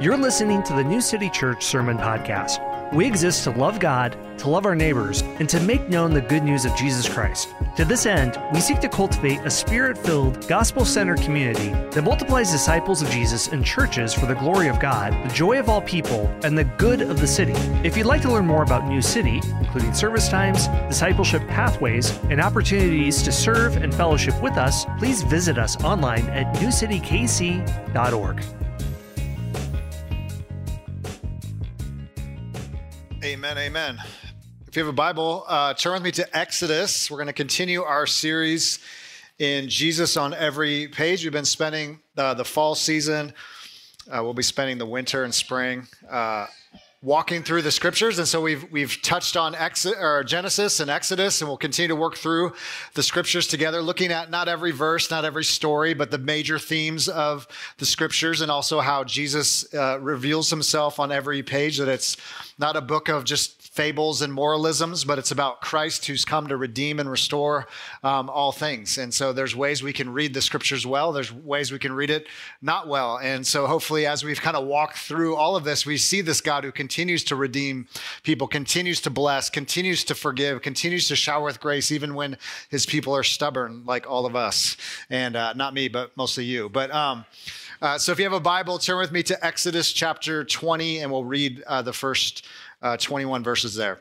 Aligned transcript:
You're 0.00 0.16
listening 0.16 0.62
to 0.62 0.72
the 0.72 0.82
New 0.82 1.02
City 1.02 1.28
Church 1.28 1.62
Sermon 1.62 1.98
Podcast. 1.98 2.94
We 2.94 3.06
exist 3.06 3.44
to 3.44 3.50
love 3.50 3.78
God, 3.78 4.16
to 4.38 4.48
love 4.48 4.64
our 4.64 4.74
neighbors, 4.74 5.20
and 5.20 5.46
to 5.50 5.60
make 5.60 5.90
known 5.90 6.14
the 6.14 6.22
good 6.22 6.42
news 6.42 6.64
of 6.64 6.74
Jesus 6.74 7.06
Christ. 7.06 7.54
To 7.76 7.84
this 7.84 8.06
end, 8.06 8.40
we 8.54 8.60
seek 8.60 8.80
to 8.80 8.88
cultivate 8.88 9.40
a 9.40 9.50
spirit 9.50 9.98
filled, 9.98 10.48
gospel 10.48 10.86
centered 10.86 11.20
community 11.20 11.68
that 11.90 12.00
multiplies 12.00 12.50
disciples 12.50 13.02
of 13.02 13.10
Jesus 13.10 13.48
in 13.48 13.62
churches 13.62 14.14
for 14.14 14.24
the 14.24 14.36
glory 14.36 14.68
of 14.68 14.80
God, 14.80 15.12
the 15.28 15.34
joy 15.34 15.58
of 15.58 15.68
all 15.68 15.82
people, 15.82 16.34
and 16.44 16.56
the 16.56 16.64
good 16.64 17.02
of 17.02 17.20
the 17.20 17.26
city. 17.26 17.52
If 17.84 17.94
you'd 17.94 18.06
like 18.06 18.22
to 18.22 18.32
learn 18.32 18.46
more 18.46 18.62
about 18.62 18.88
New 18.88 19.02
City, 19.02 19.42
including 19.60 19.92
service 19.92 20.30
times, 20.30 20.66
discipleship 20.88 21.46
pathways, 21.46 22.18
and 22.30 22.40
opportunities 22.40 23.22
to 23.22 23.32
serve 23.32 23.76
and 23.76 23.94
fellowship 23.94 24.40
with 24.40 24.56
us, 24.56 24.86
please 24.98 25.20
visit 25.24 25.58
us 25.58 25.76
online 25.84 26.26
at 26.30 26.56
newcitykc.org. 26.56 28.42
Amen, 33.50 33.64
amen. 33.64 33.98
If 34.68 34.76
you 34.76 34.84
have 34.84 34.88
a 34.88 34.96
Bible, 34.96 35.44
uh, 35.48 35.74
turn 35.74 35.94
with 35.94 36.04
me 36.04 36.12
to 36.12 36.38
Exodus. 36.38 37.10
We're 37.10 37.16
going 37.16 37.26
to 37.26 37.32
continue 37.32 37.82
our 37.82 38.06
series 38.06 38.78
in 39.40 39.68
Jesus 39.68 40.16
on 40.16 40.34
every 40.34 40.86
page. 40.86 41.24
We've 41.24 41.32
been 41.32 41.44
spending 41.44 41.98
uh, 42.16 42.34
the 42.34 42.44
fall 42.44 42.76
season, 42.76 43.34
uh, 44.08 44.22
we'll 44.22 44.34
be 44.34 44.44
spending 44.44 44.78
the 44.78 44.86
winter 44.86 45.24
and 45.24 45.34
spring 45.34 45.88
uh, 46.08 46.46
walking 47.02 47.42
through 47.42 47.62
the 47.62 47.70
scriptures. 47.70 48.18
And 48.18 48.28
so 48.28 48.42
we've, 48.42 48.70
we've 48.70 49.00
touched 49.00 49.34
on 49.34 49.54
or 49.98 50.22
Genesis 50.22 50.80
and 50.80 50.90
Exodus, 50.90 51.40
and 51.40 51.48
we'll 51.48 51.56
continue 51.56 51.88
to 51.88 51.96
work 51.96 52.16
through 52.16 52.52
the 52.92 53.02
scriptures 53.02 53.46
together, 53.46 53.80
looking 53.80 54.12
at 54.12 54.30
not 54.30 54.48
every 54.48 54.70
verse, 54.70 55.10
not 55.10 55.24
every 55.24 55.44
story, 55.44 55.94
but 55.94 56.10
the 56.10 56.18
major 56.18 56.58
themes 56.58 57.08
of 57.08 57.48
the 57.78 57.86
scriptures, 57.86 58.42
and 58.42 58.50
also 58.50 58.80
how 58.80 59.02
Jesus 59.02 59.72
uh, 59.72 59.98
reveals 59.98 60.50
himself 60.50 61.00
on 61.00 61.10
every 61.10 61.42
page, 61.42 61.78
that 61.78 61.88
it's 61.88 62.18
not 62.58 62.76
a 62.76 62.82
book 62.82 63.08
of 63.08 63.24
just 63.24 63.59
fables 63.80 64.20
and 64.20 64.30
moralisms, 64.30 65.04
but 65.04 65.18
it's 65.18 65.30
about 65.30 65.62
Christ 65.62 66.04
who's 66.04 66.22
come 66.22 66.48
to 66.48 66.56
redeem 66.58 67.00
and 67.00 67.10
restore 67.10 67.66
um, 68.02 68.28
all 68.28 68.52
things. 68.52 68.98
And 68.98 69.14
so 69.14 69.32
there's 69.32 69.56
ways 69.56 69.82
we 69.82 69.94
can 69.94 70.12
read 70.12 70.34
the 70.34 70.42
scriptures 70.42 70.86
well, 70.86 71.12
there's 71.12 71.32
ways 71.32 71.72
we 71.72 71.78
can 71.78 71.94
read 71.94 72.10
it 72.10 72.26
not 72.60 72.88
well. 72.88 73.18
And 73.22 73.46
so 73.46 73.66
hopefully, 73.66 74.04
as 74.04 74.22
we've 74.22 74.38
kind 74.38 74.54
of 74.54 74.66
walked 74.66 74.98
through 74.98 75.34
all 75.34 75.56
of 75.56 75.64
this, 75.64 75.86
we 75.86 75.96
see 75.96 76.20
this 76.20 76.42
God 76.42 76.62
who 76.62 76.72
continues 76.72 77.24
to 77.24 77.36
redeem 77.36 77.88
people, 78.22 78.46
continues 78.46 79.00
to 79.00 79.08
bless, 79.08 79.48
continues 79.48 80.04
to 80.04 80.14
forgive, 80.14 80.60
continues 80.60 81.08
to 81.08 81.16
shower 81.16 81.46
with 81.46 81.58
grace, 81.58 81.90
even 81.90 82.14
when 82.14 82.36
his 82.68 82.84
people 82.84 83.16
are 83.16 83.22
stubborn, 83.22 83.86
like 83.86 84.06
all 84.06 84.26
of 84.26 84.36
us. 84.36 84.76
And 85.08 85.36
uh, 85.36 85.54
not 85.54 85.72
me, 85.72 85.88
but 85.88 86.14
mostly 86.18 86.44
you. 86.44 86.68
But, 86.68 86.90
um, 86.90 87.24
uh, 87.82 87.96
so 87.96 88.12
if 88.12 88.18
you 88.18 88.24
have 88.24 88.34
a 88.34 88.40
Bible, 88.40 88.78
turn 88.78 88.98
with 88.98 89.10
me 89.10 89.22
to 89.22 89.42
Exodus 89.42 89.90
chapter 89.90 90.44
20, 90.44 90.98
and 90.98 91.10
we'll 91.10 91.24
read 91.24 91.62
uh, 91.66 91.80
the 91.80 91.94
first 91.94 92.46
uh, 92.82 92.96
21 92.96 93.42
verses 93.42 93.74
there. 93.74 94.00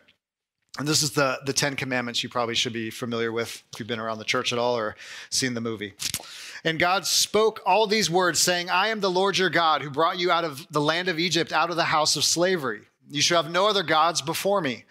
And 0.78 0.88
this 0.88 1.02
is 1.02 1.12
the, 1.12 1.40
the 1.46 1.54
Ten 1.54 1.76
Commandments 1.76 2.24
you 2.24 2.30
probably 2.30 2.56
should 2.56 2.74
be 2.74 2.90
familiar 2.90 3.32
with 3.32 3.64
if 3.74 3.80
you've 3.80 3.88
been 3.88 4.00
around 4.00 4.20
the 4.20 4.24
church 4.24 4.54
at 4.54 4.60
all 4.60 4.78
or 4.78 4.96
seen 5.30 5.54
the 5.54 5.62
movie. 5.62 5.94
And 6.64 6.78
God 6.78 7.06
spoke 7.06 7.62
all 7.66 7.88
these 7.88 8.10
words, 8.10 8.40
saying, 8.40 8.70
I 8.70 8.90
am 8.90 9.00
the 9.00 9.10
Lord 9.10 9.38
your 9.38 9.50
God 9.50 9.82
who 9.82 9.90
brought 9.90 10.20
you 10.20 10.32
out 10.32 10.44
of 10.44 10.68
the 10.72 10.82
land 10.82 11.08
of 11.08 11.18
Egypt, 11.18 11.52
out 11.52 11.70
of 11.70 11.76
the 11.76 11.86
house 11.86 12.16
of 12.16 12.24
slavery. 12.24 12.82
You 13.10 13.22
shall 13.22 13.42
have 13.42 13.52
no 13.52 13.68
other 13.68 13.84
gods 13.84 14.22
before 14.22 14.62
me. 14.62 14.86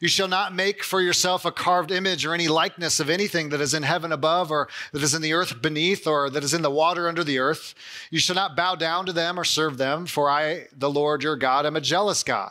You 0.00 0.08
shall 0.08 0.28
not 0.28 0.52
make 0.52 0.82
for 0.82 1.00
yourself 1.00 1.44
a 1.44 1.52
carved 1.52 1.92
image 1.92 2.26
or 2.26 2.34
any 2.34 2.48
likeness 2.48 2.98
of 2.98 3.08
anything 3.08 3.50
that 3.50 3.60
is 3.60 3.72
in 3.72 3.84
heaven 3.84 4.10
above, 4.10 4.50
or 4.50 4.68
that 4.92 5.02
is 5.02 5.14
in 5.14 5.22
the 5.22 5.32
earth 5.32 5.62
beneath, 5.62 6.08
or 6.08 6.28
that 6.28 6.42
is 6.42 6.54
in 6.54 6.62
the 6.62 6.70
water 6.70 7.08
under 7.08 7.22
the 7.22 7.38
earth. 7.38 7.74
You 8.10 8.18
shall 8.18 8.34
not 8.34 8.56
bow 8.56 8.74
down 8.74 9.06
to 9.06 9.12
them 9.12 9.38
or 9.38 9.44
serve 9.44 9.78
them, 9.78 10.06
for 10.06 10.28
I, 10.28 10.66
the 10.76 10.90
Lord 10.90 11.22
your 11.22 11.36
God, 11.36 11.66
am 11.66 11.76
a 11.76 11.80
jealous 11.80 12.24
God 12.24 12.50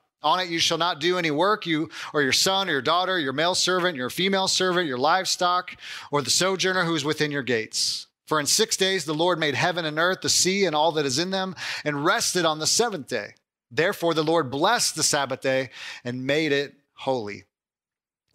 On 0.23 0.39
it 0.39 0.49
you 0.49 0.59
shall 0.59 0.77
not 0.77 0.99
do 0.99 1.17
any 1.17 1.31
work, 1.31 1.65
you 1.65 1.89
or 2.13 2.21
your 2.21 2.31
son 2.31 2.69
or 2.69 2.73
your 2.73 2.81
daughter, 2.81 3.17
your 3.17 3.33
male 3.33 3.55
servant, 3.55 3.97
your 3.97 4.09
female 4.09 4.47
servant, 4.47 4.87
your 4.87 4.97
livestock, 4.97 5.75
or 6.11 6.21
the 6.21 6.29
sojourner 6.29 6.83
who 6.83 6.95
is 6.95 7.03
within 7.03 7.31
your 7.31 7.43
gates. 7.43 8.07
For 8.27 8.39
in 8.39 8.45
six 8.45 8.77
days 8.77 9.05
the 9.05 9.13
Lord 9.13 9.39
made 9.39 9.55
heaven 9.55 9.83
and 9.83 9.99
earth, 9.99 10.21
the 10.21 10.29
sea, 10.29 10.65
and 10.65 10.75
all 10.75 10.91
that 10.93 11.05
is 11.05 11.19
in 11.19 11.31
them, 11.31 11.55
and 11.83 12.05
rested 12.05 12.45
on 12.45 12.59
the 12.59 12.67
seventh 12.67 13.07
day. 13.07 13.33
Therefore, 13.71 14.13
the 14.13 14.23
Lord 14.23 14.51
blessed 14.51 14.95
the 14.95 15.03
Sabbath 15.03 15.41
day 15.41 15.69
and 16.03 16.25
made 16.25 16.51
it 16.51 16.75
holy. 16.93 17.45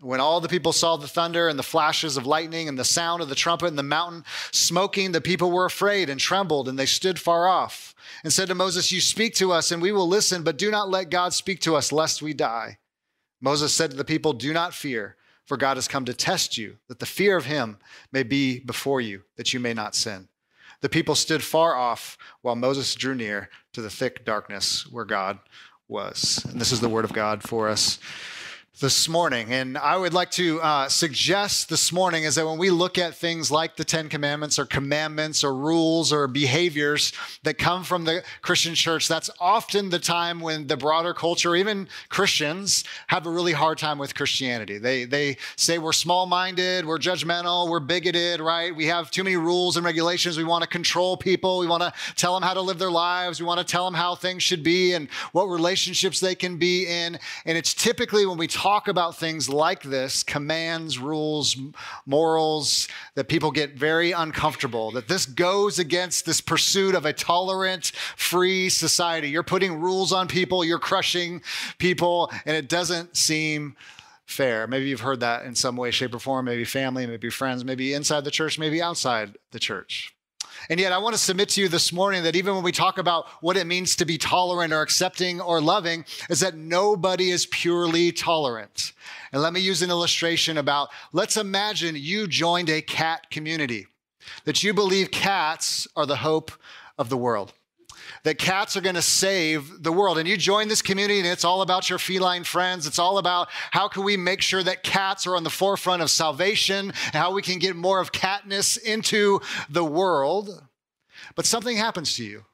when 0.00 0.20
all 0.20 0.40
the 0.40 0.48
people 0.48 0.72
saw 0.72 0.96
the 0.96 1.08
thunder 1.08 1.48
and 1.48 1.58
the 1.58 1.62
flashes 1.62 2.16
of 2.16 2.26
lightning 2.26 2.68
and 2.68 2.78
the 2.78 2.84
sound 2.84 3.22
of 3.22 3.28
the 3.28 3.34
trumpet 3.34 3.66
and 3.66 3.78
the 3.78 3.82
mountain 3.82 4.24
smoking, 4.50 5.12
the 5.12 5.20
people 5.20 5.50
were 5.50 5.66
afraid 5.66 6.08
and 6.08 6.18
trembled, 6.18 6.68
and 6.68 6.78
they 6.78 6.86
stood 6.86 7.18
far 7.18 7.46
off 7.46 7.94
and 8.24 8.32
said 8.32 8.48
to 8.48 8.54
Moses, 8.54 8.90
You 8.90 9.00
speak 9.00 9.34
to 9.34 9.52
us, 9.52 9.70
and 9.70 9.82
we 9.82 9.92
will 9.92 10.08
listen, 10.08 10.42
but 10.42 10.58
do 10.58 10.70
not 10.70 10.88
let 10.88 11.10
God 11.10 11.34
speak 11.34 11.60
to 11.60 11.76
us, 11.76 11.92
lest 11.92 12.22
we 12.22 12.32
die. 12.32 12.78
Moses 13.40 13.72
said 13.72 13.90
to 13.90 13.96
the 13.96 14.04
people, 14.04 14.32
Do 14.32 14.52
not 14.52 14.74
fear, 14.74 15.16
for 15.44 15.56
God 15.56 15.76
has 15.76 15.88
come 15.88 16.04
to 16.06 16.14
test 16.14 16.56
you, 16.56 16.76
that 16.88 16.98
the 16.98 17.06
fear 17.06 17.36
of 17.36 17.44
him 17.44 17.78
may 18.12 18.22
be 18.22 18.60
before 18.60 19.00
you, 19.00 19.22
that 19.36 19.52
you 19.52 19.60
may 19.60 19.74
not 19.74 19.94
sin. 19.94 20.28
The 20.80 20.88
people 20.88 21.14
stood 21.14 21.42
far 21.42 21.74
off 21.74 22.16
while 22.40 22.56
Moses 22.56 22.94
drew 22.94 23.14
near 23.14 23.50
to 23.74 23.82
the 23.82 23.90
thick 23.90 24.24
darkness 24.24 24.90
where 24.90 25.04
God 25.04 25.38
was. 25.88 26.46
And 26.48 26.58
this 26.58 26.72
is 26.72 26.80
the 26.80 26.88
word 26.88 27.04
of 27.04 27.12
God 27.12 27.42
for 27.42 27.68
us 27.68 27.98
this 28.80 29.10
morning. 29.10 29.52
And 29.52 29.76
I 29.76 29.98
would 29.98 30.14
like 30.14 30.30
to 30.32 30.58
uh, 30.62 30.88
suggest 30.88 31.68
this 31.68 31.92
morning 31.92 32.24
is 32.24 32.34
that 32.36 32.46
when 32.46 32.56
we 32.56 32.70
look 32.70 32.96
at 32.96 33.14
things 33.14 33.50
like 33.50 33.76
the 33.76 33.84
Ten 33.84 34.08
Commandments 34.08 34.58
or 34.58 34.64
commandments 34.64 35.44
or 35.44 35.54
rules 35.54 36.14
or 36.14 36.26
behaviors 36.26 37.12
that 37.42 37.58
come 37.58 37.84
from 37.84 38.04
the 38.04 38.24
Christian 38.40 38.74
church, 38.74 39.06
that's 39.06 39.28
often 39.38 39.90
the 39.90 39.98
time 39.98 40.40
when 40.40 40.66
the 40.66 40.78
broader 40.78 41.12
culture, 41.12 41.54
even 41.54 41.88
Christians, 42.08 42.84
have 43.08 43.26
a 43.26 43.30
really 43.30 43.52
hard 43.52 43.76
time 43.76 43.98
with 43.98 44.14
Christianity. 44.14 44.78
They, 44.78 45.04
they 45.04 45.36
say 45.56 45.76
we're 45.76 45.92
small 45.92 46.24
minded, 46.24 46.86
we're 46.86 46.98
judgmental, 46.98 47.68
we're 47.68 47.80
bigoted, 47.80 48.40
right? 48.40 48.74
We 48.74 48.86
have 48.86 49.10
too 49.10 49.24
many 49.24 49.36
rules 49.36 49.76
and 49.76 49.84
regulations. 49.84 50.38
We 50.38 50.44
want 50.44 50.62
to 50.62 50.68
control 50.68 51.18
people. 51.18 51.58
We 51.58 51.66
want 51.66 51.82
to 51.82 51.92
tell 52.16 52.32
them 52.32 52.42
how 52.42 52.54
to 52.54 52.62
live 52.62 52.78
their 52.78 52.90
lives. 52.90 53.40
We 53.40 53.46
want 53.46 53.58
to 53.58 53.70
tell 53.70 53.84
them 53.84 53.94
how 53.94 54.14
things 54.14 54.42
should 54.42 54.62
be 54.62 54.94
and 54.94 55.10
what 55.32 55.44
relationships 55.44 56.18
they 56.18 56.34
can 56.34 56.56
be 56.56 56.86
in. 56.86 57.18
And 57.44 57.58
it's 57.58 57.74
typically 57.74 58.24
when 58.24 58.38
we 58.38 58.46
talk 58.46 58.69
talk 58.70 58.86
about 58.86 59.16
things 59.16 59.48
like 59.48 59.82
this 59.82 60.22
commands, 60.22 60.96
rules, 60.96 61.56
morals 62.06 62.86
that 63.16 63.26
people 63.26 63.50
get 63.50 63.74
very 63.74 64.12
uncomfortable, 64.12 64.92
that 64.92 65.08
this 65.08 65.26
goes 65.26 65.80
against 65.80 66.24
this 66.24 66.40
pursuit 66.40 66.94
of 66.94 67.04
a 67.04 67.12
tolerant, 67.12 67.86
free 68.14 68.68
society. 68.68 69.28
You're 69.28 69.42
putting 69.42 69.80
rules 69.80 70.12
on 70.12 70.28
people, 70.28 70.64
you're 70.64 70.78
crushing 70.78 71.42
people, 71.78 72.30
and 72.46 72.56
it 72.56 72.68
doesn't 72.68 73.16
seem 73.16 73.74
fair. 74.26 74.68
Maybe 74.68 74.88
you've 74.88 75.00
heard 75.00 75.18
that 75.18 75.46
in 75.46 75.56
some 75.56 75.74
way, 75.74 75.90
shape, 75.90 76.14
or 76.14 76.20
form, 76.20 76.44
maybe 76.44 76.64
family, 76.64 77.08
maybe 77.08 77.28
friends, 77.28 77.64
maybe 77.64 77.92
inside 77.92 78.22
the 78.22 78.30
church, 78.30 78.56
maybe 78.56 78.80
outside 78.80 79.36
the 79.50 79.58
church. 79.58 80.14
And 80.68 80.80
yet, 80.80 80.92
I 80.92 80.98
want 80.98 81.14
to 81.14 81.20
submit 81.20 81.48
to 81.50 81.60
you 81.60 81.68
this 81.68 81.92
morning 81.92 82.22
that 82.24 82.36
even 82.36 82.54
when 82.54 82.64
we 82.64 82.72
talk 82.72 82.98
about 82.98 83.26
what 83.40 83.56
it 83.56 83.66
means 83.66 83.96
to 83.96 84.04
be 84.04 84.18
tolerant 84.18 84.72
or 84.72 84.82
accepting 84.82 85.40
or 85.40 85.60
loving, 85.60 86.04
is 86.28 86.40
that 86.40 86.56
nobody 86.56 87.30
is 87.30 87.46
purely 87.46 88.12
tolerant. 88.12 88.92
And 89.32 89.42
let 89.42 89.52
me 89.52 89.60
use 89.60 89.82
an 89.82 89.90
illustration 89.90 90.58
about 90.58 90.88
let's 91.12 91.36
imagine 91.36 91.94
you 91.96 92.26
joined 92.26 92.70
a 92.70 92.82
cat 92.82 93.30
community, 93.30 93.86
that 94.44 94.62
you 94.62 94.74
believe 94.74 95.10
cats 95.10 95.86
are 95.96 96.06
the 96.06 96.16
hope 96.16 96.50
of 96.98 97.08
the 97.08 97.16
world 97.16 97.52
that 98.24 98.38
cats 98.38 98.76
are 98.76 98.80
going 98.80 98.94
to 98.94 99.02
save 99.02 99.82
the 99.82 99.92
world. 99.92 100.18
And 100.18 100.28
you 100.28 100.36
join 100.36 100.68
this 100.68 100.82
community 100.82 101.18
and 101.18 101.28
it's 101.28 101.44
all 101.44 101.62
about 101.62 101.88
your 101.88 101.98
feline 101.98 102.44
friends. 102.44 102.86
It's 102.86 102.98
all 102.98 103.18
about 103.18 103.48
how 103.70 103.88
can 103.88 104.04
we 104.04 104.16
make 104.16 104.42
sure 104.42 104.62
that 104.62 104.82
cats 104.82 105.26
are 105.26 105.36
on 105.36 105.44
the 105.44 105.50
forefront 105.50 106.02
of 106.02 106.10
salvation, 106.10 106.92
and 107.06 107.14
how 107.14 107.32
we 107.32 107.42
can 107.42 107.58
get 107.58 107.76
more 107.76 108.00
of 108.00 108.12
catness 108.12 108.82
into 108.82 109.40
the 109.68 109.84
world. 109.84 110.62
But 111.34 111.46
something 111.46 111.76
happens 111.76 112.16
to 112.16 112.24
you 112.24 112.44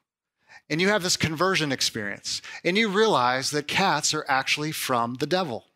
and 0.69 0.81
you 0.81 0.89
have 0.89 1.03
this 1.03 1.17
conversion 1.17 1.71
experience, 1.71 2.41
and 2.63 2.77
you 2.77 2.89
realize 2.89 3.51
that 3.51 3.67
cats 3.67 4.13
are 4.13 4.25
actually 4.27 4.71
from 4.71 5.15
the 5.15 5.25
devil. 5.25 5.66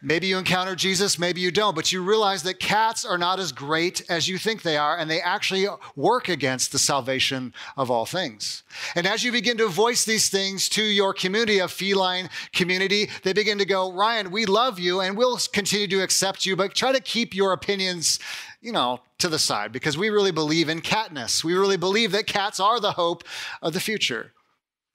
Maybe 0.00 0.28
you 0.28 0.38
encounter 0.38 0.76
Jesus, 0.76 1.18
maybe 1.18 1.40
you 1.40 1.50
don't, 1.50 1.74
but 1.74 1.92
you 1.92 2.02
realize 2.02 2.44
that 2.44 2.60
cats 2.60 3.04
are 3.04 3.18
not 3.18 3.40
as 3.40 3.50
great 3.50 4.02
as 4.08 4.28
you 4.28 4.38
think 4.38 4.62
they 4.62 4.76
are, 4.76 4.96
and 4.96 5.10
they 5.10 5.20
actually 5.20 5.66
work 5.96 6.28
against 6.28 6.70
the 6.70 6.78
salvation 6.78 7.52
of 7.76 7.90
all 7.90 8.06
things. 8.06 8.62
And 8.94 9.06
as 9.06 9.24
you 9.24 9.32
begin 9.32 9.56
to 9.58 9.66
voice 9.68 10.04
these 10.04 10.28
things 10.28 10.68
to 10.70 10.82
your 10.82 11.12
community, 11.12 11.58
a 11.58 11.68
feline 11.68 12.30
community, 12.52 13.10
they 13.24 13.32
begin 13.32 13.58
to 13.58 13.64
go, 13.64 13.92
Ryan, 13.92 14.30
we 14.30 14.46
love 14.46 14.78
you 14.78 15.00
and 15.00 15.16
we'll 15.16 15.38
continue 15.52 15.88
to 15.88 16.02
accept 16.02 16.46
you, 16.46 16.54
but 16.54 16.74
try 16.74 16.92
to 16.92 17.00
keep 17.00 17.34
your 17.34 17.52
opinions, 17.52 18.20
you 18.60 18.72
know, 18.72 19.00
to 19.18 19.28
the 19.28 19.38
side 19.38 19.72
because 19.72 19.98
we 19.98 20.10
really 20.10 20.30
believe 20.30 20.68
in 20.68 20.80
catness. 20.80 21.42
We 21.42 21.54
really 21.54 21.76
believe 21.76 22.12
that 22.12 22.26
cats 22.26 22.60
are 22.60 22.78
the 22.78 22.92
hope 22.92 23.24
of 23.62 23.72
the 23.72 23.80
future. 23.80 24.32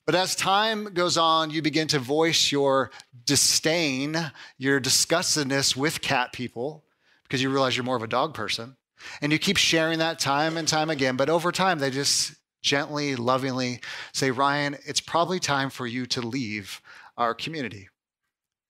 But 0.05 0.15
as 0.15 0.35
time 0.35 0.94
goes 0.94 1.17
on, 1.17 1.50
you 1.50 1.61
begin 1.61 1.88
to 1.89 2.00
voice 2.00 2.51
your 2.51 2.91
disdain, 3.25 4.31
your 4.57 4.81
disgustedness 4.81 5.77
with 5.77 6.01
cat 6.01 6.33
people 6.33 6.83
because 7.23 7.41
you 7.41 7.50
realize 7.50 7.77
you're 7.77 7.85
more 7.85 7.95
of 7.95 8.03
a 8.03 8.07
dog 8.07 8.33
person. 8.33 8.75
And 9.21 9.31
you 9.31 9.39
keep 9.39 9.57
sharing 9.57 10.00
that 10.00 10.19
time 10.19 10.57
and 10.57 10.67
time 10.67 10.89
again. 10.89 11.15
But 11.15 11.29
over 11.29 11.51
time, 11.51 11.79
they 11.79 11.89
just 11.89 12.35
gently, 12.61 13.15
lovingly 13.15 13.81
say, 14.13 14.31
Ryan, 14.31 14.77
it's 14.85 15.01
probably 15.01 15.39
time 15.39 15.69
for 15.69 15.88
you 15.88 16.06
to 16.07 16.21
leave 16.21 16.81
our 17.17 17.33
community. 17.33 17.89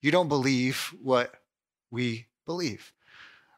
You 0.01 0.11
don't 0.11 0.27
believe 0.27 0.93
what 1.01 1.33
we 1.91 2.27
believe 2.45 2.93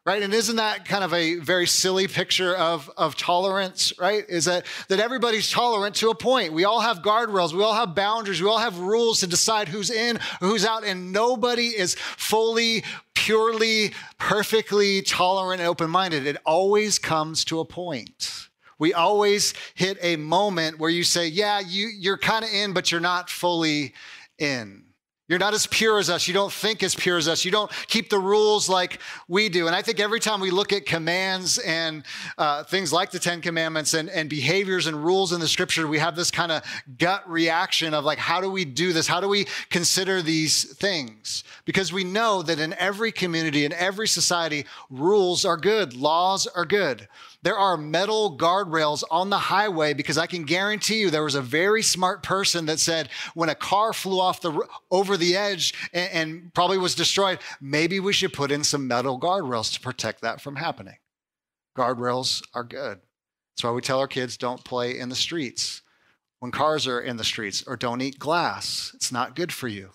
right? 0.06 0.22
And 0.22 0.32
isn't 0.32 0.54
that 0.56 0.84
kind 0.84 1.02
of 1.02 1.12
a 1.12 1.34
very 1.34 1.66
silly 1.66 2.06
picture 2.06 2.54
of, 2.54 2.88
of 2.96 3.16
tolerance, 3.16 3.92
right? 3.98 4.24
Is 4.28 4.44
that, 4.44 4.64
that 4.86 5.00
everybody's 5.00 5.50
tolerant 5.50 5.96
to 5.96 6.10
a 6.10 6.14
point. 6.14 6.52
We 6.52 6.64
all 6.64 6.78
have 6.78 6.98
guardrails, 6.98 7.52
we 7.52 7.64
all 7.64 7.74
have 7.74 7.96
boundaries, 7.96 8.40
we 8.40 8.48
all 8.48 8.58
have 8.58 8.78
rules 8.78 9.18
to 9.20 9.26
decide 9.26 9.66
who's 9.66 9.90
in, 9.90 10.20
who's 10.38 10.64
out, 10.64 10.84
and 10.84 11.12
nobody 11.12 11.76
is 11.76 11.96
fully, 11.96 12.84
purely, 13.14 13.92
perfectly 14.16 15.02
tolerant 15.02 15.60
and 15.60 15.68
open 15.68 15.90
minded. 15.90 16.24
It 16.24 16.36
always 16.46 17.00
comes 17.00 17.44
to 17.46 17.58
a 17.58 17.64
point. 17.64 18.48
We 18.78 18.94
always 18.94 19.54
hit 19.74 19.98
a 20.02 20.14
moment 20.16 20.78
where 20.78 20.90
you 20.90 21.02
say, 21.02 21.26
Yeah, 21.26 21.60
you, 21.60 21.88
you're 21.88 22.18
kind 22.18 22.44
of 22.44 22.50
in, 22.52 22.74
but 22.74 22.92
you're 22.92 23.00
not 23.00 23.28
fully 23.28 23.94
in. 24.38 24.85
You're 25.28 25.40
not 25.40 25.54
as 25.54 25.66
pure 25.66 25.98
as 25.98 26.08
us. 26.08 26.28
You 26.28 26.34
don't 26.34 26.52
think 26.52 26.84
as 26.84 26.94
pure 26.94 27.18
as 27.18 27.26
us. 27.26 27.44
You 27.44 27.50
don't 27.50 27.70
keep 27.88 28.10
the 28.10 28.18
rules 28.18 28.68
like 28.68 29.00
we 29.26 29.48
do. 29.48 29.66
And 29.66 29.74
I 29.74 29.82
think 29.82 29.98
every 29.98 30.20
time 30.20 30.40
we 30.40 30.52
look 30.52 30.72
at 30.72 30.86
commands 30.86 31.58
and 31.58 32.04
uh, 32.38 32.62
things 32.62 32.92
like 32.92 33.10
the 33.10 33.18
Ten 33.18 33.40
Commandments 33.40 33.94
and, 33.94 34.08
and 34.08 34.30
behaviors 34.30 34.86
and 34.86 35.04
rules 35.04 35.32
in 35.32 35.40
the 35.40 35.48
scripture, 35.48 35.88
we 35.88 35.98
have 35.98 36.14
this 36.14 36.30
kind 36.30 36.52
of 36.52 36.62
gut 36.96 37.28
reaction 37.28 37.92
of 37.92 38.04
like, 38.04 38.18
how 38.18 38.40
do 38.40 38.48
we 38.48 38.64
do 38.64 38.92
this? 38.92 39.08
How 39.08 39.20
do 39.20 39.28
we 39.28 39.46
consider 39.68 40.22
these 40.22 40.72
things? 40.74 41.42
Because 41.64 41.92
we 41.92 42.04
know 42.04 42.42
that 42.42 42.60
in 42.60 42.72
every 42.74 43.10
community, 43.10 43.64
in 43.64 43.72
every 43.72 44.06
society, 44.06 44.64
rules 44.90 45.44
are 45.44 45.56
good, 45.56 45.94
laws 45.94 46.46
are 46.46 46.64
good. 46.64 47.08
There 47.42 47.56
are 47.56 47.76
metal 47.76 48.36
guardrails 48.36 49.04
on 49.10 49.30
the 49.30 49.38
highway 49.38 49.94
because 49.94 50.18
I 50.18 50.26
can 50.26 50.44
guarantee 50.44 51.00
you 51.00 51.10
there 51.10 51.24
was 51.24 51.34
a 51.34 51.42
very 51.42 51.82
smart 51.82 52.22
person 52.22 52.66
that 52.66 52.80
said 52.80 53.08
when 53.34 53.48
a 53.48 53.54
car 53.54 53.92
flew 53.92 54.20
off 54.20 54.40
the 54.40 54.66
over 54.90 55.16
the 55.16 55.36
edge 55.36 55.74
and, 55.92 56.10
and 56.12 56.54
probably 56.54 56.78
was 56.78 56.94
destroyed, 56.94 57.38
maybe 57.60 58.00
we 58.00 58.12
should 58.12 58.32
put 58.32 58.50
in 58.50 58.64
some 58.64 58.88
metal 58.88 59.20
guardrails 59.20 59.72
to 59.74 59.80
protect 59.80 60.22
that 60.22 60.40
from 60.40 60.56
happening. 60.56 60.96
Guardrails 61.76 62.42
are 62.54 62.64
good. 62.64 63.00
That's 63.52 63.64
why 63.64 63.70
we 63.70 63.80
tell 63.80 64.00
our 64.00 64.08
kids 64.08 64.36
don't 64.36 64.64
play 64.64 64.98
in 64.98 65.08
the 65.08 65.14
streets 65.14 65.82
when 66.40 66.52
cars 66.52 66.86
are 66.86 67.00
in 67.00 67.16
the 67.16 67.24
streets 67.24 67.64
or 67.66 67.76
don't 67.76 68.02
eat 68.02 68.18
glass. 68.18 68.92
It's 68.94 69.12
not 69.12 69.34
good 69.34 69.52
for 69.52 69.68
you. 69.68 69.90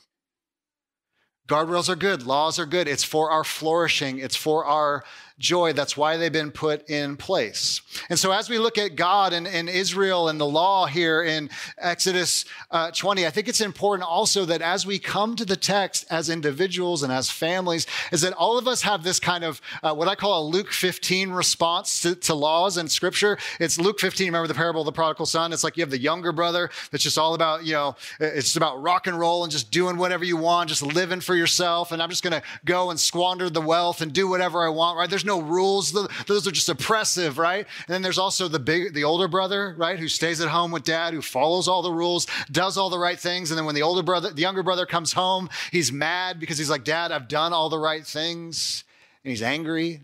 Guardrails 1.48 1.90
are 1.90 1.96
good, 1.96 2.24
laws 2.24 2.58
are 2.60 2.66
good. 2.66 2.88
It's 2.88 3.04
for 3.04 3.30
our 3.30 3.44
flourishing, 3.44 4.20
it's 4.20 4.36
for 4.36 4.64
our 4.64 5.04
joy. 5.40 5.74
That's 5.74 5.98
why 5.98 6.18
they've 6.18 6.32
been 6.32 6.52
put 6.52 6.90
in 6.90 7.18
place. 7.18 7.82
And 8.10 8.18
so, 8.18 8.32
as 8.32 8.50
we 8.50 8.58
look 8.58 8.78
at 8.78 8.96
God 8.96 9.34
and, 9.34 9.48
and 9.48 9.70
Israel 9.70 10.30
and 10.30 10.40
the 10.40 10.46
law 10.46 10.86
here 10.86 11.24
in 11.24 11.50
Exodus 11.78 12.46
uh, 12.70 12.92
20, 12.92 13.26
I 13.26 13.30
think 13.30 13.48
it's 13.48 13.62
important 13.62 14.08
also 14.08 14.46
that 14.46 14.62
as 14.62 14.86
we 14.86 15.00
come 15.00 15.36
to 15.36 15.46
the 15.46 15.56
text 15.56 16.06
as 16.10 16.30
individuals 16.30 17.04
and 17.04 17.12
as 17.12 17.30
families, 17.30 17.88
is 18.12 18.22
that 18.22 18.34
all 18.34 18.58
of 18.58 18.68
us 18.68 18.82
have 18.82 19.04
this 19.04 19.20
kind 19.20 19.44
of 19.44 19.62
uh, 19.84 19.94
what 19.94 20.08
I 20.08 20.16
call 20.16 20.42
a 20.42 20.46
Luke 20.48 20.72
15 20.72 21.32
response 21.32 22.02
to, 22.02 22.16
to 22.16 22.34
laws 22.34 22.78
and 22.78 22.90
scripture. 22.90 23.38
It's 23.60 23.80
Luke 23.80 24.00
15. 24.00 24.28
Remember 24.28 24.48
the 24.48 24.54
parable 24.54 24.82
of 24.82 24.86
the 24.86 24.92
prodigal 24.92 25.26
son? 25.26 25.54
It's 25.54 25.64
like 25.64 25.78
you 25.78 25.82
have 25.82 25.92
the 25.92 26.00
younger 26.00 26.32
brother 26.32 26.70
that's 26.92 27.04
just 27.04 27.18
all 27.18 27.34
about, 27.34 27.66
you 27.66 27.74
know, 27.74 27.96
it's 28.20 28.56
about 28.56 28.82
rock 28.82 29.08
and 29.08 29.20
roll 29.20 29.44
and 29.44 29.52
just 29.52 29.72
doing 29.72 29.98
whatever 29.98 30.24
you 30.24 30.38
want, 30.38 30.70
just 30.70 30.84
living 30.84 31.22
for 31.22 31.36
yourself. 31.36 31.92
And 31.92 32.02
I'm 32.02 32.10
just 32.10 32.24
going 32.24 32.34
to 32.34 32.42
go 32.66 32.90
and 32.90 33.00
squander 33.00 33.50
the 33.50 33.62
wealth 33.62 34.02
and 34.02 34.14
do 34.14 34.28
whatever 34.28 34.66
I 34.66 34.70
want, 34.70 34.98
right? 34.98 35.10
There's 35.10 35.26
no 35.26 35.31
no 35.32 35.42
rules. 35.42 35.94
Those 36.28 36.48
are 36.48 36.52
just 36.52 36.70
oppressive, 36.70 37.38
right? 37.38 37.66
And 37.88 37.94
then 37.94 38.02
there's 38.02 38.18
also 38.18 38.48
the 38.48 38.60
big, 38.60 38.94
the 38.94 39.06
older 39.06 39.28
brother, 39.28 39.76
right, 39.78 39.98
who 39.98 40.08
stays 40.08 40.42
at 40.42 40.50
home 40.50 40.72
with 40.72 40.84
dad, 40.84 41.14
who 41.14 41.22
follows 41.22 41.68
all 41.68 41.82
the 41.82 41.92
rules, 41.92 42.28
does 42.52 42.78
all 42.78 42.90
the 42.90 43.00
right 43.00 43.20
things. 43.20 43.52
And 43.52 43.58
then 43.58 43.66
when 43.66 43.76
the 43.76 43.82
older 43.82 44.04
brother, 44.04 44.32
the 44.32 44.42
younger 44.42 44.64
brother 44.64 44.86
comes 44.86 45.14
home, 45.14 45.50
he's 45.72 45.92
mad 45.92 46.40
because 46.40 46.58
he's 46.58 46.70
like, 46.70 46.84
Dad, 46.84 47.12
I've 47.12 47.28
done 47.28 47.54
all 47.54 47.70
the 47.70 47.80
right 47.80 48.06
things. 48.06 48.84
And 49.24 49.30
he's 49.30 49.42
angry, 49.42 50.02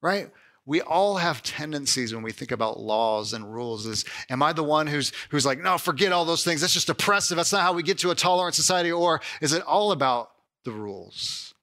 right? 0.00 0.30
we 0.68 0.80
all 0.80 1.16
have 1.16 1.44
tendencies 1.44 2.12
when 2.12 2.24
we 2.24 2.32
think 2.32 2.50
about 2.50 2.80
laws 2.80 3.32
and 3.32 3.54
rules 3.54 3.86
is 3.86 4.04
am 4.28 4.42
i 4.42 4.52
the 4.52 4.64
one 4.64 4.88
who's 4.88 5.12
who's 5.30 5.46
like 5.46 5.60
no 5.60 5.78
forget 5.78 6.10
all 6.10 6.24
those 6.24 6.42
things 6.42 6.60
that's 6.60 6.72
just 6.72 6.90
oppressive 6.90 7.36
that's 7.36 7.52
not 7.52 7.62
how 7.62 7.72
we 7.72 7.84
get 7.84 7.98
to 7.98 8.10
a 8.10 8.16
tolerant 8.16 8.54
society 8.54 8.90
or 8.90 9.20
is 9.40 9.52
it 9.52 9.62
all 9.62 9.92
about 9.92 10.32
the 10.64 10.72
rules 10.72 11.54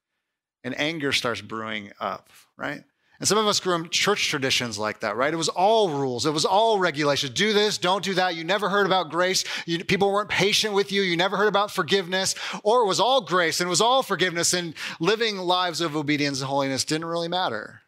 and 0.64 0.78
anger 0.80 1.12
starts 1.12 1.42
brewing 1.42 1.92
up 2.00 2.30
right? 2.56 2.82
And 3.20 3.28
some 3.28 3.38
of 3.38 3.46
us 3.46 3.60
grew 3.60 3.76
up 3.76 3.90
church 3.90 4.28
traditions 4.28 4.76
like 4.76 5.00
that, 5.00 5.16
right? 5.16 5.32
It 5.32 5.36
was 5.36 5.48
all 5.48 5.88
rules. 5.88 6.26
It 6.26 6.32
was 6.32 6.44
all 6.44 6.80
regulations. 6.80 7.32
Do 7.32 7.52
this, 7.52 7.78
don't 7.78 8.04
do 8.04 8.14
that. 8.14 8.34
You 8.34 8.42
never 8.42 8.68
heard 8.68 8.86
about 8.86 9.10
grace. 9.10 9.44
You, 9.66 9.84
people 9.84 10.12
weren't 10.12 10.28
patient 10.28 10.74
with 10.74 10.90
you. 10.90 11.02
You 11.02 11.16
never 11.16 11.36
heard 11.36 11.48
about 11.48 11.70
forgiveness. 11.70 12.34
Or 12.64 12.82
it 12.82 12.86
was 12.86 12.98
all 12.98 13.20
grace 13.20 13.60
and 13.60 13.68
it 13.68 13.70
was 13.70 13.80
all 13.80 14.02
forgiveness. 14.02 14.52
And 14.52 14.74
living 14.98 15.38
lives 15.38 15.80
of 15.80 15.96
obedience 15.96 16.40
and 16.40 16.48
holiness 16.48 16.84
didn't 16.84 17.06
really 17.06 17.28
matter. 17.28 17.82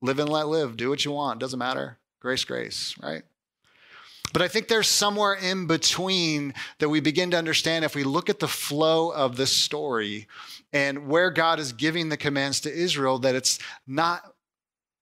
Live 0.00 0.20
and 0.20 0.28
let 0.28 0.46
live. 0.46 0.76
Do 0.76 0.90
what 0.90 1.04
you 1.04 1.10
want. 1.10 1.40
Doesn't 1.40 1.58
matter. 1.58 1.98
Grace, 2.20 2.44
grace, 2.44 2.94
right? 3.02 3.24
But 4.32 4.42
I 4.42 4.48
think 4.48 4.68
there's 4.68 4.88
somewhere 4.88 5.34
in 5.34 5.66
between 5.66 6.54
that 6.78 6.88
we 6.88 7.00
begin 7.00 7.30
to 7.30 7.38
understand 7.38 7.84
if 7.84 7.94
we 7.94 8.04
look 8.04 8.28
at 8.28 8.40
the 8.40 8.48
flow 8.48 9.10
of 9.10 9.36
this 9.36 9.52
story 9.52 10.26
and 10.72 11.08
where 11.08 11.30
God 11.30 11.58
is 11.58 11.72
giving 11.72 12.08
the 12.08 12.16
commands 12.16 12.60
to 12.60 12.72
Israel, 12.72 13.18
that 13.20 13.34
it's 13.34 13.58
not 13.86 14.34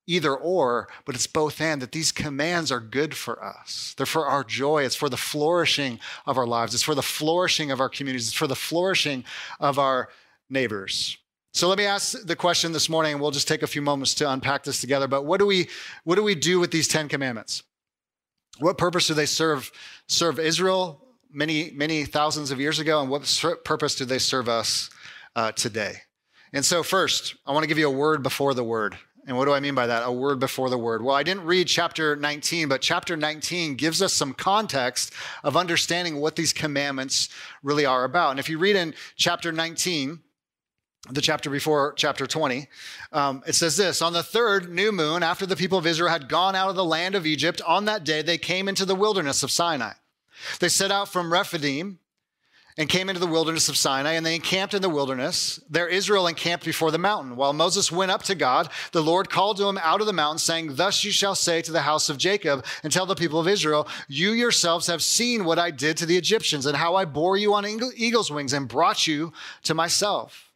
either 0.06 0.34
or, 0.34 0.88
but 1.04 1.14
it's 1.14 1.26
both 1.26 1.60
and, 1.60 1.80
that 1.80 1.92
these 1.92 2.12
commands 2.12 2.70
are 2.70 2.80
good 2.80 3.14
for 3.16 3.42
us. 3.42 3.94
They're 3.96 4.06
for 4.06 4.26
our 4.26 4.44
joy. 4.44 4.84
It's 4.84 4.96
for 4.96 5.08
the 5.08 5.16
flourishing 5.16 5.98
of 6.26 6.36
our 6.36 6.46
lives. 6.46 6.74
It's 6.74 6.82
for 6.82 6.94
the 6.94 7.02
flourishing 7.02 7.70
of 7.70 7.80
our 7.80 7.88
communities. 7.88 8.28
It's 8.28 8.36
for 8.36 8.46
the 8.46 8.54
flourishing 8.54 9.24
of 9.60 9.78
our 9.78 10.10
neighbors. 10.50 11.16
So 11.54 11.68
let 11.68 11.78
me 11.78 11.86
ask 11.86 12.20
the 12.26 12.36
question 12.36 12.72
this 12.72 12.88
morning, 12.88 13.12
and 13.12 13.20
we'll 13.20 13.30
just 13.30 13.48
take 13.48 13.62
a 13.62 13.66
few 13.66 13.80
moments 13.80 14.12
to 14.14 14.30
unpack 14.30 14.64
this 14.64 14.80
together. 14.80 15.06
But 15.06 15.24
what 15.24 15.38
do 15.38 15.46
we 15.46 15.68
what 16.02 16.16
do 16.16 16.22
we 16.22 16.34
do 16.34 16.58
with 16.58 16.72
these 16.72 16.88
Ten 16.88 17.08
Commandments? 17.08 17.62
What 18.58 18.78
purpose 18.78 19.06
do 19.08 19.14
they 19.14 19.26
serve 19.26 19.70
serve 20.06 20.38
Israel 20.38 21.00
many 21.30 21.70
many 21.72 22.04
thousands 22.04 22.50
of 22.50 22.60
years 22.60 22.78
ago, 22.78 23.00
and 23.00 23.10
what 23.10 23.22
purpose 23.64 23.94
do 23.96 24.04
they 24.04 24.18
serve 24.18 24.48
us 24.48 24.90
uh, 25.34 25.52
today? 25.52 25.96
And 26.52 26.64
so, 26.64 26.82
first, 26.82 27.34
I 27.46 27.52
want 27.52 27.64
to 27.64 27.68
give 27.68 27.78
you 27.78 27.88
a 27.88 27.90
word 27.90 28.22
before 28.22 28.54
the 28.54 28.62
word. 28.62 28.96
And 29.26 29.36
what 29.36 29.46
do 29.46 29.52
I 29.52 29.60
mean 29.60 29.74
by 29.74 29.86
that? 29.86 30.06
A 30.06 30.12
word 30.12 30.38
before 30.38 30.68
the 30.68 30.78
word. 30.78 31.02
Well, 31.02 31.16
I 31.16 31.22
didn't 31.22 31.44
read 31.44 31.66
chapter 31.66 32.14
19, 32.14 32.68
but 32.68 32.82
chapter 32.82 33.16
19 33.16 33.74
gives 33.74 34.02
us 34.02 34.12
some 34.12 34.34
context 34.34 35.12
of 35.42 35.56
understanding 35.56 36.20
what 36.20 36.36
these 36.36 36.52
commandments 36.52 37.30
really 37.62 37.86
are 37.86 38.04
about. 38.04 38.32
And 38.32 38.38
if 38.38 38.50
you 38.50 38.58
read 38.58 38.76
in 38.76 38.94
chapter 39.16 39.50
19, 39.50 40.20
the 41.10 41.20
chapter 41.20 41.50
before 41.50 41.92
chapter 41.96 42.26
20, 42.26 42.68
um, 43.12 43.42
it 43.46 43.54
says 43.54 43.76
this 43.76 44.00
On 44.00 44.12
the 44.12 44.22
third 44.22 44.70
new 44.70 44.90
moon, 44.90 45.22
after 45.22 45.46
the 45.46 45.56
people 45.56 45.78
of 45.78 45.86
Israel 45.86 46.10
had 46.10 46.28
gone 46.28 46.56
out 46.56 46.70
of 46.70 46.76
the 46.76 46.84
land 46.84 47.14
of 47.14 47.26
Egypt, 47.26 47.60
on 47.66 47.84
that 47.84 48.04
day 48.04 48.22
they 48.22 48.38
came 48.38 48.68
into 48.68 48.84
the 48.84 48.94
wilderness 48.94 49.42
of 49.42 49.50
Sinai. 49.50 49.92
They 50.60 50.68
set 50.68 50.90
out 50.90 51.08
from 51.08 51.32
Rephidim 51.32 51.98
and 52.76 52.88
came 52.88 53.08
into 53.08 53.20
the 53.20 53.26
wilderness 53.26 53.68
of 53.68 53.76
Sinai, 53.76 54.12
and 54.12 54.26
they 54.26 54.34
encamped 54.34 54.74
in 54.74 54.82
the 54.82 54.88
wilderness. 54.88 55.60
There 55.70 55.86
Israel 55.86 56.26
encamped 56.26 56.64
before 56.64 56.90
the 56.90 56.98
mountain. 56.98 57.36
While 57.36 57.52
Moses 57.52 57.92
went 57.92 58.10
up 58.10 58.24
to 58.24 58.34
God, 58.34 58.68
the 58.90 59.02
Lord 59.02 59.30
called 59.30 59.58
to 59.58 59.68
him 59.68 59.78
out 59.78 60.00
of 60.00 60.06
the 60.06 60.12
mountain, 60.12 60.38
saying, 60.38 60.74
Thus 60.74 61.04
you 61.04 61.12
shall 61.12 61.36
say 61.36 61.62
to 61.62 61.70
the 61.70 61.82
house 61.82 62.08
of 62.08 62.18
Jacob, 62.18 62.64
and 62.82 62.92
tell 62.92 63.06
the 63.06 63.14
people 63.14 63.38
of 63.38 63.46
Israel, 63.46 63.86
You 64.08 64.32
yourselves 64.32 64.88
have 64.88 65.02
seen 65.02 65.44
what 65.44 65.58
I 65.58 65.70
did 65.70 65.96
to 65.98 66.06
the 66.06 66.16
Egyptians, 66.16 66.66
and 66.66 66.76
how 66.76 66.96
I 66.96 67.04
bore 67.04 67.36
you 67.36 67.54
on 67.54 67.64
eagle's 67.66 68.30
wings 68.30 68.52
and 68.52 68.66
brought 68.66 69.06
you 69.06 69.32
to 69.64 69.74
myself. 69.74 70.50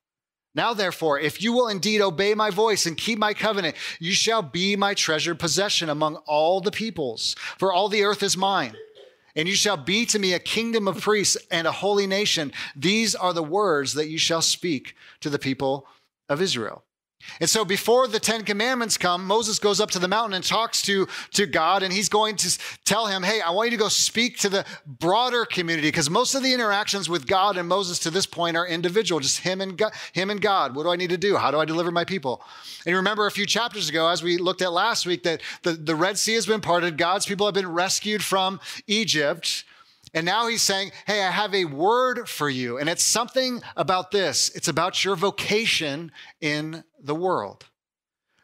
Now, 0.54 0.74
therefore, 0.74 1.20
if 1.20 1.40
you 1.42 1.52
will 1.52 1.68
indeed 1.68 2.00
obey 2.00 2.34
my 2.34 2.50
voice 2.50 2.86
and 2.86 2.96
keep 2.96 3.18
my 3.18 3.34
covenant, 3.34 3.76
you 4.00 4.12
shall 4.12 4.42
be 4.42 4.76
my 4.76 4.94
treasured 4.94 5.38
possession 5.38 5.88
among 5.88 6.16
all 6.26 6.60
the 6.60 6.70
peoples, 6.70 7.36
for 7.58 7.72
all 7.72 7.88
the 7.88 8.02
earth 8.02 8.22
is 8.22 8.36
mine. 8.36 8.74
and 9.36 9.46
you 9.46 9.54
shall 9.54 9.76
be 9.76 10.04
to 10.04 10.18
me 10.18 10.32
a 10.32 10.38
kingdom 10.40 10.88
of 10.88 11.00
priests 11.00 11.36
and 11.50 11.66
a 11.66 11.72
holy 11.72 12.08
nation. 12.08 12.52
These 12.74 13.14
are 13.14 13.32
the 13.32 13.42
words 13.42 13.94
that 13.94 14.08
you 14.08 14.18
shall 14.18 14.42
speak 14.42 14.96
to 15.20 15.30
the 15.30 15.38
people 15.38 15.86
of 16.28 16.42
Israel. 16.42 16.82
And 17.40 17.48
so 17.48 17.64
before 17.64 18.08
the 18.08 18.20
Ten 18.20 18.44
Commandments 18.44 18.96
come, 18.96 19.26
Moses 19.26 19.58
goes 19.58 19.80
up 19.80 19.90
to 19.92 19.98
the 19.98 20.08
mountain 20.08 20.34
and 20.34 20.44
talks 20.44 20.82
to, 20.82 21.06
to 21.32 21.46
God, 21.46 21.82
and 21.82 21.92
he's 21.92 22.08
going 22.08 22.36
to 22.36 22.58
tell 22.84 23.06
him, 23.06 23.22
Hey, 23.22 23.40
I 23.40 23.50
want 23.50 23.70
you 23.70 23.76
to 23.76 23.82
go 23.82 23.88
speak 23.88 24.38
to 24.38 24.48
the 24.48 24.64
broader 24.86 25.44
community, 25.44 25.88
because 25.88 26.08
most 26.08 26.34
of 26.34 26.42
the 26.42 26.52
interactions 26.52 27.08
with 27.08 27.26
God 27.26 27.56
and 27.56 27.68
Moses 27.68 27.98
to 28.00 28.10
this 28.10 28.26
point 28.26 28.56
are 28.56 28.66
individual, 28.66 29.20
just 29.20 29.40
him 29.40 29.60
and 29.60 29.76
God, 29.76 29.92
him 30.12 30.30
and 30.30 30.40
God. 30.40 30.74
What 30.74 30.84
do 30.84 30.90
I 30.90 30.96
need 30.96 31.10
to 31.10 31.18
do? 31.18 31.36
How 31.36 31.50
do 31.50 31.58
I 31.58 31.64
deliver 31.64 31.90
my 31.90 32.04
people? 32.04 32.42
And 32.86 32.94
remember 32.94 33.26
a 33.26 33.30
few 33.30 33.46
chapters 33.46 33.88
ago, 33.88 34.08
as 34.08 34.22
we 34.22 34.38
looked 34.38 34.62
at 34.62 34.72
last 34.72 35.06
week, 35.06 35.22
that 35.24 35.42
the, 35.62 35.72
the 35.72 35.96
Red 35.96 36.18
Sea 36.18 36.34
has 36.34 36.46
been 36.46 36.60
parted, 36.60 36.96
God's 36.96 37.26
people 37.26 37.46
have 37.46 37.54
been 37.54 37.70
rescued 37.70 38.22
from 38.22 38.60
Egypt. 38.86 39.64
And 40.14 40.24
now 40.24 40.48
he's 40.48 40.62
saying, 40.62 40.92
Hey, 41.06 41.22
I 41.22 41.30
have 41.30 41.54
a 41.54 41.66
word 41.66 42.28
for 42.28 42.48
you. 42.48 42.78
And 42.78 42.88
it's 42.88 43.02
something 43.02 43.62
about 43.76 44.10
this 44.10 44.50
it's 44.54 44.68
about 44.68 45.04
your 45.04 45.16
vocation 45.16 46.10
in 46.40 46.84
the 47.00 47.14
world. 47.14 47.64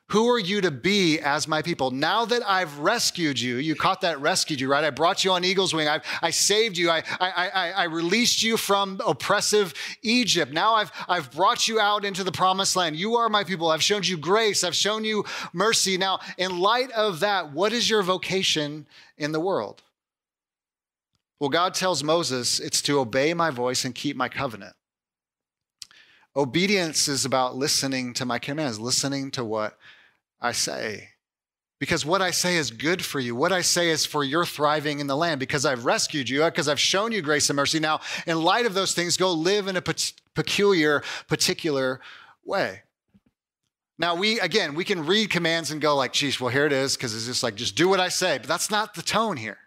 Who 0.09 0.29
are 0.31 0.39
you 0.39 0.61
to 0.61 0.71
be 0.71 1.19
as 1.19 1.49
my 1.49 1.63
people? 1.63 1.91
Now 1.91 2.27
that 2.27 2.43
I've 2.47 2.79
rescued 2.79 3.41
you, 3.41 3.57
you 3.57 3.75
caught 3.75 4.03
that 4.03 4.21
rescued 4.21 4.61
you, 4.61 4.71
right? 4.71 4.85
I 4.85 4.91
brought 4.91 5.25
you 5.25 5.33
on 5.33 5.45
eagle's 5.45 5.73
wing. 5.73 5.89
I, 5.89 6.03
I 6.21 6.31
saved 6.31 6.77
you. 6.77 6.91
I, 6.91 7.03
I, 7.19 7.49
I, 7.49 7.71
I 7.71 7.85
released 7.85 8.43
you 8.43 8.59
from 8.59 9.01
oppressive 9.05 9.73
Egypt. 10.03 10.53
Now 10.53 10.75
I've, 10.75 10.93
I've 11.09 11.33
brought 11.33 11.67
you 11.67 11.81
out 11.81 12.05
into 12.05 12.23
the 12.23 12.33
promised 12.33 12.77
land. 12.77 12.97
You 12.97 13.17
are 13.17 13.31
my 13.31 13.45
people. 13.45 13.71
I've 13.71 13.83
shown 13.83 14.03
you 14.03 14.19
grace. 14.19 14.63
I've 14.63 14.77
shown 14.77 15.05
you 15.05 15.25
mercy. 15.55 15.97
Now, 15.97 16.21
in 16.37 16.61
light 16.61 16.91
of 16.93 17.21
that, 17.21 17.53
what 17.53 17.73
is 17.73 17.89
your 17.89 18.03
vocation 18.03 18.87
in 19.17 19.33
the 19.33 19.41
world? 19.41 19.83
Well, 21.41 21.51
God 21.51 21.75
tells 21.75 22.05
Moses 22.05 22.61
it's 22.61 22.83
to 22.83 23.01
obey 23.01 23.33
my 23.33 23.51
voice 23.51 23.87
and 23.87 23.95
keep 23.95 24.17
my 24.17 24.29
covenant. 24.29 24.77
Obedience 26.37 27.07
is 27.07 27.25
about 27.25 27.57
listening 27.57 28.13
to 28.15 28.25
my 28.25 28.39
commands, 28.39 28.81
listening 28.81 29.31
to 29.33 29.45
what 29.45 29.79
I 30.41 30.53
say. 30.53 31.11
Because 31.79 32.05
what 32.05 32.23
I 32.23 32.31
say 32.31 32.57
is 32.57 32.71
good 32.71 33.05
for 33.05 33.21
you. 33.21 33.37
What 33.37 33.53
I 33.53 33.61
say 33.61 33.91
is 33.91 34.07
for 34.07 34.25
your 34.25 34.45
thriving 34.45 35.01
in 35.01 35.07
the 35.07 35.17
land. 35.17 35.39
Because 35.39 35.67
I've 35.67 35.85
rescued 35.85 36.29
you, 36.29 36.43
uh, 36.43 36.51
because 36.51 36.69
I've 36.69 36.81
shown 36.81 37.13
you 37.13 37.23
grace 37.23 37.51
and 37.51 37.57
mercy. 37.57 37.79
Now, 37.79 38.01
in 38.27 38.41
light 38.43 38.67
of 38.67 38.75
those 38.75 38.95
things, 38.95 39.17
go 39.17 39.33
live 39.33 39.69
in 39.69 39.77
a 39.77 39.83
peculiar, 40.35 41.03
particular 41.29 42.01
way. 42.45 42.83
Now, 43.99 44.17
we, 44.17 44.41
again, 44.41 44.75
we 44.75 44.85
can 44.85 45.07
read 45.07 45.31
commands 45.31 45.71
and 45.71 45.81
go 45.81 45.95
like, 45.95 46.13
geez, 46.13 46.41
well, 46.41 46.51
here 46.51 46.67
it 46.67 46.73
is, 46.73 46.97
because 46.97 47.15
it's 47.15 47.27
just 47.27 47.43
like, 47.43 47.55
just 47.55 47.77
do 47.77 47.89
what 47.89 48.01
I 48.01 48.09
say. 48.09 48.39
But 48.39 48.49
that's 48.49 48.71
not 48.71 48.95
the 48.95 49.03
tone 49.03 49.37
here 49.37 49.59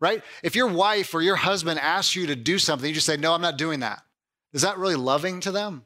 right? 0.00 0.22
If 0.42 0.54
your 0.54 0.68
wife 0.68 1.14
or 1.14 1.22
your 1.22 1.34
husband 1.36 1.80
asks 1.80 2.14
you 2.14 2.28
to 2.28 2.36
do 2.36 2.58
something, 2.58 2.88
you 2.88 2.94
just 2.94 3.06
say, 3.06 3.16
No, 3.16 3.34
I'm 3.34 3.40
not 3.40 3.58
doing 3.58 3.80
that. 3.80 4.02
Is 4.52 4.62
that 4.62 4.78
really 4.78 4.96
loving 4.96 5.40
to 5.40 5.52
them? 5.52 5.84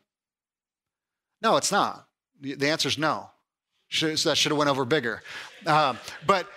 No, 1.41 1.57
it's 1.57 1.73
not. 1.73 2.07
The 2.41 2.69
answer 2.69 2.89
is 2.89 2.99
no. 2.99 3.31
Should, 3.89 4.19
so 4.19 4.31
that 4.31 4.37
should 4.37 4.53
have 4.53 4.59
went 4.59 4.71
over 4.71 4.85
bigger. 4.85 5.23
Um, 5.67 5.99
but 6.27 6.49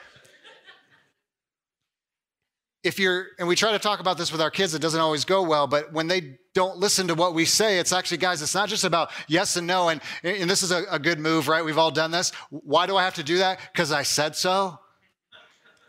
if 2.83 2.99
you're, 2.99 3.27
and 3.39 3.47
we 3.47 3.55
try 3.55 3.71
to 3.71 3.79
talk 3.79 3.99
about 3.99 4.17
this 4.17 4.31
with 4.31 4.41
our 4.41 4.51
kids, 4.51 4.73
it 4.75 4.81
doesn't 4.81 5.01
always 5.01 5.25
go 5.25 5.41
well, 5.41 5.65
but 5.67 5.91
when 5.91 6.07
they 6.07 6.37
don't 6.53 6.77
listen 6.77 7.07
to 7.07 7.15
what 7.15 7.33
we 7.33 7.43
say, 7.43 7.79
it's 7.79 7.91
actually, 7.91 8.17
guys, 8.17 8.41
it's 8.41 8.55
not 8.55 8.69
just 8.69 8.83
about 8.83 9.09
yes 9.27 9.57
and 9.57 9.67
no. 9.67 9.89
And, 9.89 9.99
and 10.23 10.49
this 10.49 10.63
is 10.63 10.71
a, 10.71 10.85
a 10.89 10.99
good 10.99 11.19
move, 11.19 11.47
right? 11.47 11.65
We've 11.65 11.77
all 11.77 11.91
done 11.91 12.11
this. 12.11 12.31
Why 12.49 12.85
do 12.85 12.95
I 12.95 13.03
have 13.03 13.15
to 13.15 13.23
do 13.23 13.39
that? 13.39 13.59
Because 13.73 13.91
I 13.91 14.03
said 14.03 14.35
so, 14.35 14.79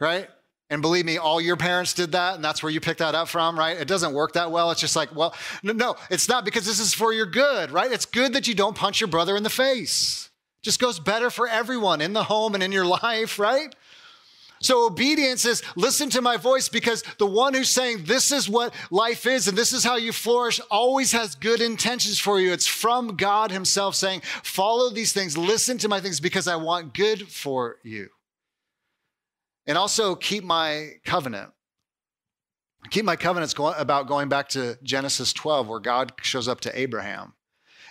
right? 0.00 0.28
And 0.68 0.82
believe 0.82 1.04
me, 1.04 1.16
all 1.16 1.40
your 1.40 1.56
parents 1.56 1.94
did 1.94 2.12
that, 2.12 2.34
and 2.34 2.44
that's 2.44 2.60
where 2.60 2.72
you 2.72 2.80
picked 2.80 2.98
that 2.98 3.14
up 3.14 3.28
from, 3.28 3.56
right? 3.56 3.76
It 3.76 3.86
doesn't 3.86 4.12
work 4.12 4.32
that 4.32 4.50
well. 4.50 4.72
It's 4.72 4.80
just 4.80 4.96
like, 4.96 5.14
well, 5.14 5.32
no, 5.62 5.72
no, 5.72 5.96
it's 6.10 6.28
not 6.28 6.44
because 6.44 6.66
this 6.66 6.80
is 6.80 6.92
for 6.92 7.12
your 7.12 7.26
good, 7.26 7.70
right? 7.70 7.92
It's 7.92 8.04
good 8.04 8.32
that 8.32 8.48
you 8.48 8.54
don't 8.54 8.76
punch 8.76 9.00
your 9.00 9.06
brother 9.06 9.36
in 9.36 9.44
the 9.44 9.50
face. 9.50 10.28
It 10.60 10.64
just 10.64 10.80
goes 10.80 10.98
better 10.98 11.30
for 11.30 11.46
everyone 11.46 12.00
in 12.00 12.14
the 12.14 12.24
home 12.24 12.54
and 12.54 12.64
in 12.64 12.72
your 12.72 12.84
life, 13.02 13.38
right? 13.38 13.74
So 14.60 14.86
obedience 14.86 15.44
is 15.44 15.62
listen 15.76 16.08
to 16.10 16.22
my 16.22 16.36
voice 16.36 16.68
because 16.68 17.04
the 17.18 17.26
one 17.26 17.52
who's 17.54 17.68
saying 17.68 18.04
this 18.04 18.32
is 18.32 18.48
what 18.48 18.74
life 18.90 19.26
is 19.26 19.48
and 19.48 19.56
this 19.56 19.72
is 19.72 19.84
how 19.84 19.96
you 19.96 20.12
flourish 20.12 20.60
always 20.70 21.12
has 21.12 21.34
good 21.34 21.60
intentions 21.60 22.18
for 22.18 22.40
you. 22.40 22.52
It's 22.52 22.66
from 22.66 23.16
God 23.16 23.50
Himself 23.50 23.94
saying, 23.94 24.22
follow 24.42 24.90
these 24.90 25.12
things, 25.12 25.36
listen 25.36 25.76
to 25.78 25.88
my 25.88 26.00
things 26.00 26.20
because 26.20 26.48
I 26.48 26.56
want 26.56 26.94
good 26.94 27.28
for 27.28 27.76
you. 27.82 28.08
And 29.66 29.76
also 29.78 30.14
keep 30.14 30.44
my 30.44 30.92
covenant. 31.04 31.52
Keep 32.90 33.04
my 33.04 33.16
covenants 33.16 33.54
about 33.58 34.06
going 34.06 34.28
back 34.28 34.48
to 34.50 34.78
Genesis 34.82 35.32
12, 35.32 35.66
where 35.66 35.80
God 35.80 36.12
shows 36.22 36.46
up 36.46 36.60
to 36.62 36.78
Abraham 36.78 37.34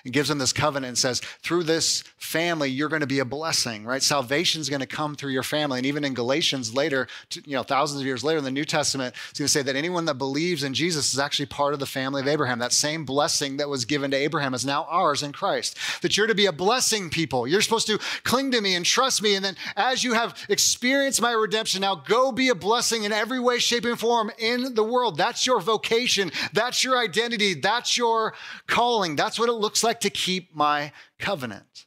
and 0.05 0.13
gives 0.13 0.29
them 0.29 0.37
this 0.37 0.53
covenant 0.53 0.87
and 0.89 0.97
says, 0.97 1.19
through 1.41 1.63
this 1.63 2.03
family, 2.17 2.69
you're 2.69 2.89
going 2.89 3.01
to 3.01 3.07
be 3.07 3.19
a 3.19 3.25
blessing, 3.25 3.85
right? 3.85 4.01
Salvation 4.01 4.61
is 4.61 4.69
going 4.69 4.79
to 4.79 4.87
come 4.87 5.15
through 5.15 5.31
your 5.31 5.43
family. 5.43 5.79
And 5.79 5.85
even 5.85 6.05
in 6.05 6.13
Galatians 6.13 6.73
later, 6.73 7.07
you 7.43 7.55
know, 7.55 7.63
thousands 7.63 8.01
of 8.01 8.07
years 8.07 8.23
later 8.23 8.37
in 8.37 8.43
the 8.43 8.51
New 8.51 8.65
Testament, 8.65 9.15
it's 9.29 9.39
going 9.39 9.47
to 9.47 9.51
say 9.51 9.63
that 9.63 9.75
anyone 9.75 10.05
that 10.05 10.15
believes 10.15 10.63
in 10.63 10.73
Jesus 10.73 11.13
is 11.13 11.19
actually 11.19 11.47
part 11.47 11.73
of 11.73 11.79
the 11.79 11.85
family 11.85 12.21
of 12.21 12.27
Abraham. 12.27 12.59
That 12.59 12.71
same 12.71 13.03
blessing 13.03 13.57
that 13.57 13.67
was 13.67 13.85
given 13.85 14.11
to 14.11 14.17
Abraham 14.17 14.53
is 14.53 14.65
now 14.65 14.85
ours 14.89 15.23
in 15.23 15.31
Christ. 15.31 15.77
That 16.01 16.15
you're 16.15 16.27
to 16.27 16.35
be 16.35 16.45
a 16.45 16.51
blessing 16.53 17.09
people. 17.09 17.47
You're 17.47 17.61
supposed 17.61 17.87
to 17.87 17.99
cling 18.23 18.51
to 18.51 18.61
me 18.61 18.75
and 18.75 18.85
trust 18.85 19.21
me. 19.21 19.35
And 19.35 19.43
then 19.43 19.55
as 19.75 20.03
you 20.03 20.13
have 20.13 20.37
experienced 20.49 21.21
my 21.21 21.31
redemption, 21.31 21.81
now 21.81 21.95
go 21.95 22.31
be 22.31 22.49
a 22.49 22.55
blessing 22.55 23.03
in 23.03 23.11
every 23.11 23.39
way, 23.39 23.57
shape, 23.57 23.85
and 23.85 23.99
form 23.99 24.31
in 24.37 24.75
the 24.75 24.83
world. 24.83 25.17
That's 25.17 25.45
your 25.47 25.59
vocation. 25.59 26.31
That's 26.53 26.83
your 26.83 26.97
identity. 26.97 27.55
That's 27.55 27.97
your 27.97 28.33
calling. 28.67 29.15
That's 29.15 29.39
what 29.39 29.49
it 29.49 29.53
looks 29.53 29.83
like 29.83 29.94
to 30.01 30.09
keep 30.09 30.55
my 30.55 30.91
covenant. 31.19 31.85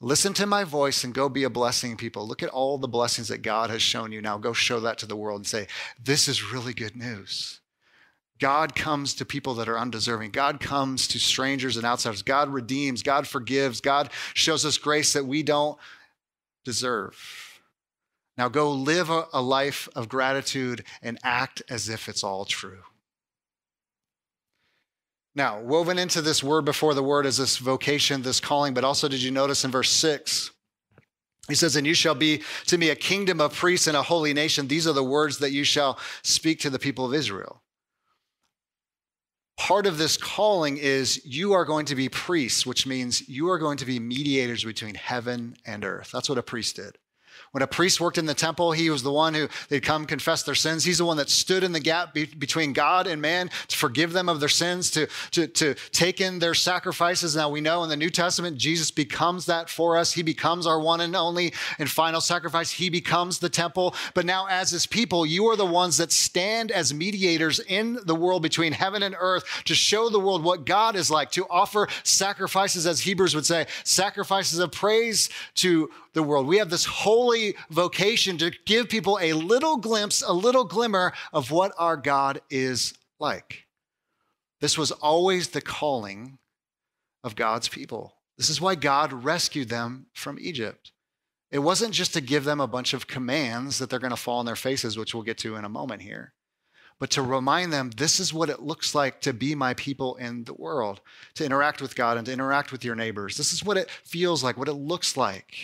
Listen 0.00 0.32
to 0.34 0.46
my 0.46 0.64
voice 0.64 1.04
and 1.04 1.12
go 1.12 1.28
be 1.28 1.44
a 1.44 1.50
blessing, 1.50 1.96
people. 1.96 2.26
Look 2.26 2.42
at 2.42 2.48
all 2.48 2.78
the 2.78 2.88
blessings 2.88 3.28
that 3.28 3.42
God 3.42 3.68
has 3.68 3.82
shown 3.82 4.12
you. 4.12 4.22
Now 4.22 4.38
go 4.38 4.54
show 4.54 4.80
that 4.80 4.96
to 4.98 5.06
the 5.06 5.16
world 5.16 5.40
and 5.40 5.46
say, 5.46 5.66
This 6.02 6.26
is 6.26 6.52
really 6.52 6.72
good 6.72 6.96
news. 6.96 7.60
God 8.38 8.74
comes 8.74 9.14
to 9.16 9.26
people 9.26 9.54
that 9.54 9.68
are 9.68 9.78
undeserving. 9.78 10.30
God 10.30 10.60
comes 10.60 11.06
to 11.08 11.18
strangers 11.18 11.76
and 11.76 11.84
outsiders. 11.84 12.22
God 12.22 12.48
redeems. 12.48 13.02
God 13.02 13.28
forgives. 13.28 13.82
God 13.82 14.10
shows 14.32 14.64
us 14.64 14.78
grace 14.78 15.12
that 15.12 15.26
we 15.26 15.42
don't 15.42 15.78
deserve. 16.64 17.60
Now 18.38 18.48
go 18.48 18.72
live 18.72 19.10
a, 19.10 19.26
a 19.34 19.42
life 19.42 19.86
of 19.94 20.08
gratitude 20.08 20.84
and 21.02 21.18
act 21.22 21.62
as 21.68 21.90
if 21.90 22.08
it's 22.08 22.24
all 22.24 22.46
true. 22.46 22.84
Now, 25.34 25.60
woven 25.60 25.98
into 25.98 26.20
this 26.20 26.42
word 26.42 26.64
before 26.64 26.94
the 26.94 27.02
word 27.02 27.24
is 27.24 27.36
this 27.36 27.56
vocation, 27.56 28.22
this 28.22 28.40
calling, 28.40 28.74
but 28.74 28.84
also 28.84 29.08
did 29.08 29.22
you 29.22 29.30
notice 29.30 29.64
in 29.64 29.70
verse 29.70 29.90
6? 29.90 30.50
He 31.48 31.54
says, 31.54 31.76
And 31.76 31.86
you 31.86 31.94
shall 31.94 32.14
be 32.14 32.42
to 32.66 32.78
me 32.78 32.90
a 32.90 32.96
kingdom 32.96 33.40
of 33.40 33.54
priests 33.54 33.86
and 33.86 33.96
a 33.96 34.02
holy 34.02 34.32
nation. 34.34 34.68
These 34.68 34.86
are 34.86 34.92
the 34.92 35.04
words 35.04 35.38
that 35.38 35.52
you 35.52 35.64
shall 35.64 35.98
speak 36.22 36.60
to 36.60 36.70
the 36.70 36.78
people 36.78 37.04
of 37.04 37.14
Israel. 37.14 37.62
Part 39.56 39.86
of 39.86 39.98
this 39.98 40.16
calling 40.16 40.78
is 40.78 41.24
you 41.24 41.52
are 41.52 41.66
going 41.66 41.86
to 41.86 41.94
be 41.94 42.08
priests, 42.08 42.64
which 42.64 42.86
means 42.86 43.28
you 43.28 43.50
are 43.50 43.58
going 43.58 43.76
to 43.76 43.84
be 43.84 43.98
mediators 43.98 44.64
between 44.64 44.94
heaven 44.94 45.54
and 45.66 45.84
earth. 45.84 46.10
That's 46.12 46.28
what 46.28 46.38
a 46.38 46.42
priest 46.42 46.76
did. 46.76 46.96
When 47.52 47.64
a 47.64 47.66
priest 47.66 48.00
worked 48.00 48.16
in 48.16 48.26
the 48.26 48.34
temple, 48.34 48.70
he 48.70 48.90
was 48.90 49.02
the 49.02 49.10
one 49.10 49.34
who 49.34 49.48
they'd 49.68 49.82
come 49.82 50.06
confess 50.06 50.44
their 50.44 50.54
sins. 50.54 50.84
He's 50.84 50.98
the 50.98 51.04
one 51.04 51.16
that 51.16 51.28
stood 51.28 51.64
in 51.64 51.72
the 51.72 51.80
gap 51.80 52.14
be- 52.14 52.26
between 52.26 52.72
God 52.72 53.08
and 53.08 53.20
man 53.20 53.50
to 53.66 53.76
forgive 53.76 54.12
them 54.12 54.28
of 54.28 54.38
their 54.38 54.48
sins, 54.48 54.88
to, 54.92 55.08
to, 55.32 55.48
to 55.48 55.74
take 55.90 56.20
in 56.20 56.38
their 56.38 56.54
sacrifices. 56.54 57.34
Now 57.34 57.48
we 57.48 57.60
know 57.60 57.82
in 57.82 57.88
the 57.88 57.96
New 57.96 58.10
Testament, 58.10 58.56
Jesus 58.56 58.92
becomes 58.92 59.46
that 59.46 59.68
for 59.68 59.96
us. 59.96 60.12
He 60.12 60.22
becomes 60.22 60.64
our 60.64 60.78
one 60.78 61.00
and 61.00 61.16
only 61.16 61.52
and 61.80 61.90
final 61.90 62.20
sacrifice. 62.20 62.70
He 62.70 62.88
becomes 62.88 63.40
the 63.40 63.48
temple. 63.48 63.96
But 64.14 64.26
now, 64.26 64.46
as 64.48 64.70
his 64.70 64.86
people, 64.86 65.26
you 65.26 65.46
are 65.46 65.56
the 65.56 65.66
ones 65.66 65.96
that 65.96 66.12
stand 66.12 66.70
as 66.70 66.94
mediators 66.94 67.58
in 67.58 67.98
the 68.04 68.14
world 68.14 68.42
between 68.42 68.72
heaven 68.72 69.02
and 69.02 69.16
earth 69.18 69.62
to 69.64 69.74
show 69.74 70.08
the 70.08 70.20
world 70.20 70.44
what 70.44 70.64
God 70.66 70.94
is 70.94 71.10
like, 71.10 71.32
to 71.32 71.46
offer 71.50 71.88
sacrifices, 72.04 72.86
as 72.86 73.00
Hebrews 73.00 73.34
would 73.34 73.46
say, 73.46 73.66
sacrifices 73.82 74.60
of 74.60 74.70
praise 74.70 75.30
to 75.56 75.90
the 76.12 76.22
world. 76.22 76.46
We 76.46 76.58
have 76.58 76.70
this 76.70 76.84
holy 76.84 77.39
vocation 77.70 78.38
to 78.38 78.52
give 78.66 78.88
people 78.88 79.18
a 79.20 79.32
little 79.32 79.76
glimpse, 79.76 80.22
a 80.22 80.32
little 80.32 80.64
glimmer 80.64 81.12
of 81.32 81.50
what 81.50 81.72
our 81.78 81.96
God 81.96 82.40
is 82.50 82.94
like. 83.18 83.66
This 84.60 84.76
was 84.76 84.90
always 84.90 85.48
the 85.48 85.60
calling 85.60 86.38
of 87.24 87.36
God's 87.36 87.68
people. 87.68 88.14
This 88.36 88.50
is 88.50 88.60
why 88.60 88.74
God 88.74 89.12
rescued 89.12 89.68
them 89.68 90.06
from 90.14 90.38
Egypt. 90.40 90.92
It 91.50 91.58
wasn't 91.58 91.92
just 91.92 92.14
to 92.14 92.20
give 92.20 92.44
them 92.44 92.60
a 92.60 92.66
bunch 92.66 92.94
of 92.94 93.06
commands 93.06 93.78
that 93.78 93.90
they're 93.90 93.98
going 93.98 94.10
to 94.10 94.16
fall 94.16 94.38
on 94.38 94.46
their 94.46 94.56
faces, 94.56 94.96
which 94.96 95.14
we'll 95.14 95.24
get 95.24 95.38
to 95.38 95.56
in 95.56 95.64
a 95.64 95.68
moment 95.68 96.02
here, 96.02 96.32
but 96.98 97.10
to 97.10 97.22
remind 97.22 97.72
them 97.72 97.90
this 97.90 98.20
is 98.20 98.32
what 98.32 98.50
it 98.50 98.62
looks 98.62 98.94
like 98.94 99.20
to 99.22 99.32
be 99.32 99.54
my 99.54 99.74
people 99.74 100.16
in 100.16 100.44
the 100.44 100.54
world, 100.54 101.00
to 101.34 101.44
interact 101.44 101.82
with 101.82 101.96
God 101.96 102.16
and 102.16 102.26
to 102.26 102.32
interact 102.32 102.70
with 102.70 102.84
your 102.84 102.94
neighbors. 102.94 103.36
This 103.36 103.52
is 103.52 103.64
what 103.64 103.76
it 103.76 103.90
feels 103.90 104.44
like, 104.44 104.56
what 104.56 104.68
it 104.68 104.74
looks 104.74 105.16
like. 105.16 105.56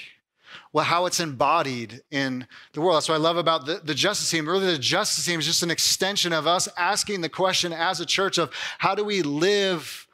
Well, 0.72 0.84
how 0.84 1.06
it's 1.06 1.20
embodied 1.20 2.02
in 2.10 2.46
the 2.72 2.80
world. 2.80 2.96
That's 2.96 3.08
what 3.08 3.16
I 3.16 3.18
love 3.18 3.36
about 3.36 3.66
the, 3.66 3.80
the 3.82 3.94
justice 3.94 4.30
team. 4.30 4.48
Really, 4.48 4.66
the 4.66 4.78
justice 4.78 5.24
team 5.24 5.40
is 5.40 5.46
just 5.46 5.62
an 5.62 5.70
extension 5.70 6.32
of 6.32 6.46
us 6.46 6.68
asking 6.76 7.20
the 7.20 7.28
question 7.28 7.72
as 7.72 8.00
a 8.00 8.06
church 8.06 8.38
of 8.38 8.50
how 8.78 8.94
do 8.94 9.04
we 9.04 9.22
live 9.22 10.06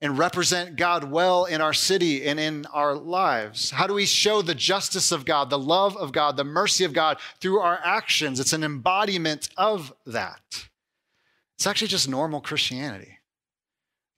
and 0.00 0.16
represent 0.16 0.76
God 0.76 1.04
well 1.04 1.44
in 1.44 1.60
our 1.60 1.72
city 1.72 2.24
and 2.26 2.38
in 2.38 2.66
our 2.66 2.94
lives? 2.94 3.70
How 3.70 3.86
do 3.86 3.94
we 3.94 4.06
show 4.06 4.42
the 4.42 4.54
justice 4.54 5.10
of 5.10 5.24
God, 5.24 5.50
the 5.50 5.58
love 5.58 5.96
of 5.96 6.12
God, 6.12 6.36
the 6.36 6.44
mercy 6.44 6.84
of 6.84 6.92
God 6.92 7.18
through 7.40 7.58
our 7.58 7.80
actions? 7.82 8.38
It's 8.38 8.52
an 8.52 8.62
embodiment 8.62 9.48
of 9.56 9.92
that. 10.06 10.68
It's 11.56 11.66
actually 11.66 11.88
just 11.88 12.08
normal 12.08 12.40
Christianity. 12.40 13.17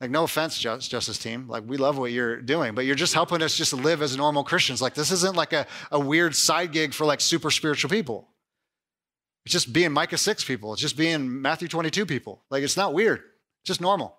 Like, 0.00 0.10
no 0.10 0.24
offense, 0.24 0.58
Justice 0.58 1.18
Team. 1.18 1.46
Like, 1.46 1.64
we 1.66 1.76
love 1.76 1.98
what 1.98 2.10
you're 2.10 2.40
doing, 2.40 2.74
but 2.74 2.86
you're 2.86 2.94
just 2.94 3.12
helping 3.12 3.42
us 3.42 3.54
just 3.54 3.74
live 3.74 4.00
as 4.00 4.16
normal 4.16 4.44
Christians. 4.44 4.80
Like, 4.80 4.94
this 4.94 5.10
isn't 5.10 5.36
like 5.36 5.52
a, 5.52 5.66
a 5.90 6.00
weird 6.00 6.34
side 6.34 6.72
gig 6.72 6.94
for 6.94 7.04
like 7.04 7.20
super 7.20 7.50
spiritual 7.50 7.90
people. 7.90 8.28
It's 9.44 9.52
just 9.52 9.72
being 9.72 9.92
Micah 9.92 10.16
6 10.16 10.44
people. 10.44 10.72
It's 10.72 10.80
just 10.80 10.96
being 10.96 11.42
Matthew 11.42 11.68
22 11.68 12.06
people. 12.06 12.42
Like, 12.50 12.62
it's 12.62 12.76
not 12.76 12.94
weird, 12.94 13.18
it's 13.18 13.66
just 13.66 13.80
normal. 13.80 14.16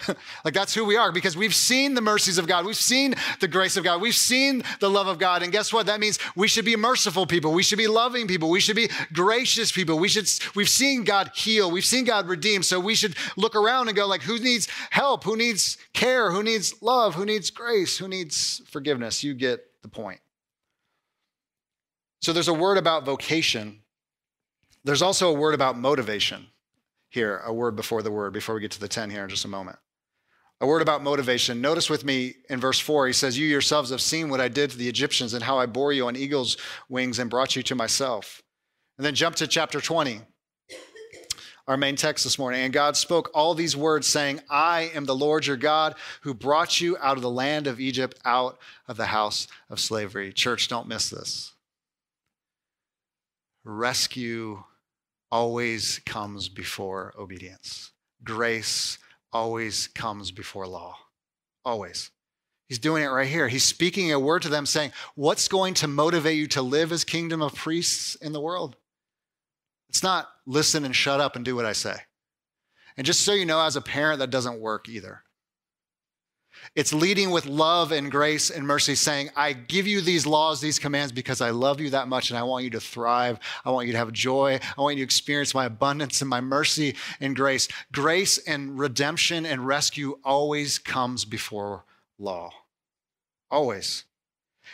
like 0.44 0.54
that's 0.54 0.74
who 0.74 0.84
we 0.84 0.96
are 0.96 1.12
because 1.12 1.36
we've 1.36 1.54
seen 1.54 1.94
the 1.94 2.00
mercies 2.00 2.38
of 2.38 2.46
God. 2.46 2.66
We've 2.66 2.76
seen 2.76 3.14
the 3.40 3.48
grace 3.48 3.76
of 3.76 3.84
God. 3.84 4.00
We've 4.00 4.14
seen 4.14 4.62
the 4.80 4.90
love 4.90 5.06
of 5.06 5.18
God. 5.18 5.42
And 5.42 5.52
guess 5.52 5.72
what? 5.72 5.86
That 5.86 6.00
means 6.00 6.18
we 6.34 6.48
should 6.48 6.64
be 6.64 6.76
merciful 6.76 7.26
people. 7.26 7.52
We 7.52 7.62
should 7.62 7.78
be 7.78 7.86
loving 7.86 8.26
people. 8.26 8.50
We 8.50 8.60
should 8.60 8.76
be 8.76 8.90
gracious 9.12 9.70
people. 9.70 9.98
We 9.98 10.08
should 10.08 10.28
we've 10.54 10.68
seen 10.68 11.04
God 11.04 11.30
heal. 11.34 11.70
We've 11.70 11.84
seen 11.84 12.04
God 12.04 12.28
redeem. 12.28 12.62
So 12.62 12.80
we 12.80 12.94
should 12.94 13.14
look 13.36 13.54
around 13.54 13.88
and 13.88 13.96
go 13.96 14.06
like 14.06 14.22
who 14.22 14.38
needs 14.38 14.68
help? 14.90 15.24
Who 15.24 15.36
needs 15.36 15.78
care? 15.92 16.32
Who 16.32 16.42
needs 16.42 16.74
love? 16.82 17.14
Who 17.14 17.24
needs 17.24 17.50
grace? 17.50 17.98
Who 17.98 18.08
needs 18.08 18.62
forgiveness? 18.66 19.22
You 19.22 19.34
get 19.34 19.64
the 19.82 19.88
point. 19.88 20.20
So 22.20 22.32
there's 22.32 22.48
a 22.48 22.54
word 22.54 22.78
about 22.78 23.04
vocation. 23.04 23.80
There's 24.82 25.02
also 25.02 25.30
a 25.30 25.34
word 25.34 25.54
about 25.54 25.78
motivation 25.78 26.46
here, 27.10 27.40
a 27.44 27.52
word 27.52 27.76
before 27.76 28.02
the 28.02 28.10
word, 28.10 28.32
before 28.32 28.54
we 28.54 28.60
get 28.60 28.72
to 28.72 28.80
the 28.80 28.88
10 28.88 29.10
here 29.10 29.22
in 29.22 29.28
just 29.28 29.44
a 29.44 29.48
moment. 29.48 29.78
A 30.64 30.66
word 30.66 30.80
about 30.80 31.02
motivation. 31.02 31.60
Notice 31.60 31.90
with 31.90 32.06
me 32.06 32.36
in 32.48 32.58
verse 32.58 32.80
4, 32.80 33.06
he 33.06 33.12
says, 33.12 33.38
You 33.38 33.46
yourselves 33.46 33.90
have 33.90 34.00
seen 34.00 34.30
what 34.30 34.40
I 34.40 34.48
did 34.48 34.70
to 34.70 34.78
the 34.78 34.88
Egyptians 34.88 35.34
and 35.34 35.44
how 35.44 35.58
I 35.58 35.66
bore 35.66 35.92
you 35.92 36.06
on 36.06 36.16
eagle's 36.16 36.56
wings 36.88 37.18
and 37.18 37.28
brought 37.28 37.54
you 37.54 37.62
to 37.64 37.74
myself. 37.74 38.40
And 38.96 39.04
then 39.04 39.14
jump 39.14 39.36
to 39.36 39.46
chapter 39.46 39.78
20, 39.78 40.22
our 41.68 41.76
main 41.76 41.96
text 41.96 42.24
this 42.24 42.38
morning. 42.38 42.62
And 42.62 42.72
God 42.72 42.96
spoke 42.96 43.30
all 43.34 43.52
these 43.52 43.76
words, 43.76 44.06
saying, 44.06 44.40
I 44.48 44.90
am 44.94 45.04
the 45.04 45.14
Lord 45.14 45.46
your 45.46 45.58
God 45.58 45.96
who 46.22 46.32
brought 46.32 46.80
you 46.80 46.96
out 46.98 47.18
of 47.18 47.22
the 47.22 47.28
land 47.28 47.66
of 47.66 47.78
Egypt, 47.78 48.18
out 48.24 48.58
of 48.88 48.96
the 48.96 49.04
house 49.04 49.46
of 49.68 49.80
slavery. 49.80 50.32
Church, 50.32 50.68
don't 50.68 50.88
miss 50.88 51.10
this. 51.10 51.52
Rescue 53.64 54.64
always 55.30 56.00
comes 56.06 56.48
before 56.48 57.12
obedience. 57.18 57.90
Grace 58.24 58.96
always 59.34 59.88
comes 59.88 60.30
before 60.30 60.66
law. 60.66 60.96
Always. 61.64 62.10
He's 62.68 62.78
doing 62.78 63.02
it 63.02 63.08
right 63.08 63.28
here. 63.28 63.48
He's 63.48 63.64
speaking 63.64 64.10
a 64.12 64.18
word 64.18 64.42
to 64.42 64.48
them 64.48 64.64
saying, 64.64 64.92
What's 65.16 65.48
going 65.48 65.74
to 65.74 65.88
motivate 65.88 66.38
you 66.38 66.46
to 66.48 66.62
live 66.62 66.92
as 66.92 67.04
kingdom 67.04 67.42
of 67.42 67.54
priests 67.54 68.14
in 68.14 68.32
the 68.32 68.40
world? 68.40 68.76
It's 69.90 70.02
not 70.02 70.28
listen 70.46 70.84
and 70.84 70.96
shut 70.96 71.20
up 71.20 71.36
and 71.36 71.44
do 71.44 71.54
what 71.54 71.66
I 71.66 71.72
say. 71.72 71.96
And 72.96 73.06
just 73.06 73.20
so 73.20 73.32
you 73.32 73.44
know, 73.44 73.60
as 73.60 73.76
a 73.76 73.80
parent, 73.80 74.20
that 74.20 74.30
doesn't 74.30 74.60
work 74.60 74.88
either. 74.88 75.22
It's 76.74 76.92
leading 76.92 77.30
with 77.30 77.46
love 77.46 77.92
and 77.92 78.10
grace 78.10 78.50
and 78.50 78.66
mercy, 78.66 78.94
saying, 78.94 79.30
I 79.36 79.52
give 79.52 79.86
you 79.86 80.00
these 80.00 80.26
laws, 80.26 80.60
these 80.60 80.78
commands 80.78 81.12
because 81.12 81.40
I 81.40 81.50
love 81.50 81.80
you 81.80 81.90
that 81.90 82.08
much 82.08 82.30
and 82.30 82.38
I 82.38 82.42
want 82.42 82.64
you 82.64 82.70
to 82.70 82.80
thrive. 82.80 83.38
I 83.64 83.70
want 83.70 83.86
you 83.86 83.92
to 83.92 83.98
have 83.98 84.12
joy. 84.12 84.58
I 84.76 84.80
want 84.80 84.96
you 84.96 85.02
to 85.02 85.04
experience 85.04 85.54
my 85.54 85.66
abundance 85.66 86.20
and 86.20 86.28
my 86.28 86.40
mercy 86.40 86.96
and 87.20 87.36
grace. 87.36 87.68
Grace 87.92 88.38
and 88.38 88.78
redemption 88.78 89.46
and 89.46 89.66
rescue 89.66 90.18
always 90.24 90.78
comes 90.78 91.24
before 91.24 91.84
law. 92.18 92.50
Always. 93.50 94.04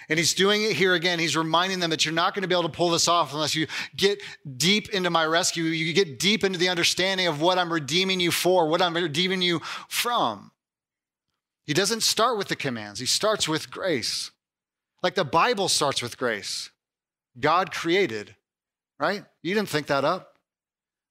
And 0.08 0.18
he's 0.18 0.34
doing 0.34 0.62
it 0.62 0.72
here 0.72 0.94
again. 0.94 1.18
He's 1.18 1.36
reminding 1.36 1.80
them 1.80 1.90
that 1.90 2.04
you're 2.04 2.14
not 2.14 2.34
going 2.34 2.42
to 2.42 2.48
be 2.48 2.54
able 2.54 2.68
to 2.68 2.76
pull 2.76 2.90
this 2.90 3.08
off 3.08 3.32
unless 3.32 3.54
you 3.54 3.66
get 3.96 4.22
deep 4.56 4.88
into 4.90 5.10
my 5.10 5.26
rescue. 5.26 5.64
You 5.64 5.92
get 5.92 6.18
deep 6.18 6.44
into 6.44 6.58
the 6.58 6.68
understanding 6.68 7.26
of 7.26 7.40
what 7.40 7.58
I'm 7.58 7.72
redeeming 7.72 8.20
you 8.20 8.30
for, 8.30 8.68
what 8.68 8.80
I'm 8.80 8.94
redeeming 8.94 9.42
you 9.42 9.60
from. 9.88 10.50
He 11.70 11.74
doesn't 11.74 12.02
start 12.02 12.36
with 12.36 12.48
the 12.48 12.56
commands, 12.56 12.98
he 12.98 13.06
starts 13.06 13.46
with 13.46 13.70
grace. 13.70 14.32
Like 15.04 15.14
the 15.14 15.24
Bible 15.24 15.68
starts 15.68 16.02
with 16.02 16.18
grace. 16.18 16.70
God 17.38 17.70
created, 17.70 18.34
right? 18.98 19.24
You 19.42 19.54
didn't 19.54 19.68
think 19.68 19.86
that 19.86 20.04
up. 20.04 20.34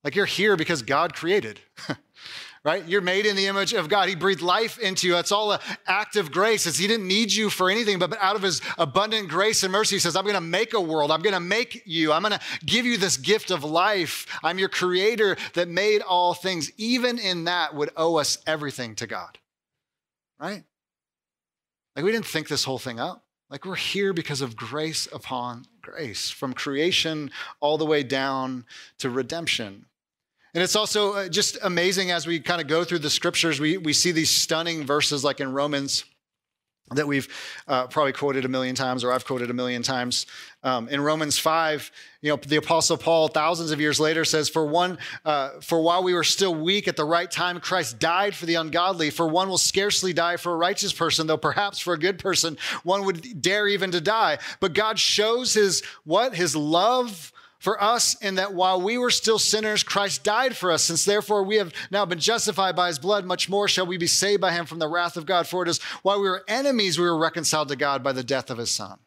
Like 0.03 0.17
you're 0.17 0.25
here 0.25 0.57
because 0.57 0.81
God 0.81 1.15
created. 1.15 1.61
right? 2.65 2.85
You're 2.85 2.99
made 2.99 3.25
in 3.25 3.37
the 3.37 3.47
image 3.47 3.71
of 3.71 3.87
God. 3.87 4.09
He 4.09 4.15
breathed 4.15 4.41
life 4.41 4.77
into 4.77 5.07
you. 5.07 5.13
That's 5.13 5.31
all 5.31 5.53
an 5.53 5.59
act 5.87 6.17
of 6.17 6.29
grace. 6.29 6.67
It's, 6.67 6.77
he 6.77 6.87
didn't 6.87 7.07
need 7.07 7.31
you 7.31 7.49
for 7.49 7.69
anything, 7.69 7.97
but 7.97 8.17
out 8.21 8.35
of 8.35 8.41
his 8.41 8.61
abundant 8.77 9.29
grace 9.29 9.63
and 9.63 9.71
mercy, 9.71 9.95
he 9.95 9.99
says, 10.01 10.17
I'm 10.17 10.25
going 10.25 10.35
to 10.35 10.41
make 10.41 10.73
a 10.73 10.81
world. 10.81 11.09
I'm 11.09 11.21
going 11.21 11.35
to 11.35 11.39
make 11.39 11.83
you. 11.85 12.11
I'm 12.11 12.21
going 12.21 12.37
to 12.37 12.65
give 12.65 12.85
you 12.85 12.97
this 12.97 13.15
gift 13.15 13.49
of 13.49 13.63
life. 13.63 14.27
I'm 14.43 14.59
your 14.59 14.67
creator 14.67 15.37
that 15.53 15.69
made 15.69 16.01
all 16.01 16.33
things. 16.33 16.69
Even 16.75 17.17
in 17.17 17.45
that 17.45 17.75
would 17.75 17.91
owe 17.95 18.17
us 18.17 18.39
everything 18.45 18.95
to 18.95 19.07
God 19.07 19.37
right? 20.39 20.63
Like 21.95 22.05
we 22.05 22.11
didn't 22.11 22.25
think 22.25 22.47
this 22.47 22.63
whole 22.63 22.79
thing 22.79 22.99
up. 22.99 23.25
Like 23.49 23.65
we're 23.65 23.75
here 23.75 24.13
because 24.13 24.41
of 24.41 24.55
grace 24.55 25.07
upon 25.11 25.65
grace, 25.81 26.29
from 26.29 26.53
creation 26.53 27.31
all 27.59 27.77
the 27.77 27.85
way 27.85 28.03
down 28.03 28.65
to 28.99 29.09
redemption. 29.09 29.85
And 30.53 30.63
it's 30.63 30.75
also 30.75 31.13
uh, 31.13 31.29
just 31.29 31.57
amazing 31.63 32.11
as 32.11 32.25
we 32.25 32.39
kind 32.39 32.61
of 32.61 32.67
go 32.67 32.83
through 32.83 32.99
the 32.99 33.09
scriptures, 33.09 33.59
we, 33.59 33.77
we 33.77 33.93
see 33.93 34.11
these 34.11 34.31
stunning 34.31 34.85
verses 34.85 35.23
like 35.23 35.39
in 35.39 35.51
Romans 35.51 36.05
that 36.91 37.07
we've 37.07 37.27
uh, 37.67 37.87
probably 37.87 38.13
quoted 38.13 38.45
a 38.45 38.47
million 38.47 38.75
times 38.75 39.03
or 39.03 39.11
I've 39.11 39.25
quoted 39.25 39.49
a 39.49 39.53
million 39.53 39.83
times. 39.83 40.25
Um, 40.63 40.89
in 40.89 40.99
Romans 40.99 41.37
5, 41.37 41.91
you 42.21 42.31
know, 42.31 42.35
the 42.35 42.57
apostle 42.57 42.97
Paul 42.97 43.29
thousands 43.29 43.71
of 43.71 43.79
years 43.79 43.99
later 43.99 44.25
says, 44.25 44.49
for 44.49 44.65
one, 44.65 44.97
uh, 45.23 45.51
for 45.61 45.81
while 45.81 46.03
we 46.03 46.13
were 46.13 46.23
still 46.23 46.53
weak 46.53 46.87
at 46.87 46.97
the 46.97 47.05
right 47.05 47.31
time, 47.31 47.59
Christ 47.61 47.97
died 47.99 48.35
for 48.35 48.45
the 48.45 48.55
ungodly. 48.55 49.09
For 49.09 49.27
one 49.27 49.47
will 49.47 49.57
scarcely 49.57 50.11
die 50.11 50.35
for 50.35 50.51
a 50.51 50.57
righteous 50.57 50.91
person, 50.91 51.27
though 51.27 51.37
perhaps 51.37 51.79
for 51.79 51.93
a 51.93 51.97
good 51.97 52.19
person, 52.19 52.57
one 52.83 53.05
would 53.05 53.41
dare 53.41 53.67
even 53.67 53.91
to 53.91 54.01
die. 54.01 54.39
But 54.59 54.73
God 54.73 54.99
shows 54.99 55.53
his, 55.53 55.81
what? 56.03 56.35
His 56.35 56.55
love 56.55 57.31
for 57.59 57.81
us 57.81 58.15
in 58.21 58.35
that 58.35 58.53
while 58.53 58.81
we 58.81 58.97
were 58.97 59.11
still 59.11 59.37
sinners, 59.37 59.83
Christ 59.83 60.23
died 60.23 60.55
for 60.55 60.71
us. 60.71 60.85
Since 60.85 61.05
therefore 61.05 61.43
we 61.43 61.57
have 61.57 61.73
now 61.91 62.05
been 62.05 62.19
justified 62.19 62.75
by 62.75 62.87
his 62.87 62.99
blood, 62.99 63.25
much 63.25 63.49
more 63.49 63.67
shall 63.67 63.85
we 63.85 63.97
be 63.97 64.07
saved 64.07 64.41
by 64.41 64.53
him 64.53 64.65
from 64.65 64.79
the 64.79 64.87
wrath 64.87 65.17
of 65.17 65.25
God. 65.25 65.45
For 65.45 65.63
it 65.63 65.69
is 65.69 65.81
while 66.01 66.21
we 66.21 66.29
were 66.29 66.43
enemies, 66.47 66.97
we 66.97 67.05
were 67.05 67.17
reconciled 67.17 67.67
to 67.67 67.75
God 67.75 68.01
by 68.01 68.13
the 68.13 68.23
death 68.23 68.49
of 68.49 68.57
his 68.57 68.71
son. 68.71 68.99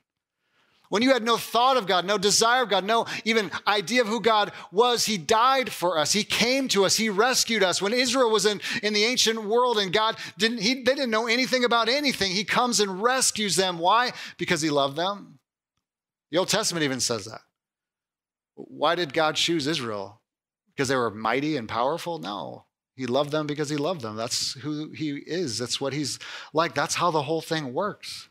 When 0.91 1.01
you 1.01 1.15
had 1.15 1.23
no 1.23 1.38
thought 1.38 1.79
of 1.79 1.87
God, 1.87 2.05
no 2.05 2.19
desire 2.19 2.65
of 2.65 2.69
God, 2.69 2.85
no 2.85 3.07
even 3.25 3.51
idea 3.67 4.03
of 4.03 4.09
who 4.09 4.21
God 4.21 4.53
was, 4.71 5.07
He 5.07 5.17
died 5.17 5.73
for 5.73 5.97
us. 5.97 6.12
He 6.12 6.23
came 6.23 6.69
to 6.69 6.85
us. 6.85 6.99
He 6.99 7.09
rescued 7.09 7.62
us. 7.62 7.81
When 7.81 7.95
Israel 7.95 8.31
was 8.31 8.45
in, 8.45 8.61
in 8.83 8.93
the 8.93 9.05
ancient 9.05 9.43
world 9.43 9.79
and 9.79 9.91
God 9.91 10.19
didn't, 10.37 10.61
he, 10.61 10.75
they 10.75 10.95
didn't 10.95 11.09
know 11.09 11.29
anything 11.29 11.65
about 11.65 11.88
anything, 11.88 12.33
He 12.33 12.45
comes 12.45 12.79
and 12.79 13.03
rescues 13.03 13.57
them. 13.57 13.79
Why? 13.79 14.12
Because 14.37 14.61
He 14.61 14.69
loved 14.69 14.97
them. 14.97 15.38
The 16.31 16.37
Old 16.37 16.49
Testament 16.49 16.85
even 16.85 17.01
says 17.01 17.25
that. 17.25 17.41
Why 18.55 18.95
did 18.95 19.12
God 19.12 19.37
choose 19.37 19.67
Israel? 19.67 20.21
Because 20.69 20.88
they 20.88 20.97
were 20.97 21.11
mighty 21.11 21.57
and 21.57 21.69
powerful? 21.69 22.19
No. 22.19 22.65
He 22.97 23.07
loved 23.07 23.31
them 23.31 23.47
because 23.47 23.71
he 23.71 23.77
loved 23.77 24.03
them. 24.03 24.17
That's 24.17 24.53
who 24.55 24.91
he 24.91 25.12
is. 25.12 25.59
That's 25.59 25.81
what 25.81 25.93
he's 25.93 26.19
like. 26.53 26.75
That's 26.75 26.95
how 26.95 27.11
the 27.11 27.23
whole 27.23 27.41
thing 27.41 27.73
works. 27.73 28.29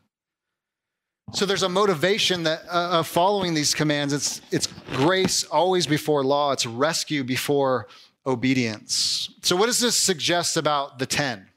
So 1.34 1.46
there's 1.46 1.64
a 1.64 1.70
motivation 1.70 2.44
that 2.44 2.64
uh, 2.70 3.00
of 3.00 3.08
following 3.08 3.54
these 3.54 3.74
commands. 3.74 4.14
It's 4.14 4.42
it's 4.52 4.68
grace 4.94 5.44
always 5.46 5.88
before 5.88 6.24
law. 6.24 6.52
It's 6.52 6.66
rescue 6.66 7.24
before 7.24 7.88
obedience. 8.26 9.30
So 9.42 9.56
what 9.56 9.66
does 9.66 9.80
this 9.80 9.96
suggest 9.96 10.58
about 10.58 11.00
the 11.00 11.06
10? 11.06 11.48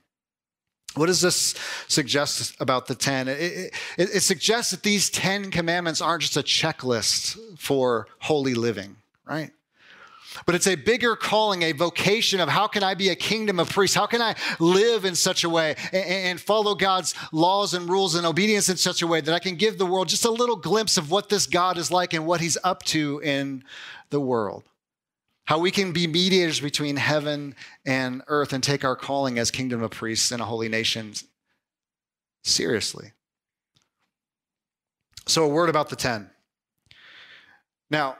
What 0.94 1.06
does 1.06 1.20
this 1.20 1.54
suggest 1.88 2.54
about 2.60 2.86
the 2.86 2.94
10? 2.94 3.28
It, 3.28 3.38
it, 3.38 3.74
it, 3.98 4.22
suggests 4.22 4.70
that 4.70 4.82
these 4.84 5.10
10 5.10 5.50
commandments 5.50 6.00
aren't 6.00 6.22
just 6.22 6.36
a 6.36 6.42
checklist 6.42 7.36
for 7.58 8.06
holy 8.20 8.54
living, 8.54 8.96
right? 9.24 9.50
But 10.46 10.54
it's 10.54 10.66
a 10.66 10.74
bigger 10.74 11.16
calling, 11.16 11.62
a 11.62 11.72
vocation 11.72 12.40
of 12.40 12.48
how 12.48 12.66
can 12.66 12.82
I 12.82 12.94
be 12.94 13.08
a 13.08 13.14
kingdom 13.14 13.60
of 13.60 13.70
priests? 13.70 13.96
How 13.96 14.06
can 14.06 14.20
I 14.20 14.34
live 14.58 15.04
in 15.04 15.14
such 15.14 15.44
a 15.44 15.48
way 15.48 15.76
and, 15.92 16.04
and 16.04 16.40
follow 16.40 16.74
God's 16.74 17.14
laws 17.32 17.74
and 17.74 17.88
rules 17.88 18.14
and 18.14 18.26
obedience 18.26 18.68
in 18.68 18.76
such 18.76 19.02
a 19.02 19.06
way 19.06 19.20
that 19.20 19.34
I 19.34 19.38
can 19.38 19.56
give 19.56 19.78
the 19.78 19.86
world 19.86 20.08
just 20.08 20.24
a 20.24 20.30
little 20.30 20.56
glimpse 20.56 20.96
of 20.96 21.10
what 21.10 21.28
this 21.28 21.46
God 21.46 21.78
is 21.78 21.90
like 21.90 22.14
and 22.14 22.26
what 22.26 22.40
he's 22.40 22.58
up 22.64 22.82
to 22.84 23.20
in 23.22 23.64
the 24.10 24.20
world? 24.20 24.64
How 25.44 25.58
we 25.58 25.70
can 25.70 25.92
be 25.92 26.06
mediators 26.06 26.60
between 26.60 26.96
heaven 26.96 27.54
and 27.84 28.22
earth 28.28 28.52
and 28.52 28.62
take 28.62 28.84
our 28.84 28.96
calling 28.96 29.38
as 29.38 29.50
kingdom 29.50 29.82
of 29.82 29.90
priests 29.90 30.30
and 30.30 30.40
a 30.40 30.44
holy 30.44 30.68
nation 30.68 31.12
seriously. 32.42 33.12
So, 35.26 35.44
a 35.44 35.48
word 35.48 35.70
about 35.70 35.88
the 35.88 35.96
10. 35.96 36.30
Now, 37.90 38.16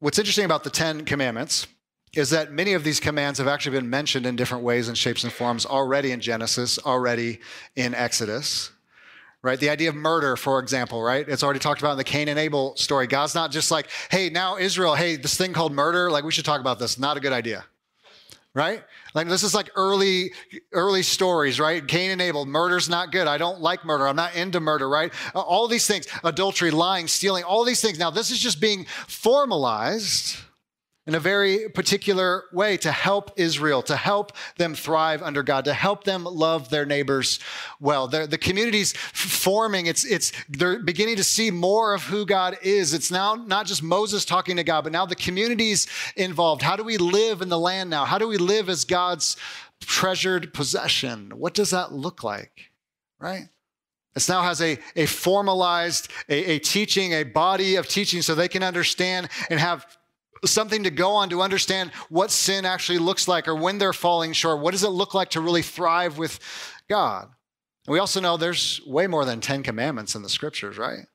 what's 0.00 0.18
interesting 0.18 0.44
about 0.44 0.64
the 0.64 0.70
10 0.70 1.04
commandments 1.04 1.66
is 2.14 2.30
that 2.30 2.52
many 2.52 2.72
of 2.72 2.82
these 2.82 2.98
commands 2.98 3.38
have 3.38 3.46
actually 3.46 3.78
been 3.78 3.88
mentioned 3.88 4.26
in 4.26 4.34
different 4.34 4.64
ways 4.64 4.88
and 4.88 4.98
shapes 4.98 5.22
and 5.22 5.32
forms 5.32 5.64
already 5.64 6.10
in 6.10 6.20
Genesis, 6.20 6.78
already 6.78 7.38
in 7.76 7.94
Exodus. 7.94 8.72
Right? 9.42 9.58
The 9.58 9.70
idea 9.70 9.88
of 9.88 9.94
murder, 9.94 10.36
for 10.36 10.58
example, 10.58 11.02
right? 11.02 11.26
It's 11.26 11.42
already 11.42 11.60
talked 11.60 11.80
about 11.80 11.92
in 11.92 11.96
the 11.96 12.04
Cain 12.04 12.28
and 12.28 12.38
Abel 12.38 12.76
story. 12.76 13.06
God's 13.06 13.34
not 13.34 13.50
just 13.50 13.70
like, 13.70 13.88
hey, 14.10 14.28
now 14.28 14.58
Israel, 14.58 14.94
hey, 14.94 15.16
this 15.16 15.34
thing 15.36 15.54
called 15.54 15.72
murder, 15.72 16.10
like 16.10 16.24
we 16.24 16.32
should 16.32 16.44
talk 16.44 16.60
about 16.60 16.78
this. 16.78 16.98
Not 16.98 17.16
a 17.16 17.20
good 17.20 17.32
idea. 17.32 17.64
Right? 18.52 18.82
Like 19.14 19.28
this 19.28 19.42
is 19.42 19.54
like 19.54 19.70
early, 19.76 20.32
early 20.72 21.02
stories, 21.02 21.58
right? 21.58 21.86
Cain 21.86 22.10
and 22.10 22.20
Abel, 22.20 22.44
murder's 22.44 22.88
not 22.90 23.12
good. 23.12 23.26
I 23.28 23.38
don't 23.38 23.60
like 23.60 23.84
murder. 23.84 24.06
I'm 24.06 24.16
not 24.16 24.34
into 24.34 24.60
murder, 24.60 24.88
right? 24.88 25.12
All 25.34 25.68
these 25.68 25.86
things, 25.86 26.06
adultery, 26.22 26.70
lying, 26.70 27.08
stealing, 27.08 27.44
all 27.44 27.64
these 27.64 27.80
things. 27.80 27.98
Now, 27.98 28.10
this 28.10 28.30
is 28.30 28.38
just 28.38 28.60
being 28.60 28.84
formalized 29.06 30.36
in 31.10 31.16
a 31.16 31.18
very 31.18 31.68
particular 31.68 32.44
way 32.52 32.76
to 32.76 32.92
help 32.92 33.32
Israel, 33.34 33.82
to 33.82 33.96
help 33.96 34.30
them 34.58 34.76
thrive 34.76 35.24
under 35.24 35.42
God, 35.42 35.64
to 35.64 35.74
help 35.74 36.04
them 36.04 36.22
love 36.22 36.70
their 36.70 36.86
neighbors 36.86 37.40
well. 37.80 38.06
The, 38.06 38.28
the 38.28 38.38
community's 38.38 38.92
forming, 38.92 39.86
it's, 39.86 40.04
it's, 40.04 40.30
they're 40.48 40.78
beginning 40.78 41.16
to 41.16 41.24
see 41.24 41.50
more 41.50 41.94
of 41.94 42.04
who 42.04 42.24
God 42.24 42.58
is. 42.62 42.94
It's 42.94 43.10
now 43.10 43.34
not 43.34 43.66
just 43.66 43.82
Moses 43.82 44.24
talking 44.24 44.56
to 44.56 44.62
God, 44.62 44.84
but 44.84 44.92
now 44.92 45.04
the 45.04 45.16
community's 45.16 45.88
involved. 46.14 46.62
How 46.62 46.76
do 46.76 46.84
we 46.84 46.96
live 46.96 47.42
in 47.42 47.48
the 47.48 47.58
land 47.58 47.90
now? 47.90 48.04
How 48.04 48.18
do 48.18 48.28
we 48.28 48.36
live 48.36 48.68
as 48.68 48.84
God's 48.84 49.36
treasured 49.80 50.54
possession? 50.54 51.32
What 51.34 51.54
does 51.54 51.70
that 51.70 51.92
look 51.92 52.22
like? 52.22 52.70
Right? 53.18 53.48
This 54.14 54.28
now 54.28 54.42
has 54.42 54.62
a, 54.62 54.78
a 54.94 55.06
formalized, 55.06 56.08
a, 56.28 56.52
a 56.52 56.58
teaching, 56.60 57.14
a 57.14 57.24
body 57.24 57.74
of 57.74 57.88
teaching 57.88 58.22
so 58.22 58.36
they 58.36 58.46
can 58.46 58.62
understand 58.62 59.28
and 59.50 59.58
have 59.58 59.98
something 60.44 60.84
to 60.84 60.90
go 60.90 61.12
on 61.12 61.30
to 61.30 61.42
understand 61.42 61.90
what 62.08 62.30
sin 62.30 62.64
actually 62.64 62.98
looks 62.98 63.28
like 63.28 63.48
or 63.48 63.54
when 63.54 63.78
they're 63.78 63.92
falling 63.92 64.32
short. 64.32 64.60
What 64.60 64.72
does 64.72 64.84
it 64.84 64.88
look 64.88 65.14
like 65.14 65.30
to 65.30 65.40
really 65.40 65.62
thrive 65.62 66.18
with 66.18 66.38
God? 66.88 67.28
And 67.86 67.92
we 67.92 67.98
also 67.98 68.20
know 68.20 68.36
there's 68.36 68.80
way 68.86 69.06
more 69.06 69.24
than 69.24 69.40
10 69.40 69.62
commandments 69.62 70.14
in 70.14 70.22
the 70.22 70.28
scriptures, 70.28 70.78
right? 70.78 71.06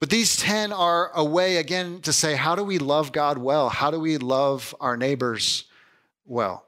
But 0.00 0.10
these 0.10 0.36
10 0.36 0.72
are 0.72 1.10
a 1.14 1.24
way, 1.24 1.58
again, 1.58 2.00
to 2.02 2.12
say, 2.12 2.34
how 2.34 2.54
do 2.54 2.64
we 2.64 2.78
love 2.78 3.12
God 3.12 3.36
well? 3.36 3.68
How 3.68 3.90
do 3.90 4.00
we 4.00 4.16
love 4.16 4.74
our 4.80 4.96
neighbors 4.96 5.64
well? 6.24 6.66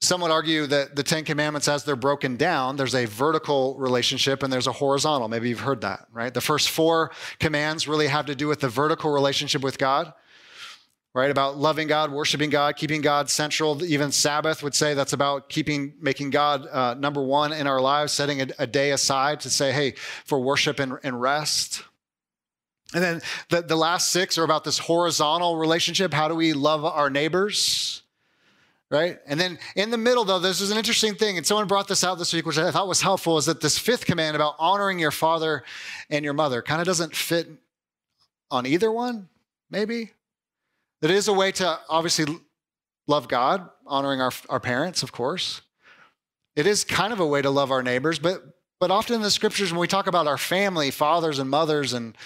Some 0.00 0.20
would 0.20 0.30
argue 0.30 0.66
that 0.66 0.94
the 0.94 1.02
Ten 1.02 1.24
Commandments, 1.24 1.68
as 1.68 1.84
they're 1.84 1.96
broken 1.96 2.36
down, 2.36 2.76
there's 2.76 2.94
a 2.94 3.06
vertical 3.06 3.76
relationship 3.76 4.42
and 4.42 4.52
there's 4.52 4.66
a 4.66 4.72
horizontal. 4.72 5.26
Maybe 5.28 5.48
you've 5.48 5.60
heard 5.60 5.80
that, 5.80 6.06
right? 6.12 6.32
The 6.32 6.42
first 6.42 6.68
four 6.68 7.12
commands 7.40 7.88
really 7.88 8.06
have 8.08 8.26
to 8.26 8.34
do 8.34 8.46
with 8.46 8.60
the 8.60 8.68
vertical 8.68 9.10
relationship 9.10 9.62
with 9.62 9.78
God, 9.78 10.12
right? 11.14 11.30
About 11.30 11.56
loving 11.56 11.88
God, 11.88 12.12
worshiping 12.12 12.50
God, 12.50 12.76
keeping 12.76 13.00
God 13.00 13.30
central. 13.30 13.82
Even 13.82 14.12
Sabbath 14.12 14.62
would 14.62 14.74
say 14.74 14.92
that's 14.92 15.14
about 15.14 15.48
keeping, 15.48 15.94
making 15.98 16.28
God 16.28 16.66
uh, 16.66 16.92
number 16.92 17.22
one 17.22 17.54
in 17.54 17.66
our 17.66 17.80
lives, 17.80 18.12
setting 18.12 18.42
a, 18.42 18.48
a, 18.58 18.66
day 18.66 18.90
aside 18.90 19.40
to 19.40 19.50
say, 19.50 19.72
hey, 19.72 19.94
for 20.26 20.38
worship 20.38 20.78
and, 20.78 20.98
and 21.04 21.18
rest. 21.22 21.82
And 22.92 23.02
then 23.02 23.22
the, 23.48 23.62
the 23.62 23.76
last 23.76 24.10
six 24.10 24.36
are 24.36 24.44
about 24.44 24.62
this 24.62 24.78
horizontal 24.78 25.56
relationship. 25.56 26.12
How 26.12 26.28
do 26.28 26.34
we 26.34 26.52
love 26.52 26.84
our 26.84 27.08
neighbors? 27.08 28.02
Right? 28.90 29.18
And 29.26 29.38
then 29.38 29.58
in 29.74 29.90
the 29.90 29.98
middle, 29.98 30.24
though, 30.24 30.38
this 30.38 30.60
is 30.60 30.70
an 30.70 30.78
interesting 30.78 31.14
thing, 31.14 31.36
and 31.36 31.46
someone 31.46 31.66
brought 31.66 31.88
this 31.88 32.04
out 32.04 32.18
this 32.18 32.32
week, 32.32 32.46
which 32.46 32.58
I 32.58 32.70
thought 32.70 32.88
was 32.88 33.00
helpful, 33.00 33.38
is 33.38 33.46
that 33.46 33.60
this 33.60 33.78
fifth 33.78 34.06
command 34.06 34.36
about 34.36 34.54
honoring 34.58 34.98
your 34.98 35.10
father 35.10 35.64
and 36.10 36.24
your 36.24 36.34
mother 36.34 36.62
kind 36.62 36.80
of 36.80 36.86
doesn't 36.86 37.14
fit 37.14 37.48
on 38.50 38.66
either 38.66 38.90
one, 38.92 39.28
maybe. 39.70 40.12
That 41.02 41.10
is 41.10 41.28
a 41.28 41.32
way 41.32 41.52
to 41.52 41.78
obviously 41.88 42.38
love 43.06 43.28
God, 43.28 43.68
honoring 43.86 44.20
our, 44.20 44.32
our 44.48 44.60
parents, 44.60 45.02
of 45.02 45.12
course. 45.12 45.60
It 46.54 46.66
is 46.66 46.84
kind 46.84 47.12
of 47.12 47.20
a 47.20 47.26
way 47.26 47.42
to 47.42 47.50
love 47.50 47.70
our 47.70 47.82
neighbors, 47.82 48.18
but 48.18 48.42
but 48.78 48.90
often 48.90 49.14
in 49.14 49.22
the 49.22 49.30
scriptures, 49.30 49.72
when 49.72 49.80
we 49.80 49.86
talk 49.86 50.06
about 50.06 50.26
our 50.26 50.36
family, 50.36 50.90
fathers 50.90 51.38
and 51.38 51.48
mothers 51.48 51.94
and 51.94 52.16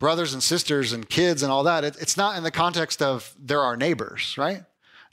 brothers 0.00 0.32
and 0.32 0.42
sisters 0.42 0.92
and 0.92 1.08
kids 1.08 1.44
and 1.44 1.52
all 1.52 1.62
that, 1.62 1.84
it, 1.84 1.96
it's 2.00 2.16
not 2.16 2.36
in 2.36 2.42
the 2.42 2.50
context 2.50 3.00
of 3.00 3.32
they're 3.38 3.60
our 3.60 3.76
neighbors, 3.76 4.34
right? 4.36 4.64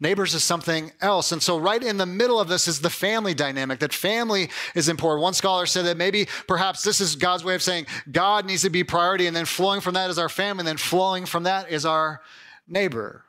Neighbors 0.01 0.33
is 0.33 0.43
something 0.43 0.91
else. 1.01 1.31
And 1.31 1.43
so, 1.43 1.57
right 1.57 1.83
in 1.83 1.97
the 1.97 2.05
middle 2.05 2.39
of 2.39 2.47
this 2.47 2.67
is 2.67 2.79
the 2.79 2.89
family 2.89 3.33
dynamic, 3.33 3.79
that 3.79 3.93
family 3.93 4.49
is 4.73 4.87
important. 4.87 5.21
One 5.23 5.33
scholar 5.33 5.65
said 5.65 5.85
that 5.85 5.97
maybe 5.97 6.27
perhaps 6.47 6.83
this 6.83 7.01
is 7.01 7.15
God's 7.15 7.43
way 7.43 7.55
of 7.55 7.61
saying 7.61 7.87
God 8.11 8.45
needs 8.45 8.61
to 8.61 8.69
be 8.69 8.83
priority, 8.83 9.27
and 9.27 9.35
then 9.35 9.45
flowing 9.45 9.81
from 9.81 9.95
that 9.95 10.09
is 10.09 10.17
our 10.17 10.29
family, 10.29 10.61
and 10.61 10.67
then 10.67 10.77
flowing 10.77 11.25
from 11.25 11.43
that 11.43 11.69
is 11.71 11.85
our 11.85 12.21
neighbor. 12.67 13.25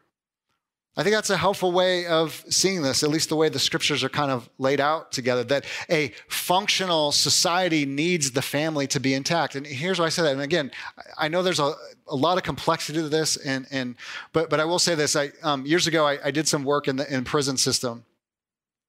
I 0.96 1.04
think 1.04 1.14
that's 1.14 1.30
a 1.30 1.36
helpful 1.36 1.70
way 1.70 2.06
of 2.06 2.44
seeing 2.48 2.82
this, 2.82 3.04
at 3.04 3.10
least 3.10 3.28
the 3.28 3.36
way 3.36 3.48
the 3.48 3.60
scriptures 3.60 4.02
are 4.02 4.08
kind 4.08 4.30
of 4.30 4.50
laid 4.58 4.80
out 4.80 5.12
together, 5.12 5.44
that 5.44 5.64
a 5.88 6.12
functional 6.28 7.12
society 7.12 7.86
needs 7.86 8.32
the 8.32 8.42
family 8.42 8.88
to 8.88 8.98
be 8.98 9.14
intact. 9.14 9.54
And 9.54 9.64
here's 9.64 10.00
why 10.00 10.06
I 10.06 10.08
say 10.08 10.22
that. 10.22 10.32
And 10.32 10.42
again, 10.42 10.72
I 11.16 11.28
know 11.28 11.44
there's 11.44 11.60
a, 11.60 11.74
a 12.08 12.16
lot 12.16 12.38
of 12.38 12.42
complexity 12.42 13.00
to 13.00 13.08
this, 13.08 13.36
and, 13.36 13.68
and 13.70 13.94
but, 14.32 14.50
but 14.50 14.58
I 14.58 14.64
will 14.64 14.80
say 14.80 14.96
this. 14.96 15.14
I, 15.14 15.30
um, 15.44 15.64
years 15.64 15.86
ago, 15.86 16.04
I, 16.06 16.18
I, 16.24 16.30
did 16.32 16.48
some 16.48 16.64
work 16.64 16.88
in 16.88 16.96
the 16.96 17.14
in 17.14 17.22
prison 17.22 17.56
system. 17.56 18.04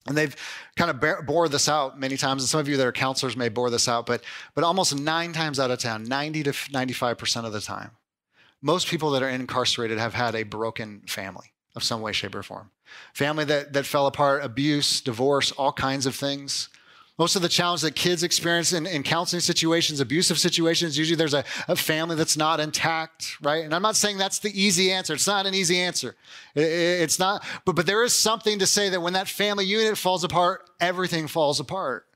And 0.07 0.17
they've 0.17 0.35
kind 0.75 0.89
of 0.89 1.27
bore 1.27 1.47
this 1.47 1.69
out 1.69 1.99
many 1.99 2.17
times, 2.17 2.41
and 2.41 2.49
some 2.49 2.59
of 2.59 2.67
you 2.67 2.75
that 2.77 2.87
are 2.87 2.91
counselors 2.91 3.37
may 3.37 3.49
bore 3.49 3.69
this 3.69 3.87
out, 3.87 4.07
but, 4.07 4.23
but 4.55 4.63
almost 4.63 4.97
nine 4.99 5.31
times 5.31 5.59
out 5.59 5.69
of 5.69 5.77
10, 5.77 6.05
90 6.05 6.43
to 6.43 6.51
95% 6.51 7.45
of 7.45 7.53
the 7.53 7.61
time, 7.61 7.91
most 8.63 8.87
people 8.87 9.11
that 9.11 9.21
are 9.21 9.29
incarcerated 9.29 9.99
have 9.99 10.15
had 10.15 10.33
a 10.33 10.41
broken 10.41 11.01
family 11.05 11.53
of 11.75 11.83
some 11.83 12.01
way, 12.01 12.11
shape, 12.11 12.35
or 12.35 12.43
form. 12.43 12.69
Family 13.13 13.45
that, 13.45 13.73
that 13.73 13.85
fell 13.85 14.07
apart, 14.07 14.43
abuse, 14.43 15.01
divorce, 15.01 15.51
all 15.53 15.71
kinds 15.71 16.05
of 16.05 16.15
things. 16.15 16.69
Most 17.17 17.35
of 17.35 17.41
the 17.41 17.49
challenge 17.49 17.81
that 17.81 17.93
kids 17.93 18.23
experience 18.23 18.73
in, 18.73 18.87
in 18.87 19.03
counseling 19.03 19.41
situations, 19.41 19.99
abusive 19.99 20.39
situations, 20.39 20.97
usually 20.97 21.15
there's 21.15 21.33
a, 21.33 21.43
a, 21.67 21.75
family 21.75 22.15
that's 22.15 22.35
not 22.35 22.59
intact, 22.59 23.37
right? 23.41 23.63
And 23.63 23.75
I'm 23.75 23.81
not 23.81 23.95
saying 23.95 24.17
that's 24.17 24.39
the 24.39 24.59
easy 24.59 24.91
answer. 24.91 25.13
It's 25.13 25.27
not 25.27 25.45
an 25.45 25.53
easy 25.53 25.79
answer. 25.79 26.15
It, 26.55 26.63
it's 26.63 27.19
not, 27.19 27.43
but, 27.63 27.75
but 27.75 27.85
there 27.85 28.03
is 28.03 28.15
something 28.15 28.59
to 28.59 28.65
say 28.65 28.89
that 28.89 29.01
when 29.01 29.13
that 29.13 29.27
family 29.27 29.65
unit 29.65 29.97
falls 29.97 30.23
apart, 30.23 30.69
everything 30.79 31.27
falls 31.27 31.59
apart, 31.59 32.07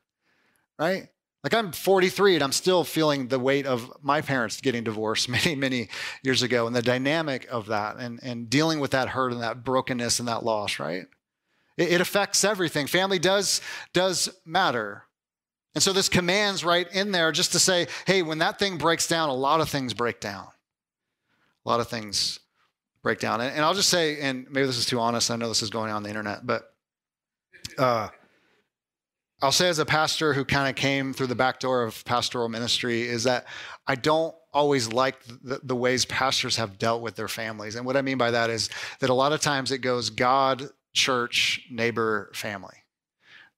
right? 0.80 1.10
Like 1.45 1.53
I'm 1.53 1.71
43 1.71 2.34
and 2.34 2.43
I'm 2.43 2.51
still 2.51 2.84
feeling 2.84 3.27
the 3.27 3.38
weight 3.38 3.67
of 3.67 3.93
my 4.01 4.21
parents 4.21 4.60
getting 4.60 4.84
divorced 4.84 5.29
many, 5.29 5.53
many 5.53 5.89
years 6.23 6.41
ago 6.41 6.65
and 6.65 6.75
the 6.75 6.81
dynamic 6.81 7.45
of 7.51 7.67
that 7.67 7.97
and, 7.97 8.19
and 8.23 8.49
dealing 8.49 8.79
with 8.79 8.91
that 8.91 9.10
hurt 9.10 9.31
and 9.31 9.43
that 9.43 9.63
brokenness 9.63 10.17
and 10.17 10.27
that 10.27 10.43
loss, 10.43 10.79
right? 10.79 11.05
It, 11.77 11.91
it 11.91 12.01
affects 12.01 12.43
everything. 12.43 12.88
Family 12.88 13.19
does, 13.19 13.62
does 13.93 14.27
matter. 14.43 15.03
And 15.75 15.84
so 15.84 15.93
this 15.93 16.10
command's 16.10 16.65
right 16.65 16.91
in 16.91 17.12
there 17.12 17.31
just 17.31 17.51
to 17.51 17.60
say, 17.60 17.89
hey, 18.08 18.23
when 18.23 18.39
that 18.39 18.58
thing 18.58 18.79
breaks 18.79 19.08
down, 19.08 19.29
a 19.29 19.36
lot 19.36 19.62
of 19.62 19.69
things 19.69 19.93
break 19.93 20.19
down. 20.19 20.47
A 21.63 21.69
lot 21.69 21.79
of 21.79 21.88
things 21.88 22.39
break 23.03 23.19
down. 23.19 23.39
And, 23.39 23.53
and 23.53 23.63
I'll 23.63 23.75
just 23.75 23.89
say, 23.89 24.19
and 24.19 24.47
maybe 24.49 24.65
this 24.65 24.79
is 24.79 24.88
too 24.88 24.99
honest, 24.99 25.29
I 25.29 25.36
know 25.36 25.47
this 25.47 25.62
is 25.62 25.69
going 25.69 25.91
on 25.91 26.01
the 26.01 26.10
internet, 26.10 26.47
but 26.47 26.73
uh, 27.77 28.08
I'll 29.45 29.51
say 29.51 29.69
as 29.69 29.77
a 29.77 29.86
pastor 29.86 30.34
who 30.34 30.43
kind 30.43 30.67
of 30.67 30.75
came 30.75 31.13
through 31.13 31.27
the 31.27 31.36
back 31.36 31.60
door 31.60 31.84
of 31.84 32.03
pastoral 32.03 32.49
ministry 32.49 33.03
is 33.03 33.25
that 33.25 33.45
I 33.86 33.93
don't 33.93 34.34
always 34.51 34.91
like 34.91 35.23
the, 35.43 35.60
the, 35.62 35.75
ways 35.75 36.03
pastors 36.03 36.55
have 36.55 36.79
dealt 36.79 37.03
with 37.03 37.15
their 37.15 37.27
families. 37.27 37.75
And 37.75 37.86
what 37.86 37.95
I 37.95 38.01
mean 38.01 38.17
by 38.17 38.31
that 38.31 38.49
is 38.49 38.71
that 39.01 39.12
a 39.12 39.13
lot 39.13 39.34
of 39.34 39.41
times 39.41 39.71
it 39.71 39.79
goes 39.79 40.10
God, 40.10 40.67
church, 40.93 41.62
neighbor, 41.69 42.31
family. 42.34 42.73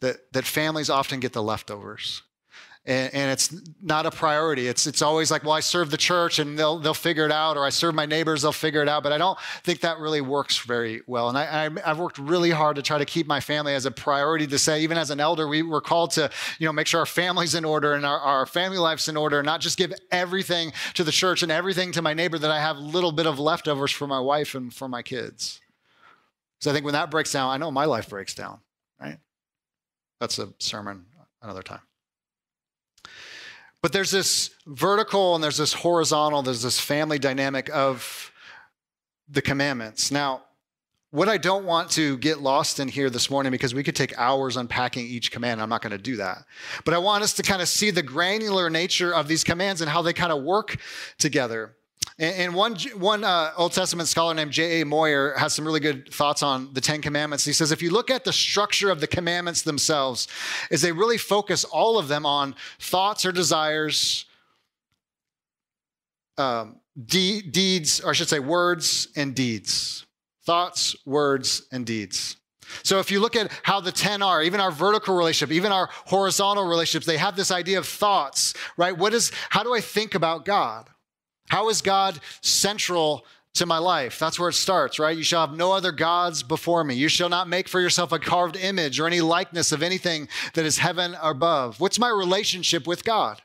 That, 0.01 0.17
that 0.33 0.43
families 0.43 0.89
often 0.89 1.21
get 1.21 1.31
the 1.31 1.41
leftovers 1.41 2.21
and, 2.87 3.13
and, 3.13 3.31
it's 3.31 3.53
not 3.81 4.05
a 4.05 4.11
priority. 4.11 4.67
It's 4.67 4.87
it's 4.87 5.01
always 5.01 5.29
like, 5.29 5.43
well, 5.43 5.51
I 5.51 5.59
serve 5.59 5.91
the 5.91 5.97
church 5.97 6.39
and 6.39 6.57
they'll 6.57 6.79
they'll 6.79 6.93
figure 6.93 7.25
it 7.25 7.33
out, 7.33 7.57
or 7.57 7.65
I 7.65 7.69
serve 7.69 7.93
my 7.93 8.05
neighbors, 8.05 8.43
they'll 8.43 8.53
figure 8.53 8.81
it 8.81 8.87
out. 8.87 9.03
But 9.03 9.11
I 9.11 9.17
don't 9.17 9.37
think 9.63 9.81
that 9.81 9.99
really 9.99 10.21
works 10.21 10.57
very 10.59 11.01
well. 11.05 11.27
And 11.27 11.37
I, 11.37 11.65
I 11.65 11.89
have 11.89 11.99
worked 11.99 12.17
really 12.17 12.49
hard 12.49 12.77
to 12.77 12.81
try 12.81 12.97
to 12.97 13.03
keep 13.03 13.27
my 13.27 13.41
family 13.41 13.73
as 13.73 13.85
a 13.85 13.91
priority. 13.91 14.47
To 14.47 14.57
say, 14.57 14.81
even 14.81 14.97
as 14.97 15.11
an 15.11 15.19
elder, 15.19 15.49
we 15.49 15.63
were 15.63 15.81
called 15.81 16.11
to 16.11 16.31
you 16.59 16.65
know 16.65 16.71
make 16.71 16.87
sure 16.87 17.01
our 17.01 17.05
family's 17.05 17.55
in 17.55 17.65
order 17.65 17.93
and 17.93 18.05
our, 18.05 18.19
our 18.19 18.45
family 18.45 18.77
life's 18.77 19.09
in 19.09 19.17
order, 19.17 19.39
and 19.39 19.45
not 19.45 19.59
just 19.59 19.77
give 19.77 19.93
everything 20.09 20.71
to 20.93 21.03
the 21.03 21.11
church 21.11 21.43
and 21.43 21.51
everything 21.51 21.91
to 21.91 22.01
my 22.01 22.13
neighbor 22.13 22.39
that 22.39 22.51
I 22.51 22.61
have 22.61 22.77
little 22.77 23.11
bit 23.11 23.27
of 23.27 23.37
leftovers 23.37 23.91
for 23.91 24.07
my 24.07 24.19
wife 24.21 24.55
and 24.55 24.73
for 24.73 24.87
my 24.87 25.01
kids. 25.01 25.59
So 26.61 26.71
I 26.71 26.73
think 26.73 26.85
when 26.85 26.93
that 26.93 27.11
breaks 27.11 27.33
down, 27.33 27.49
I 27.51 27.57
know 27.57 27.69
my 27.69 27.85
life 27.85 28.09
breaks 28.09 28.33
down. 28.33 28.59
Right? 28.99 29.17
That's 30.21 30.39
a 30.39 30.53
sermon 30.59 31.05
another 31.41 31.61
time. 31.61 31.81
But 33.81 33.93
there's 33.93 34.11
this 34.11 34.51
vertical 34.65 35.35
and 35.35 35.43
there's 35.43 35.57
this 35.57 35.73
horizontal, 35.73 36.41
there's 36.41 36.63
this 36.63 36.79
family 36.79 37.19
dynamic 37.19 37.69
of 37.69 38.31
the 39.29 39.41
commandments. 39.41 40.11
Now, 40.11 40.43
what 41.11 41.29
I 41.29 41.37
don't 41.37 41.63
want 41.63 41.89
to 41.91 42.17
get 42.17 42.41
lost 42.41 42.81
in 42.81 42.89
here 42.89 43.09
this 43.09 43.29
morning, 43.29 43.51
because 43.51 43.73
we 43.73 43.81
could 43.81 43.95
take 43.95 44.17
hours 44.17 44.57
unpacking 44.57 45.05
each 45.05 45.31
command, 45.31 45.61
I'm 45.61 45.69
not 45.69 45.81
going 45.81 45.91
to 45.91 45.97
do 45.97 46.17
that. 46.17 46.39
But 46.83 46.93
I 46.93 46.97
want 46.97 47.23
us 47.23 47.33
to 47.35 47.43
kind 47.43 47.61
of 47.61 47.69
see 47.69 47.91
the 47.91 48.03
granular 48.03 48.69
nature 48.69 49.13
of 49.13 49.29
these 49.29 49.43
commands 49.43 49.79
and 49.79 49.89
how 49.89 50.01
they 50.01 50.11
kind 50.11 50.33
of 50.33 50.43
work 50.43 50.77
together. 51.17 51.76
And 52.19 52.55
one, 52.55 52.75
one 52.95 53.23
uh, 53.23 53.51
Old 53.57 53.73
Testament 53.73 54.07
scholar 54.09 54.33
named 54.33 54.51
J.A. 54.51 54.85
Motyer 54.85 55.37
has 55.37 55.53
some 55.53 55.65
really 55.65 55.79
good 55.79 56.11
thoughts 56.11 56.41
on 56.41 56.73
the 56.73 56.81
Ten 56.81 57.01
Commandments. 57.01 57.45
He 57.45 57.53
says 57.53 57.71
if 57.71 57.81
you 57.81 57.91
look 57.91 58.09
at 58.09 58.23
the 58.23 58.33
structure 58.33 58.89
of 58.89 58.99
the 59.01 59.07
commandments 59.07 59.61
themselves, 59.61 60.27
is 60.71 60.81
they 60.81 60.91
really 60.91 61.17
focus 61.17 61.63
all 61.63 61.99
of 61.99 62.07
them 62.07 62.25
on 62.25 62.55
thoughts 62.79 63.25
or 63.25 63.31
desires, 63.31 64.25
um, 66.37 66.77
de- 67.05 67.41
deeds, 67.41 68.01
or 68.01 68.09
I 68.11 68.13
should 68.13 68.29
say 68.29 68.39
words 68.39 69.09
and 69.15 69.35
deeds. 69.35 70.05
Thoughts, 70.43 70.95
words, 71.05 71.67
and 71.71 71.85
deeds. 71.85 72.37
So 72.83 72.99
if 72.99 73.11
you 73.11 73.19
look 73.19 73.35
at 73.35 73.51
how 73.63 73.79
the 73.79 73.91
10 73.91 74.21
are, 74.21 74.41
even 74.41 74.59
our 74.59 74.71
vertical 74.71 75.15
relationship, 75.15 75.53
even 75.53 75.71
our 75.71 75.89
horizontal 76.05 76.67
relationships, 76.67 77.05
they 77.05 77.17
have 77.17 77.35
this 77.35 77.51
idea 77.51 77.79
of 77.79 77.85
thoughts, 77.85 78.53
right? 78.75 78.97
What 78.97 79.13
is, 79.13 79.31
how 79.49 79.63
do 79.63 79.73
I 79.73 79.81
think 79.81 80.15
about 80.15 80.45
God? 80.45 80.89
How 81.49 81.69
is 81.69 81.81
God 81.81 82.19
central 82.41 83.25
to 83.53 83.65
my 83.65 83.77
life? 83.77 84.19
That's 84.19 84.39
where 84.39 84.49
it 84.49 84.53
starts, 84.53 84.99
right? 84.99 85.17
You 85.17 85.23
shall 85.23 85.47
have 85.47 85.57
no 85.57 85.71
other 85.71 85.91
gods 85.91 86.43
before 86.43 86.83
me. 86.83 86.95
You 86.95 87.07
shall 87.07 87.29
not 87.29 87.47
make 87.47 87.67
for 87.67 87.79
yourself 87.79 88.11
a 88.11 88.19
carved 88.19 88.55
image 88.55 88.99
or 88.99 89.07
any 89.07 89.21
likeness 89.21 89.71
of 89.71 89.81
anything 89.81 90.27
that 90.53 90.65
is 90.65 90.77
heaven 90.77 91.15
above. 91.21 91.79
What's 91.79 91.99
my 91.99 92.09
relationship 92.09 92.85
with 92.85 93.03
God? 93.03 93.41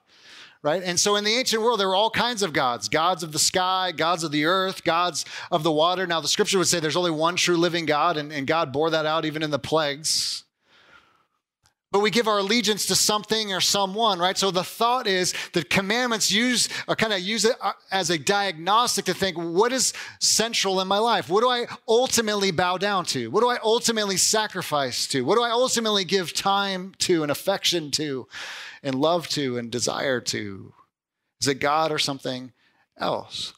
Right? 0.62 0.83
And 0.85 1.01
so 1.01 1.17
in 1.17 1.25
the 1.25 1.35
ancient 1.35 1.61
world, 1.61 1.81
there 1.81 1.88
were 1.88 1.97
all 1.97 2.11
kinds 2.11 2.43
of 2.43 2.53
gods 2.53 2.88
gods 2.88 3.25
of 3.25 3.33
the 3.33 3.38
sky, 3.38 3.91
gods 3.91 4.23
of 4.23 4.31
the 4.31 4.45
earth, 4.45 4.85
gods 4.85 5.25
of 5.51 5.65
the 5.65 5.73
water. 5.73 6.07
Now, 6.07 6.21
the 6.21 6.29
scripture 6.29 6.59
would 6.59 6.69
say 6.69 6.79
there's 6.79 6.97
only 6.97 7.11
one 7.11 7.35
true 7.35 7.57
living 7.57 7.85
God, 7.85 8.17
and, 8.17 8.33
and 8.33 8.47
God 8.47 8.73
bore 8.73 8.91
that 8.91 9.05
out 9.05 9.25
even 9.25 9.43
in 9.43 9.51
the 9.51 9.59
plagues 9.59 10.45
but 11.92 12.00
we 12.00 12.11
give 12.11 12.26
our 12.26 12.38
allegiance 12.38 12.87
to 12.87 12.96
something 12.96 13.52
or 13.52 13.61
someone, 13.61 14.18
right? 14.18 14.37
So 14.37 14.50
the 14.50 14.64
thought 14.64 15.07
is 15.07 15.35
the 15.52 15.62
commandments 15.62 16.33
use 16.33 16.70
or 16.88 16.96
kind 16.96 17.12
of 17.12 17.20
use 17.20 17.44
it 17.44 17.55
uh, 17.61 17.72
as 17.90 18.09
a 18.09 18.18
diagnostic 18.18 19.05
to 19.05 19.14
think 19.14 19.37
what 19.37 19.72
is 19.72 19.92
central 20.18 20.81
in 20.81 20.88
my 20.88 20.98
life? 20.98 21.28
What 21.28 21.42
do 21.42 21.50
I 21.50 21.66
ultimately 21.87 22.50
bow 22.50 22.78
down 22.78 23.05
to? 23.07 23.31
What 23.31 23.42
do 23.42 23.50
I 23.50 23.59
ultimately 23.62 24.16
sacrifice 24.16 25.07
to? 25.09 25.22
What 25.22 25.37
do 25.37 25.42
I 25.42 25.50
ultimately 25.50 26.05
give 26.05 26.33
time 26.33 26.94
to 27.00 27.22
and 27.22 27.31
affection 27.31 27.90
to 27.92 28.26
and 28.83 28.94
love 28.94 29.28
to 29.28 29.59
and 29.59 29.70
desire 29.70 30.20
to? 30.22 30.72
Is 31.42 31.48
it 31.48 31.61
God 31.61 31.92
or 31.92 31.98
something 31.98 32.52
else? 32.96 33.52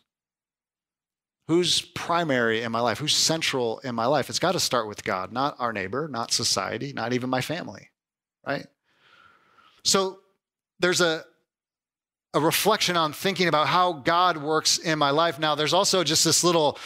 Who's 1.46 1.82
primary 1.82 2.62
in 2.62 2.72
my 2.72 2.80
life? 2.80 2.98
Who's 2.98 3.14
central 3.14 3.78
in 3.80 3.94
my 3.94 4.06
life? 4.06 4.28
It's 4.28 4.38
got 4.40 4.52
to 4.52 4.60
start 4.60 4.88
with 4.88 5.04
God, 5.04 5.30
not 5.30 5.54
our 5.60 5.72
neighbor, 5.72 6.08
not 6.08 6.32
society, 6.32 6.92
not 6.92 7.12
even 7.12 7.30
my 7.30 7.40
family 7.40 7.90
right? 8.46 8.66
So 9.82 10.20
there's 10.80 11.00
a, 11.00 11.24
a 12.32 12.40
reflection 12.40 12.96
on 12.96 13.12
thinking 13.12 13.48
about 13.48 13.68
how 13.68 13.92
God 13.92 14.36
works 14.36 14.78
in 14.78 14.98
my 14.98 15.10
life. 15.10 15.38
Now, 15.38 15.54
there's 15.54 15.74
also 15.74 16.02
just 16.04 16.24
this 16.24 16.42
little 16.42 16.78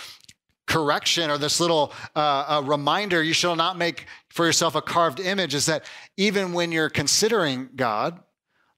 correction 0.67 1.31
or 1.31 1.39
this 1.39 1.61
little 1.61 1.93
uh, 2.15 2.63
reminder 2.65 3.23
you 3.23 3.33
shall 3.33 3.57
not 3.57 3.79
make 3.79 4.07
for 4.29 4.45
yourself 4.45 4.75
a 4.75 4.83
carved 4.83 5.19
image 5.19 5.55
is 5.55 5.67
that 5.67 5.85
even 6.17 6.53
when 6.53 6.71
you're 6.71 6.91
considering 6.91 7.71
God, 7.75 8.21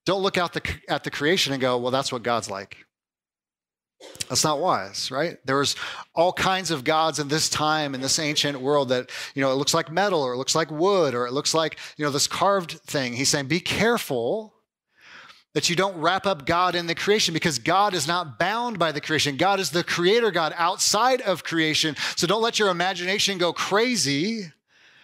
don't 0.07 0.23
look 0.23 0.39
out 0.39 0.53
the, 0.53 0.63
at 0.89 1.05
the 1.05 1.11
creation 1.11 1.53
and 1.53 1.61
go, 1.61 1.77
well, 1.79 1.91
that's 1.91 2.13
what 2.13 2.23
God's 2.23 2.49
like. 2.49 2.87
That's 4.29 4.45
not 4.45 4.61
wise, 4.61 5.11
right? 5.11 5.39
There 5.45 5.59
was 5.59 5.77
all 6.15 6.33
kinds 6.33 6.71
of 6.71 6.85
gods 6.85 7.19
in 7.19 7.29
this 7.29 7.49
time 7.49 7.95
in 7.95 8.01
this 8.01 8.19
ancient 8.19 8.61
world 8.61 8.89
that, 8.91 9.11
you 9.35 9.43
know, 9.43 9.53
it 9.53 9.57
looks 9.57 9.75
like 9.75 9.91
metal 9.91 10.23
or 10.23 10.33
it 10.33 10.39
looks 10.39 10.55
like 10.55 10.71
wood 10.71 11.15
or 11.15 11.27
it 11.27 11.33
looks 11.33 11.53
like, 11.53 11.79
you 11.97 12.05
know, 12.05 12.11
this 12.11 12.27
carved 12.27 12.73
thing. 12.81 13.13
He's 13.13 13.29
saying, 13.29 13.47
be 13.47 13.61
careful 13.61 14.55
that 15.53 15.69
you 15.69 15.75
don't 15.75 16.01
wrap 16.01 16.27
up 16.27 16.47
God 16.47 16.75
in 16.75 16.87
the 16.87 16.95
creation 16.95 17.35
because 17.35 17.59
God 17.59 17.93
is 17.93 18.07
not 18.07 18.39
bound 18.39 18.79
by 18.79 18.93
the 18.93 19.01
creation. 19.01 19.37
God 19.37 19.59
is 19.59 19.71
the 19.71 19.83
creator 19.83 20.31
God 20.31 20.55
outside 20.57 21.21
of 21.23 21.43
creation. 21.43 21.97
So 22.17 22.27
don't 22.27 22.43
let 22.43 22.59
your 22.59 22.71
imagination 22.71 23.37
go 23.37 23.53
crazy 23.53 24.53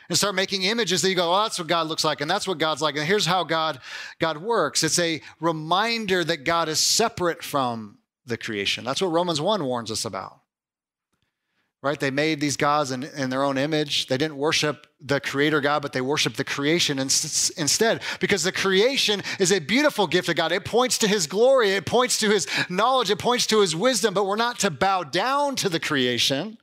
and 0.08 0.16
start 0.16 0.36
making 0.36 0.62
images 0.62 1.02
that 1.02 1.08
you 1.08 1.16
go, 1.16 1.34
oh, 1.34 1.42
that's 1.42 1.58
what 1.58 1.66
God 1.66 1.88
looks 1.88 2.04
like, 2.04 2.20
and 2.20 2.30
that's 2.30 2.46
what 2.46 2.58
God's 2.58 2.80
like, 2.80 2.96
and 2.96 3.04
here's 3.04 3.26
how 3.26 3.42
God 3.42 3.80
God 4.20 4.38
works. 4.38 4.84
It's 4.84 5.00
a 5.00 5.20
reminder 5.40 6.22
that 6.22 6.44
God 6.44 6.68
is 6.68 6.78
separate 6.78 7.42
from 7.42 7.98
the 8.26 8.36
creation. 8.36 8.84
That's 8.84 9.00
what 9.00 9.08
Romans 9.08 9.40
1 9.40 9.64
warns 9.64 9.90
us 9.90 10.04
about. 10.04 10.40
Right? 11.82 12.00
They 12.00 12.10
made 12.10 12.40
these 12.40 12.56
gods 12.56 12.90
in, 12.90 13.04
in 13.04 13.30
their 13.30 13.44
own 13.44 13.58
image. 13.58 14.08
They 14.08 14.16
didn't 14.16 14.36
worship 14.38 14.88
the 15.00 15.20
creator 15.20 15.60
God, 15.60 15.82
but 15.82 15.92
they 15.92 16.00
worshiped 16.00 16.36
the 16.36 16.44
creation 16.44 16.98
instead. 16.98 18.02
Because 18.18 18.42
the 18.42 18.50
creation 18.50 19.22
is 19.38 19.52
a 19.52 19.60
beautiful 19.60 20.06
gift 20.06 20.28
of 20.28 20.36
God. 20.36 20.50
It 20.50 20.64
points 20.64 20.98
to 20.98 21.08
his 21.08 21.26
glory, 21.26 21.70
it 21.70 21.86
points 21.86 22.18
to 22.18 22.30
his 22.30 22.48
knowledge, 22.68 23.10
it 23.10 23.18
points 23.18 23.46
to 23.48 23.60
his 23.60 23.76
wisdom, 23.76 24.14
but 24.14 24.26
we're 24.26 24.36
not 24.36 24.58
to 24.60 24.70
bow 24.70 25.04
down 25.04 25.54
to 25.56 25.68
the 25.68 25.78
creation. 25.78 26.58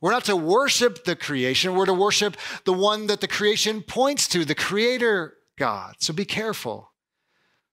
We're 0.00 0.12
not 0.12 0.24
to 0.24 0.36
worship 0.36 1.04
the 1.04 1.16
creation. 1.16 1.74
We're 1.74 1.86
to 1.86 1.94
worship 1.94 2.36
the 2.64 2.72
one 2.72 3.06
that 3.06 3.20
the 3.20 3.28
creation 3.28 3.82
points 3.82 4.28
to, 4.28 4.44
the 4.44 4.54
creator 4.54 5.38
God. 5.56 5.96
So 6.00 6.12
be 6.12 6.26
careful 6.26 6.92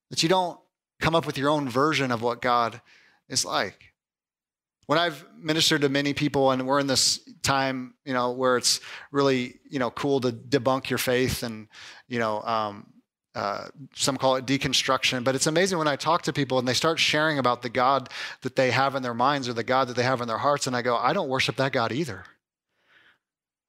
that 0.10 0.24
you 0.24 0.30
don't 0.30 0.58
come 1.00 1.16
up 1.16 1.26
with 1.26 1.38
your 1.38 1.50
own 1.50 1.70
version 1.70 2.12
of 2.12 2.22
what 2.22 2.42
God 2.42 2.82
is 3.30 3.46
like. 3.46 3.94
When 4.86 5.00
I've 5.00 5.26
ministered 5.38 5.82
to 5.82 5.90
many 5.90 6.14
people, 6.14 6.52
and 6.52 6.68
we're 6.68 6.80
in 6.80 6.88
this 6.88 7.20
time, 7.42 7.94
you 8.06 8.14
know, 8.14 8.32
where 8.32 8.58
it's 8.58 8.82
really, 9.12 9.60
you 9.70 9.80
know, 9.80 9.90
cool 9.92 10.20
to 10.22 10.32
debunk 10.32 10.90
your 10.90 11.00
faith, 11.00 11.42
and 11.44 11.68
you 12.08 12.20
know, 12.20 12.42
um, 12.42 12.94
uh, 13.36 13.68
some 13.96 14.18
call 14.18 14.36
it 14.36 14.46
deconstruction, 14.46 15.24
but 15.24 15.36
it's 15.36 15.48
amazing 15.48 15.78
when 15.78 15.88
I 15.88 15.96
talk 15.96 16.22
to 16.24 16.34
people 16.34 16.60
and 16.60 16.68
they 16.68 16.74
start 16.74 17.00
sharing 17.00 17.40
about 17.40 17.64
the 17.64 17.70
God 17.70 18.10
that 18.42 18.56
they 18.56 18.70
have 18.72 18.94
in 18.96 19.02
their 19.02 19.16
minds 19.16 19.50
or 19.50 19.54
the 19.54 19.64
God 19.64 19.88
that 19.88 19.96
they 19.96 20.04
have 20.04 20.22
in 20.22 20.28
their 20.28 20.38
hearts, 20.38 20.68
and 20.68 20.76
I 20.76 20.82
go, 20.82 20.96
I 20.96 21.14
don't 21.14 21.30
worship 21.30 21.56
that 21.56 21.72
God 21.72 21.92
either. 21.92 22.26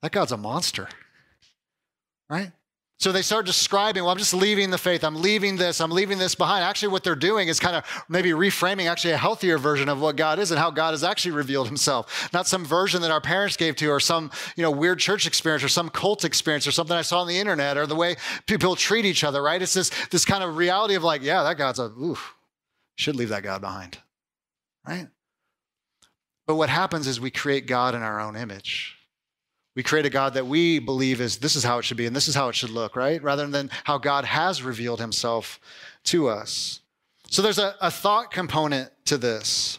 That 0.03 0.13
God's 0.13 0.33
a 0.33 0.37
monster, 0.37 0.89
right? 2.29 2.53
So 2.99 3.11
they 3.11 3.23
start 3.23 3.45
describing, 3.45 4.05
well, 4.05 4.13
I'm 4.13 4.19
just 4.19 4.33
leaving 4.33 4.71
the 4.71 4.79
faith. 4.79 5.03
I'm 5.03 5.21
leaving 5.21 5.57
this. 5.57 5.81
I'm 5.81 5.91
leaving 5.91 6.17
this 6.17 6.35
behind. 6.35 6.65
Actually, 6.65 6.89
what 6.89 7.03
they're 7.03 7.17
doing 7.17 7.49
is 7.49 7.59
kind 7.59 7.75
of 7.75 7.85
maybe 8.09 8.31
reframing 8.31 8.89
actually 8.89 9.13
a 9.13 9.17
healthier 9.17 9.59
version 9.59 9.89
of 9.89 10.01
what 10.01 10.17
God 10.17 10.39
is 10.39 10.53
and 10.53 10.61
how 10.61 10.71
God 10.71 10.93
has 10.93 11.03
actually 11.03 11.33
revealed 11.33 11.67
himself. 11.67 12.31
Not 12.33 12.47
some 12.47 12.65
version 12.65 13.03
that 13.03 13.11
our 13.11 13.21
parents 13.21 13.57
gave 13.57 13.75
to 13.77 13.89
or 13.89 13.99
some, 13.99 14.31
you 14.57 14.63
know, 14.63 14.71
weird 14.71 15.01
church 15.01 15.27
experience 15.27 15.65
or 15.65 15.69
some 15.69 15.91
cult 15.91 16.25
experience 16.25 16.67
or 16.67 16.71
something 16.71 16.97
I 16.97 17.03
saw 17.03 17.21
on 17.21 17.29
the 17.29 17.39
internet 17.39 17.77
or 17.77 17.87
the 17.87 17.97
way 17.97 18.17
people 18.47 18.77
treat 18.77 19.05
each 19.05 19.25
other, 19.25 19.43
right? 19.43 19.61
It's 19.61 19.75
this, 19.75 19.91
this 20.11 20.25
kind 20.25 20.45
of 20.45 20.57
reality 20.57 20.95
of 20.95 21.03
like, 21.03 21.23
yeah, 21.23 21.43
that 21.43 21.59
God's 21.59 21.81
a, 21.81 21.87
ooh, 21.87 22.19
should 22.95 23.17
leave 23.17 23.31
that 23.31 23.43
God 23.43 23.61
behind, 23.61 23.99
right? 24.87 25.09
But 26.47 26.55
what 26.55 26.69
happens 26.69 27.07
is 27.07 27.21
we 27.21 27.31
create 27.31 27.67
God 27.67 27.95
in 27.95 28.03
our 28.03 28.21
own 28.21 28.37
image. 28.37 28.97
We 29.75 29.83
create 29.83 30.07
a 30.07 30.11
God 30.11 30.35
that 30.35 30.47
we 30.47 30.79
believe 30.79 31.21
is 31.21 31.39
this 31.39 31.57
is 31.57 31.65
how 31.65 31.79
it 31.79 31.85
should 31.85 31.97
be 31.97 32.07
and 32.07 32.15
this 32.15 32.29
is 32.29 32.35
how 32.35 32.49
it 32.49 32.55
should 32.55 32.71
look, 32.71 32.95
right? 32.95 33.23
Rather 33.23 33.47
than 33.47 33.71
how 33.85 33.99
God 33.99 34.25
has 34.25 34.63
revealed 34.63 35.01
himself 35.01 35.59
to 36.05 36.29
us. 36.29 36.81
So 37.29 37.43
there's 37.43 37.59
a, 37.59 37.75
a 37.81 37.91
thought 37.91 38.31
component 38.31 38.91
to 39.07 39.19
this. 39.19 39.79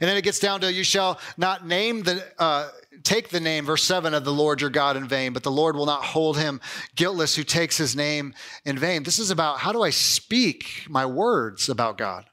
And 0.00 0.08
then 0.08 0.16
it 0.16 0.22
gets 0.22 0.38
down 0.38 0.60
to 0.60 0.72
you 0.72 0.84
shall 0.84 1.18
not 1.36 1.66
name 1.66 2.02
the, 2.02 2.22
uh, 2.38 2.68
take 3.02 3.30
the 3.30 3.40
name, 3.40 3.64
verse 3.64 3.84
7 3.84 4.12
of 4.12 4.24
the 4.24 4.32
Lord 4.32 4.60
your 4.60 4.70
God 4.70 4.96
in 4.96 5.08
vain, 5.08 5.32
but 5.32 5.42
the 5.42 5.50
Lord 5.50 5.76
will 5.76 5.86
not 5.86 6.04
hold 6.04 6.36
him 6.36 6.60
guiltless 6.94 7.34
who 7.34 7.44
takes 7.44 7.76
his 7.76 7.96
name 7.96 8.34
in 8.64 8.78
vain. 8.78 9.02
This 9.02 9.18
is 9.18 9.30
about 9.30 9.58
how 9.58 9.72
do 9.72 9.82
I 9.82 9.90
speak 9.90 10.86
my 10.88 11.06
words 11.06 11.68
about 11.68 11.96
God? 11.96 12.26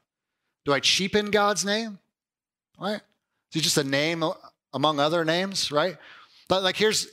Do 0.64 0.72
I 0.72 0.80
cheapen 0.80 1.30
God's 1.30 1.64
name? 1.64 1.98
Right? 2.78 3.00
Is 3.00 3.52
he 3.52 3.60
just 3.60 3.78
a 3.78 3.84
name 3.84 4.22
among 4.72 5.00
other 5.00 5.24
names, 5.24 5.70
right? 5.72 5.96
But 6.48 6.62
like 6.62 6.76
here's 6.76 7.06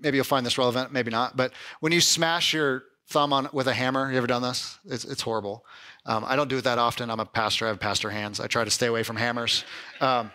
maybe 0.00 0.16
you'll 0.16 0.24
find 0.24 0.44
this 0.44 0.58
relevant, 0.58 0.92
maybe 0.92 1.10
not. 1.10 1.36
But 1.36 1.52
when 1.80 1.92
you 1.92 2.00
smash 2.00 2.52
your 2.52 2.84
thumb 3.08 3.32
on 3.32 3.48
with 3.52 3.66
a 3.66 3.74
hammer, 3.74 4.10
you 4.10 4.18
ever 4.18 4.26
done 4.26 4.42
this? 4.42 4.78
It's, 4.84 5.04
it's 5.04 5.22
horrible. 5.22 5.64
Um, 6.06 6.24
I 6.26 6.36
don't 6.36 6.48
do 6.48 6.58
it 6.58 6.64
that 6.64 6.78
often. 6.78 7.10
I'm 7.10 7.20
a 7.20 7.26
pastor. 7.26 7.66
I 7.66 7.68
have 7.68 7.80
pastor 7.80 8.10
hands. 8.10 8.40
I 8.40 8.46
try 8.46 8.64
to 8.64 8.70
stay 8.70 8.86
away 8.86 9.02
from 9.02 9.16
hammers. 9.16 9.64
Um, 10.00 10.30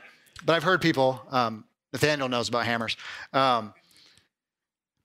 but 0.45 0.53
I've 0.53 0.63
heard 0.63 0.81
people. 0.81 1.21
Um, 1.31 1.65
Nathaniel 1.91 2.27
knows 2.27 2.49
about 2.49 2.65
hammers. 2.65 2.97
Um, 3.31 3.73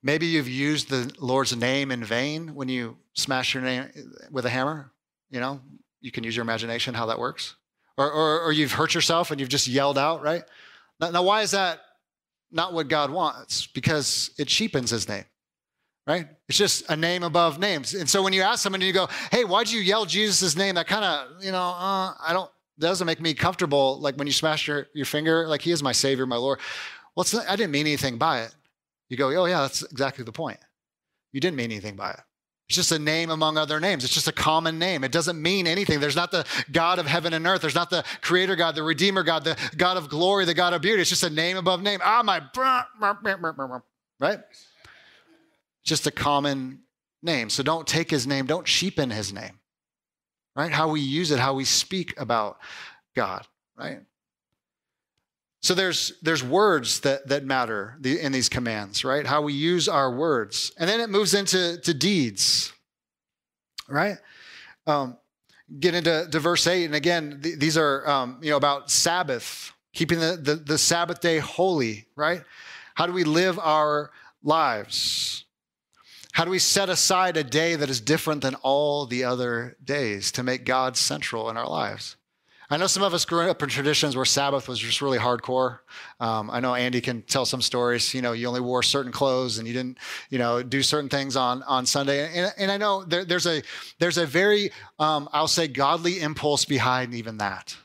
maybe 0.01 0.25
you've 0.25 0.49
used 0.49 0.89
the 0.89 1.11
Lord's 1.19 1.55
name 1.55 1.91
in 1.91 2.03
vain 2.03 2.55
when 2.55 2.69
you 2.69 2.97
smash 3.13 3.53
your 3.53 3.63
name 3.63 3.89
with 4.31 4.45
a 4.45 4.49
hammer. 4.49 4.91
You 5.29 5.39
know, 5.39 5.61
you 6.01 6.11
can 6.11 6.23
use 6.23 6.35
your 6.35 6.43
imagination 6.43 6.93
how 6.93 7.05
that 7.07 7.19
works. 7.19 7.55
Or, 7.97 8.09
or, 8.09 8.41
or 8.41 8.51
you've 8.51 8.71
hurt 8.71 8.95
yourself 8.95 9.29
and 9.29 9.39
you've 9.39 9.49
just 9.49 9.67
yelled 9.67 9.97
out, 9.97 10.23
right? 10.23 10.43
Now, 10.99 11.11
now, 11.11 11.23
why 11.23 11.41
is 11.41 11.51
that 11.51 11.79
not 12.51 12.73
what 12.73 12.87
God 12.87 13.09
wants? 13.11 13.67
Because 13.67 14.31
it 14.37 14.47
cheapens 14.47 14.89
his 14.89 15.07
name, 15.07 15.25
right? 16.07 16.27
It's 16.47 16.57
just 16.57 16.89
a 16.89 16.95
name 16.95 17.23
above 17.23 17.59
names. 17.59 17.93
And 17.93 18.09
so 18.09 18.21
when 18.21 18.33
you 18.33 18.41
ask 18.41 18.63
someone 18.63 18.81
and 18.81 18.87
you 18.87 18.93
go, 18.93 19.07
hey, 19.31 19.45
why'd 19.45 19.69
you 19.69 19.79
yell 19.79 20.05
Jesus' 20.05 20.55
name? 20.55 20.75
That 20.75 20.87
kind 20.87 21.05
of, 21.05 21.43
you 21.43 21.51
know, 21.51 21.61
uh, 21.61 22.13
I 22.19 22.33
don't, 22.33 22.51
that 22.79 22.87
doesn't 22.87 23.05
make 23.07 23.21
me 23.21 23.33
comfortable. 23.33 23.99
Like 23.99 24.15
when 24.15 24.27
you 24.27 24.33
smash 24.33 24.67
your, 24.67 24.87
your 24.93 25.05
finger, 25.05 25.47
like 25.47 25.61
he 25.61 25.71
is 25.71 25.83
my 25.83 25.91
savior, 25.91 26.25
my 26.25 26.37
Lord. 26.37 26.59
Well, 27.15 27.25
I 27.47 27.55
didn't 27.55 27.71
mean 27.71 27.87
anything 27.87 28.17
by 28.17 28.41
it. 28.41 28.55
You 29.09 29.17
go, 29.17 29.29
oh, 29.29 29.45
yeah, 29.45 29.61
that's 29.61 29.83
exactly 29.83 30.23
the 30.23 30.31
point. 30.31 30.59
You 31.31 31.39
didn't 31.39 31.57
mean 31.57 31.71
anything 31.71 31.95
by 31.95 32.11
it. 32.11 32.19
It's 32.69 32.75
just 32.75 32.91
a 32.91 32.99
name 32.99 33.31
among 33.31 33.57
other 33.57 33.79
names. 33.79 34.03
It's 34.03 34.13
just 34.13 34.27
a 34.27 34.31
common 34.31 34.77
name. 34.77 35.03
It 35.03 35.11
doesn't 35.11 35.41
mean 35.41 35.65
anything. 35.65 35.99
There's 35.99 36.15
not 36.15 36.29
the 36.29 36.45
God 36.71 36.99
of 36.99 37.07
heaven 37.07 37.33
and 37.33 37.47
earth. 37.47 37.61
There's 37.61 37.73
not 37.73 37.89
the 37.89 38.05
creator 38.21 38.55
God, 38.55 38.75
the 38.75 38.83
redeemer 38.83 39.23
God, 39.23 39.43
the 39.43 39.57
God 39.75 39.97
of 39.97 40.07
glory, 40.07 40.45
the 40.45 40.53
God 40.53 40.73
of 40.73 40.81
beauty. 40.81 41.01
It's 41.01 41.09
just 41.09 41.23
a 41.23 41.31
name 41.31 41.57
above 41.57 41.81
name. 41.81 41.99
Ah, 42.03 42.21
my, 42.23 42.43
right? 44.19 44.39
Just 45.83 46.05
a 46.05 46.11
common 46.11 46.81
name. 47.23 47.49
So 47.49 47.63
don't 47.63 47.87
take 47.87 48.11
his 48.11 48.27
name, 48.27 48.45
don't 48.45 48.67
cheapen 48.67 49.09
his 49.09 49.33
name, 49.33 49.59
right? 50.55 50.71
How 50.71 50.89
we 50.89 51.01
use 51.01 51.31
it, 51.31 51.39
how 51.39 51.55
we 51.55 51.65
speak 51.65 52.13
about 52.19 52.59
God, 53.15 53.47
right? 53.75 54.01
So 55.61 55.73
there's 55.73 56.13
there's 56.21 56.43
words 56.43 57.01
that 57.01 57.27
that 57.27 57.43
matter 57.43 57.97
in 58.03 58.31
these 58.31 58.47
commands, 58.47 59.03
right? 59.03 59.25
How 59.25 59.41
we 59.41 59.53
use 59.53 59.89
our 59.89 60.11
words, 60.15 60.71
and 60.77 60.89
then 60.89 61.01
it 61.01 61.09
moves 61.09 61.33
into 61.33 61.77
to 61.81 61.93
deeds, 61.93 62.71
right? 63.89 64.17
Um, 64.87 65.17
get 65.79 65.95
into 65.95 66.27
to 66.31 66.39
verse 66.39 66.65
eight, 66.65 66.85
and 66.85 66.95
again, 66.95 67.41
th- 67.43 67.59
these 67.59 67.77
are 67.77 68.09
um, 68.09 68.39
you 68.41 68.51
know 68.51 68.57
about 68.57 68.89
Sabbath, 68.89 69.73
keeping 69.93 70.19
the, 70.19 70.39
the 70.41 70.55
the 70.55 70.77
Sabbath 70.77 71.19
day 71.19 71.39
holy, 71.39 72.05
right? 72.15 72.41
How 72.95 73.05
do 73.05 73.11
we 73.11 73.25
live 73.25 73.59
our 73.59 74.11
lives? 74.41 75.43
How 76.31 76.45
do 76.45 76.51
we 76.51 76.59
set 76.59 76.89
aside 76.89 77.35
a 77.35 77.43
day 77.43 77.75
that 77.75 77.89
is 77.89 77.99
different 77.99 78.41
than 78.43 78.55
all 78.55 79.05
the 79.05 79.25
other 79.25 79.75
days 79.83 80.31
to 80.33 80.43
make 80.43 80.63
God 80.63 80.95
central 80.95 81.49
in 81.49 81.57
our 81.57 81.67
lives? 81.67 82.15
I 82.71 82.77
know 82.77 82.85
some 82.85 83.01
of 83.01 83.15
us 83.15 83.25
grew 83.25 83.49
up 83.49 83.63
in 83.63 83.69
traditions 83.69 84.15
where 84.15 84.25
Sabbath 84.25 84.67
was 84.67 84.77
just 84.77 85.01
really 85.01 85.17
hardcore. 85.17 85.79
Um, 86.19 86.51
I 86.51 86.59
know 86.59 86.75
Andy 86.75 87.01
can 87.01 87.23
tell 87.23 87.45
some 87.45 87.63
stories. 87.63 88.13
You 88.13 88.21
know, 88.21 88.33
you 88.33 88.47
only 88.47 88.61
wore 88.61 88.83
certain 88.83 89.11
clothes 89.11 89.57
and 89.57 89.67
you 89.67 89.73
didn't, 89.73 89.97
you 90.29 90.37
know, 90.37 90.61
do 90.61 90.83
certain 90.83 91.09
things 91.09 91.35
on 91.35 91.63
on 91.63 91.87
Sunday. 91.87 92.31
And, 92.37 92.53
and 92.57 92.71
I 92.71 92.77
know 92.77 93.03
there, 93.03 93.25
there's 93.25 93.47
a 93.47 93.63
there's 93.97 94.19
a 94.19 94.25
very 94.27 94.71
um, 94.99 95.27
I'll 95.33 95.47
say 95.47 95.67
godly 95.67 96.21
impulse 96.21 96.65
behind 96.65 97.15
even 97.15 97.37
that. 97.37 97.75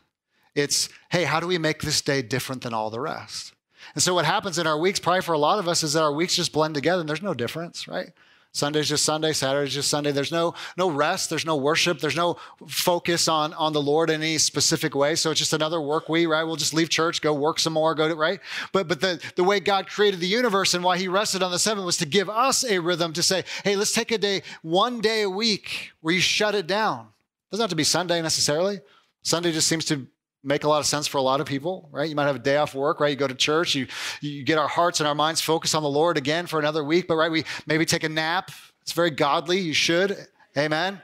It's 0.55 0.91
hey, 1.09 1.25
how 1.25 1.41
do 1.41 1.47
we 1.47 1.57
make 1.57 1.81
this 1.81 2.03
day 2.03 2.21
different 2.21 2.63
than 2.63 2.75
all 2.75 2.91
the 2.91 3.01
rest? 3.01 3.55
And 3.95 4.03
so 4.03 4.13
what 4.15 4.27
happens 4.27 4.59
in 4.59 4.67
our 4.67 4.79
weeks, 4.79 4.99
probably 4.99 5.23
for 5.23 5.33
a 5.33 5.39
lot 5.39 5.59
of 5.59 5.67
us, 5.67 5.83
is 5.83 5.95
that 5.95 6.03
our 6.03 6.13
weeks 6.13 6.37
just 6.37 6.53
blend 6.53 6.75
together 6.75 7.01
and 7.01 7.09
there's 7.09 7.23
no 7.23 7.35
difference, 7.35 7.89
right? 7.89 8.11
Sunday's 8.55 8.89
just 8.89 9.05
Sunday, 9.05 9.33
Saturday's 9.33 9.75
just 9.75 9.91
Sunday. 9.91 10.13
There's 10.13 10.31
no 10.31 10.55
no 10.77 10.89
rest, 10.89 11.29
there's 11.29 11.45
no 11.45 11.57
worship, 11.57 11.99
there's 11.99 12.15
no 12.15 12.37
focus 12.69 13.27
on 13.27 13.53
on 13.55 13.73
the 13.73 13.83
Lord 13.83 14.11
in 14.11 14.23
any 14.23 14.39
specific 14.39 14.95
way. 14.95 15.17
So 15.17 15.33
it's 15.33 15.41
just 15.41 15.53
another 15.53 15.81
work 15.81 16.09
week, 16.09 16.29
right? 16.29 16.45
We'll 16.45 16.55
just 16.55 16.73
leave 16.73 16.89
church, 16.89 17.21
go 17.21 17.35
work 17.35 17.59
some 17.59 17.73
more, 17.73 17.97
go 17.97 18.09
to 18.09 18.15
right. 18.15 18.39
But 18.73 18.87
but 18.87 19.01
the 19.01 19.21
the 19.35 19.43
way 19.43 19.59
God 19.59 19.89
created 19.89 20.21
the 20.21 20.29
universe 20.29 20.73
and 20.73 20.85
why 20.85 20.99
He 20.99 21.09
rested 21.09 21.43
on 21.43 21.51
the 21.51 21.59
seventh 21.59 21.85
was 21.85 21.97
to 21.97 22.07
give 22.07 22.31
us 22.31 22.63
a 22.65 22.79
rhythm 22.79 23.13
to 23.15 23.25
say, 23.25 23.43
hey, 23.65 23.75
let's 23.75 23.93
take 23.93 24.13
a 24.13 24.19
day, 24.19 24.43
one 24.63 25.01
day 25.01 25.23
a 25.23 25.31
week 25.31 25.91
where 26.01 26.15
you 26.15 26.21
shut 26.21 26.55
it 26.55 26.69
down. 26.69 27.09
Doesn't 27.51 27.63
have 27.65 27.71
to 27.71 27.77
be 27.77 27.83
Sunday 27.83 28.23
necessarily. 28.23 28.81
Sunday 29.23 29.51
just 29.51 29.67
seems 29.67 29.85
to 29.87 30.07
make 30.45 30.65
a 30.65 30.69
lot 30.69 30.79
of 30.79 30.87
sense 30.87 31.07
for 31.07 31.19
a 31.19 31.23
lot 31.23 31.41
of 31.41 31.47
people, 31.47 31.89
right? 31.91 32.09
You 32.09 32.15
might 32.15 32.27
have 32.27 32.37
a 32.37 32.41
day 32.41 32.59
off 32.59 32.75
work, 32.75 33.01
right? 33.01 33.09
You 33.09 33.17
go 33.17 33.27
to 33.27 33.35
church, 33.35 33.75
you, 33.75 33.87
you 34.21 34.45
get 34.45 34.59
our 34.59 34.69
hearts 34.69 35.01
and 35.01 35.09
our 35.09 35.15
minds 35.15 35.41
focused 35.41 35.75
on 35.75 35.83
the 35.83 35.89
Lord 35.89 36.19
again 36.19 36.47
for 36.47 36.59
another 36.59 36.85
week, 36.85 37.09
but 37.09 37.17
right, 37.17 37.31
we 37.31 37.45
maybe 37.67 37.87
take 37.87 38.05
a 38.05 38.09
nap. 38.09 38.51
It's 38.83 38.93
very 38.93 39.11
godly. 39.11 39.59
You 39.59 39.73
should. 39.73 40.17
Amen. 40.57 41.01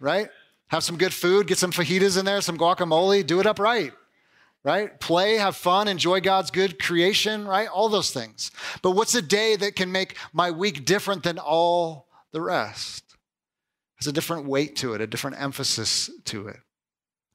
Right? 0.00 0.30
Have 0.68 0.82
some 0.82 0.96
good 0.96 1.12
food, 1.12 1.46
get 1.46 1.58
some 1.58 1.70
fajitas 1.70 2.18
in 2.18 2.24
there, 2.24 2.40
some 2.40 2.58
guacamole, 2.58 3.24
do 3.24 3.38
it 3.38 3.46
upright. 3.46 3.92
Right? 4.64 4.98
Play, 4.98 5.36
have 5.36 5.56
fun, 5.56 5.88
enjoy 5.88 6.22
God's 6.22 6.50
good 6.50 6.82
creation, 6.82 7.46
right? 7.46 7.68
All 7.68 7.90
those 7.90 8.12
things. 8.12 8.50
But 8.80 8.92
what's 8.92 9.14
a 9.14 9.20
day 9.20 9.56
that 9.56 9.76
can 9.76 9.92
make 9.92 10.16
my 10.32 10.50
week 10.50 10.86
different 10.86 11.22
than 11.22 11.38
all 11.38 12.06
the 12.32 12.40
rest? 12.40 13.04
Has 13.96 14.06
a 14.06 14.12
different 14.12 14.46
weight 14.46 14.76
to 14.76 14.94
it, 14.94 15.02
a 15.02 15.06
different 15.06 15.38
emphasis 15.38 16.08
to 16.24 16.48
it 16.48 16.63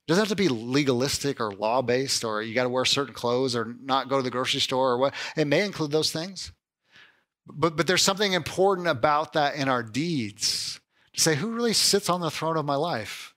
doesn't 0.09 0.23
have 0.23 0.29
to 0.29 0.35
be 0.35 0.49
legalistic 0.49 1.39
or 1.39 1.51
law 1.51 1.83
based 1.83 2.23
or 2.23 2.41
you 2.41 2.55
got 2.55 2.63
to 2.63 2.69
wear 2.69 2.83
certain 2.83 3.13
clothes 3.13 3.55
or 3.55 3.75
not 3.83 4.09
go 4.09 4.17
to 4.17 4.23
the 4.23 4.31
grocery 4.31 4.59
store 4.59 4.93
or 4.93 4.97
what. 4.97 5.13
It 5.37 5.45
may 5.45 5.63
include 5.63 5.91
those 5.91 6.11
things. 6.11 6.51
But, 7.45 7.77
but 7.77 7.85
there's 7.85 8.01
something 8.01 8.33
important 8.33 8.87
about 8.87 9.33
that 9.33 9.55
in 9.55 9.69
our 9.69 9.83
deeds 9.83 10.79
to 11.13 11.21
say, 11.21 11.35
who 11.35 11.51
really 11.51 11.73
sits 11.73 12.09
on 12.09 12.21
the 12.21 12.31
throne 12.31 12.57
of 12.57 12.65
my 12.65 12.75
life? 12.75 13.35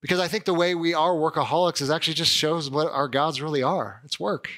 Because 0.00 0.20
I 0.20 0.28
think 0.28 0.44
the 0.44 0.54
way 0.54 0.76
we 0.76 0.94
are 0.94 1.12
workaholics 1.12 1.80
is 1.80 1.90
actually 1.90 2.14
just 2.14 2.32
shows 2.32 2.70
what 2.70 2.92
our 2.92 3.08
gods 3.08 3.42
really 3.42 3.62
are. 3.62 4.00
It's 4.04 4.20
work, 4.20 4.48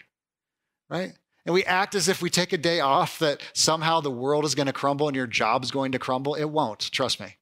right? 0.91 1.13
And 1.47 1.55
we 1.55 1.65
act 1.65 1.95
as 1.95 2.09
if 2.09 2.21
we 2.21 2.29
take 2.29 2.53
a 2.53 2.59
day 2.59 2.81
off 2.81 3.19
that 3.21 3.41
somehow 3.55 4.01
the 4.01 4.11
world 4.11 4.45
is 4.45 4.55
going 4.55 4.67
to 4.67 4.73
crumble 4.73 5.09
and 5.09 5.17
your 5.17 5.27
job 5.27 5.65
is 5.65 5.71
going 5.71 5.93
to 5.93 5.99
crumble. 5.99 6.35
It 6.35 6.45
won't, 6.45 6.91
trust 6.93 7.21
me. 7.21 7.37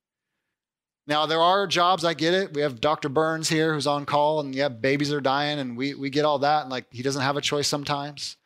Now, 1.07 1.27
there 1.27 1.41
are 1.41 1.67
jobs, 1.67 2.05
I 2.05 2.15
get 2.15 2.33
it. 2.33 2.55
We 2.55 2.62
have 2.62 2.81
Dr. 2.81 3.09
Burns 3.09 3.49
here 3.49 3.75
who's 3.75 3.88
on 3.88 4.07
call, 4.07 4.41
and 4.41 4.55
yeah, 4.55 4.69
babies 4.69 5.12
are 5.12 5.21
dying, 5.21 5.59
and 5.59 5.77
we, 5.77 5.95
we 5.95 6.11
get 6.11 6.25
all 6.25 6.38
that. 6.41 6.62
And 6.62 6.71
like, 6.71 6.87
he 6.91 7.03
doesn't 7.03 7.23
have 7.23 7.37
a 7.37 7.41
choice 7.41 7.67
sometimes. 7.67 8.37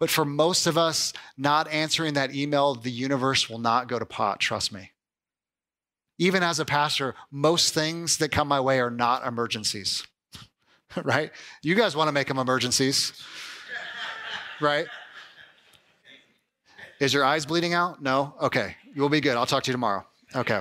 But 0.00 0.10
for 0.10 0.24
most 0.24 0.66
of 0.66 0.76
us, 0.76 1.12
not 1.36 1.68
answering 1.68 2.14
that 2.14 2.34
email, 2.34 2.74
the 2.74 2.90
universe 2.90 3.48
will 3.48 3.60
not 3.60 3.86
go 3.86 4.00
to 4.00 4.04
pot, 4.04 4.40
trust 4.40 4.72
me. 4.72 4.90
Even 6.18 6.42
as 6.42 6.58
a 6.58 6.64
pastor, 6.64 7.14
most 7.30 7.72
things 7.72 8.16
that 8.18 8.30
come 8.30 8.48
my 8.48 8.60
way 8.60 8.80
are 8.80 8.90
not 8.90 9.24
emergencies, 9.24 10.04
right? 11.04 11.30
You 11.62 11.76
guys 11.76 11.94
want 11.94 12.08
to 12.08 12.12
make 12.12 12.26
them 12.26 12.38
emergencies, 12.38 13.12
right? 14.60 14.86
Is 16.98 17.14
your 17.14 17.24
eyes 17.24 17.46
bleeding 17.46 17.74
out? 17.74 18.02
No? 18.02 18.34
Okay. 18.40 18.76
You'll 18.94 19.08
be 19.08 19.20
good. 19.20 19.36
I'll 19.36 19.46
talk 19.46 19.62
to 19.64 19.70
you 19.70 19.72
tomorrow. 19.72 20.04
Okay. 20.34 20.60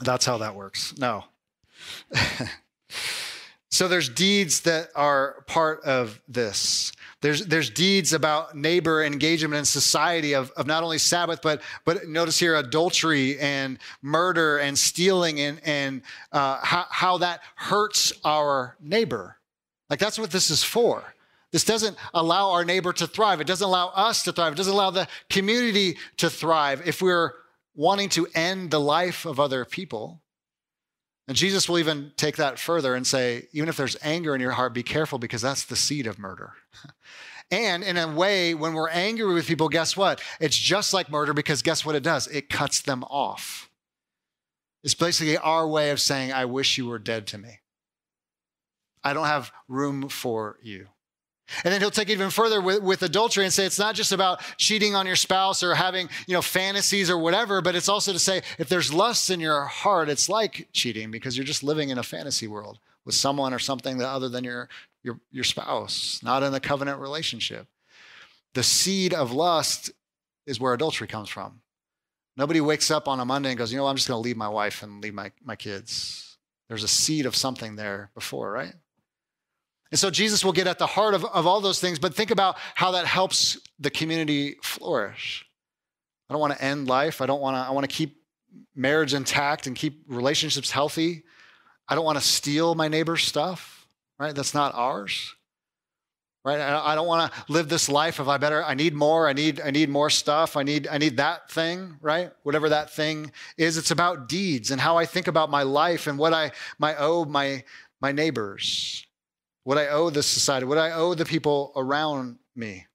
That's 0.00 0.24
how 0.24 0.38
that 0.38 0.54
works. 0.54 0.96
No. 0.98 1.24
so 3.70 3.88
there's 3.88 4.08
deeds 4.08 4.60
that 4.62 4.90
are 4.94 5.44
part 5.46 5.82
of 5.84 6.20
this. 6.28 6.92
There's, 7.20 7.46
there's 7.46 7.68
deeds 7.68 8.12
about 8.12 8.56
neighbor 8.56 9.02
engagement 9.02 9.58
in 9.58 9.64
society 9.64 10.34
of, 10.34 10.52
of 10.52 10.68
not 10.68 10.84
only 10.84 10.98
Sabbath, 10.98 11.40
but, 11.42 11.62
but 11.84 12.06
notice 12.06 12.38
here 12.38 12.54
adultery 12.54 13.38
and 13.40 13.78
murder 14.02 14.58
and 14.58 14.78
stealing 14.78 15.40
and, 15.40 15.60
and 15.64 16.02
uh, 16.30 16.60
how, 16.62 16.86
how 16.90 17.18
that 17.18 17.40
hurts 17.56 18.12
our 18.24 18.76
neighbor. 18.80 19.36
Like 19.90 19.98
that's 19.98 20.18
what 20.18 20.30
this 20.30 20.50
is 20.50 20.62
for. 20.62 21.02
This 21.50 21.64
doesn't 21.64 21.96
allow 22.14 22.50
our 22.50 22.64
neighbor 22.64 22.92
to 22.92 23.06
thrive. 23.06 23.40
It 23.40 23.46
doesn't 23.46 23.66
allow 23.66 23.88
us 23.88 24.22
to 24.24 24.32
thrive. 24.32 24.52
It 24.52 24.56
doesn't 24.56 24.72
allow 24.72 24.90
the 24.90 25.08
community 25.30 25.96
to 26.18 26.28
thrive 26.28 26.86
if 26.86 27.00
we're 27.00 27.32
wanting 27.78 28.08
to 28.08 28.26
end 28.34 28.72
the 28.72 28.80
life 28.80 29.24
of 29.24 29.38
other 29.38 29.64
people. 29.64 30.20
And 31.28 31.36
Jesus 31.36 31.68
will 31.68 31.78
even 31.78 32.10
take 32.16 32.36
that 32.36 32.58
further 32.58 32.96
and 32.96 33.06
say, 33.06 33.46
even 33.52 33.68
if 33.68 33.76
there's 33.76 33.96
anger 34.02 34.34
in 34.34 34.40
your 34.40 34.50
heart, 34.50 34.74
be 34.74 34.82
careful 34.82 35.20
because 35.20 35.42
that's 35.42 35.64
the 35.64 35.76
seed 35.76 36.08
of 36.08 36.18
murder. 36.18 36.54
and 37.52 37.84
in 37.84 37.96
a 37.96 38.12
way, 38.12 38.52
when 38.52 38.74
we're 38.74 38.88
angry 38.88 39.32
with 39.32 39.46
people, 39.46 39.68
guess 39.68 39.96
what? 39.96 40.20
It's 40.40 40.56
just 40.56 40.92
like 40.92 41.08
murder 41.08 41.32
because 41.32 41.62
guess 41.62 41.86
what 41.86 41.94
it 41.94 42.02
does? 42.02 42.26
It 42.26 42.48
cuts 42.48 42.82
them 42.82 43.04
off. 43.04 43.70
It's 44.82 44.94
basically 44.94 45.36
our 45.36 45.68
way 45.68 45.90
of 45.90 46.00
saying, 46.00 46.32
I 46.32 46.46
wish 46.46 46.78
you 46.78 46.86
were 46.86 46.98
dead 46.98 47.28
to 47.28 47.38
me. 47.38 47.60
I 49.04 49.12
don't 49.12 49.26
have 49.26 49.52
room 49.68 50.08
for 50.08 50.58
you. 50.62 50.88
And 51.64 51.72
then 51.72 51.80
he'll 51.80 51.90
take 51.90 52.08
it 52.08 52.12
even 52.12 52.30
further 52.30 52.60
with, 52.60 52.82
with, 52.82 53.02
adultery 53.02 53.44
and 53.44 53.52
say 53.52 53.64
it's 53.64 53.78
not 53.78 53.94
just 53.94 54.12
about 54.12 54.40
cheating 54.58 54.94
on 54.94 55.06
your 55.06 55.16
spouse 55.16 55.62
or 55.62 55.74
having, 55.74 56.08
you 56.26 56.34
know, 56.34 56.42
fantasies 56.42 57.08
or 57.08 57.18
whatever, 57.18 57.62
but 57.62 57.74
it's 57.74 57.88
also 57.88 58.12
to 58.12 58.18
say 58.18 58.42
if 58.58 58.68
there's 58.68 58.92
lust 58.92 59.30
in 59.30 59.40
your 59.40 59.64
heart, 59.64 60.08
it's 60.08 60.28
like 60.28 60.68
cheating 60.72 61.10
because 61.10 61.36
you're 61.36 61.46
just 61.46 61.62
living 61.62 61.88
in 61.88 61.98
a 61.98 62.02
fantasy 62.02 62.46
world 62.46 62.78
with 63.04 63.14
someone 63.14 63.54
or 63.54 63.58
something 63.58 63.98
that 63.98 64.08
other 64.08 64.28
than 64.28 64.44
your, 64.44 64.68
your, 65.02 65.18
your 65.30 65.44
spouse, 65.44 66.20
not 66.22 66.42
in 66.42 66.52
a 66.52 66.60
covenant 66.60 67.00
relationship. 67.00 67.66
The 68.54 68.62
seed 68.62 69.14
of 69.14 69.32
lust 69.32 69.90
is 70.46 70.60
where 70.60 70.74
adultery 70.74 71.06
comes 71.06 71.28
from. 71.28 71.60
Nobody 72.36 72.60
wakes 72.60 72.90
up 72.90 73.08
on 73.08 73.20
a 73.20 73.24
Monday 73.24 73.48
and 73.50 73.58
goes, 73.58 73.72
you 73.72 73.78
know, 73.78 73.86
I'm 73.86 73.96
just 73.96 74.08
going 74.08 74.22
to 74.22 74.24
leave 74.24 74.36
my 74.36 74.48
wife 74.48 74.82
and 74.82 75.02
leave 75.02 75.14
my, 75.14 75.32
my 75.44 75.56
kids. 75.56 76.36
There's 76.68 76.84
a 76.84 76.88
seed 76.88 77.26
of 77.26 77.34
something 77.34 77.76
there 77.76 78.10
before, 78.14 78.52
right? 78.52 78.74
And 79.90 79.98
so 79.98 80.10
Jesus 80.10 80.44
will 80.44 80.52
get 80.52 80.66
at 80.66 80.78
the 80.78 80.86
heart 80.86 81.14
of, 81.14 81.24
of 81.24 81.46
all 81.46 81.60
those 81.60 81.80
things, 81.80 81.98
but 81.98 82.14
think 82.14 82.30
about 82.30 82.56
how 82.74 82.90
that 82.92 83.06
helps 83.06 83.58
the 83.78 83.90
community 83.90 84.56
flourish. 84.62 85.46
I 86.28 86.34
don't 86.34 86.40
want 86.40 86.52
to 86.52 86.62
end 86.62 86.88
life. 86.88 87.22
I 87.22 87.26
don't 87.26 87.40
want 87.40 87.56
to, 87.56 87.60
I 87.60 87.70
want 87.70 87.88
to 87.88 87.94
keep 87.94 88.22
marriage 88.74 89.14
intact 89.14 89.66
and 89.66 89.74
keep 89.74 90.04
relationships 90.06 90.70
healthy. 90.70 91.24
I 91.88 91.94
don't 91.94 92.04
want 92.04 92.18
to 92.18 92.24
steal 92.24 92.74
my 92.74 92.88
neighbor's 92.88 93.24
stuff, 93.24 93.86
right? 94.18 94.34
That's 94.34 94.54
not 94.54 94.74
ours. 94.74 95.34
Right? 96.44 96.60
I 96.60 96.94
don't 96.94 97.06
want 97.06 97.30
to 97.30 97.52
live 97.52 97.68
this 97.68 97.90
life 97.90 98.20
of 98.20 98.28
I 98.28 98.38
better, 98.38 98.64
I 98.64 98.72
need 98.72 98.94
more, 98.94 99.28
I 99.28 99.34
need, 99.34 99.60
I 99.60 99.70
need 99.70 99.90
more 99.90 100.08
stuff, 100.08 100.56
I 100.56 100.62
need, 100.62 100.86
I 100.86 100.96
need 100.96 101.18
that 101.18 101.50
thing, 101.50 101.96
right? 102.00 102.30
Whatever 102.42 102.70
that 102.70 102.90
thing 102.90 103.32
is. 103.58 103.76
It's 103.76 103.90
about 103.90 104.30
deeds 104.30 104.70
and 104.70 104.80
how 104.80 104.96
I 104.96 105.04
think 105.04 105.26
about 105.26 105.50
my 105.50 105.62
life 105.62 106.06
and 106.06 106.16
what 106.16 106.32
I 106.32 106.52
my 106.78 106.96
owe 106.96 107.26
my 107.26 107.64
my 108.00 108.12
neighbors 108.12 109.04
what 109.68 109.76
I 109.76 109.88
owe 109.88 110.08
this 110.08 110.26
society, 110.26 110.64
what 110.64 110.78
I 110.78 110.92
owe 110.92 111.12
the 111.12 111.26
people 111.26 111.74
around 111.76 112.38
me. 112.56 112.86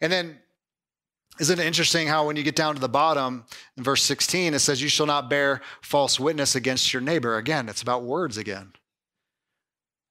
And 0.00 0.10
then, 0.10 0.38
isn't 1.38 1.58
it 1.58 1.66
interesting 1.66 2.08
how 2.08 2.26
when 2.26 2.36
you 2.36 2.42
get 2.42 2.56
down 2.56 2.76
to 2.76 2.80
the 2.80 2.88
bottom 2.88 3.44
in 3.76 3.84
verse 3.84 4.02
16, 4.04 4.54
it 4.54 4.60
says, 4.60 4.80
You 4.80 4.88
shall 4.88 5.04
not 5.04 5.28
bear 5.28 5.60
false 5.82 6.18
witness 6.18 6.54
against 6.54 6.94
your 6.94 7.02
neighbor? 7.02 7.36
Again, 7.36 7.68
it's 7.68 7.82
about 7.82 8.04
words 8.04 8.38
again. 8.38 8.72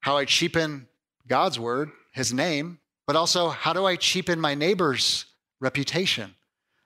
How 0.01 0.17
I 0.17 0.25
cheapen 0.25 0.87
God's 1.25 1.59
word, 1.59 1.89
his 2.11 2.31
name, 2.31 2.77
but 3.07 3.15
also 3.15 3.49
how 3.49 3.73
do 3.73 3.87
I 3.87 3.95
cheapen 3.95 4.39
my 4.39 4.53
neighbor's 4.53 5.25
reputation? 5.59 6.35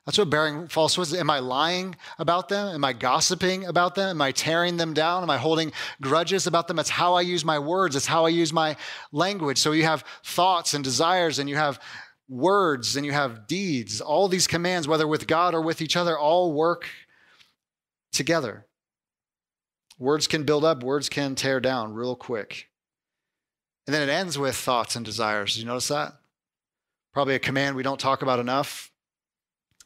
That's 0.06 0.18
what 0.18 0.30
bearing 0.30 0.68
false 0.68 0.98
witness. 0.98 1.18
Am 1.20 1.30
I 1.30 1.40
lying 1.40 1.96
about 2.20 2.50
them? 2.50 2.76
Am 2.76 2.84
I 2.84 2.92
gossiping 2.92 3.66
about 3.66 3.96
them? 3.96 4.10
Am 4.10 4.22
I 4.22 4.34
tearing 4.34 4.76
them 4.76 4.94
down? 4.94 5.24
Am 5.24 5.30
I 5.30 5.38
holding 5.38 5.72
grudges 6.02 6.46
about 6.46 6.68
them? 6.68 6.78
It's 6.78 6.90
how 6.90 7.14
I 7.14 7.22
use 7.22 7.46
my 7.46 7.58
words. 7.58 7.96
It's 7.96 8.06
how 8.06 8.26
I 8.26 8.30
use 8.30 8.52
my 8.52 8.76
language. 9.14 9.58
So 9.58 9.72
you 9.72 9.84
have 9.84 10.04
thoughts 10.24 10.74
and 10.74 10.84
desires, 10.84 11.40
and 11.40 11.50
you 11.50 11.56
have 11.56 11.80
words, 12.28 12.98
and 12.98 13.06
you 13.06 13.14
have 13.14 13.48
deeds. 13.48 14.02
All 14.02 14.28
these 14.28 14.46
commands, 14.46 14.90
whether 14.90 15.08
with 15.08 15.26
God 15.26 15.56
or 15.56 15.62
with 15.62 15.82
each 15.82 15.96
other, 15.96 16.18
all 16.18 16.52
work 16.52 16.90
together. 18.12 18.66
Words 19.98 20.28
can 20.28 20.44
build 20.44 20.66
up, 20.66 20.84
words 20.84 21.08
can 21.08 21.36
tear 21.36 21.62
down 21.62 21.94
real 21.94 22.16
quick. 22.16 22.68
And 23.88 23.94
then 23.94 24.08
it 24.08 24.12
ends 24.12 24.38
with 24.38 24.56
thoughts 24.56 24.98
and 24.98 25.06
desires. 25.06 25.54
Did 25.54 25.62
you 25.62 25.66
notice 25.66 25.88
that? 25.88 26.14
Probably 27.14 27.36
a 27.36 27.40
command 27.40 27.76
we 27.76 27.84
don't 27.84 28.00
talk 28.00 28.22
about 28.22 28.40
enough. 28.40 28.92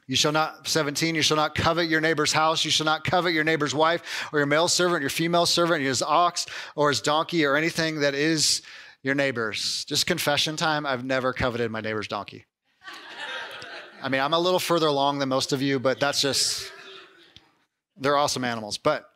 You 0.07 0.15
shall 0.15 0.31
not, 0.31 0.65
17, 0.67 1.15
you 1.15 1.21
shall 1.21 1.35
not 1.35 1.53
covet 1.53 1.89
your 1.89 1.99
neighbor's 1.99 2.31
house. 2.31 2.63
You 2.63 2.71
shall 2.71 2.85
not 2.85 3.03
covet 3.03 3.33
your 3.33 3.43
neighbor's 3.43 3.75
wife 3.75 4.29
or 4.31 4.39
your 4.39 4.45
male 4.45 4.69
servant, 4.69 5.01
your 5.01 5.09
female 5.09 5.45
servant, 5.45 5.83
his 5.83 6.01
ox 6.01 6.45
or 6.75 6.87
his 6.89 7.01
donkey 7.01 7.43
or 7.43 7.57
anything 7.57 7.99
that 7.99 8.15
is 8.15 8.61
your 9.03 9.15
neighbor's. 9.15 9.83
Just 9.83 10.05
confession 10.05 10.55
time. 10.55 10.85
I've 10.85 11.03
never 11.03 11.33
coveted 11.33 11.71
my 11.71 11.81
neighbor's 11.81 12.07
donkey. 12.07 12.45
I 14.01 14.07
mean, 14.07 14.21
I'm 14.21 14.33
a 14.33 14.39
little 14.39 14.59
further 14.59 14.87
along 14.87 15.19
than 15.19 15.27
most 15.27 15.51
of 15.51 15.61
you, 15.61 15.77
but 15.77 15.99
that's 15.99 16.21
just, 16.21 16.71
they're 17.97 18.17
awesome 18.17 18.45
animals. 18.45 18.77
But 18.77 19.09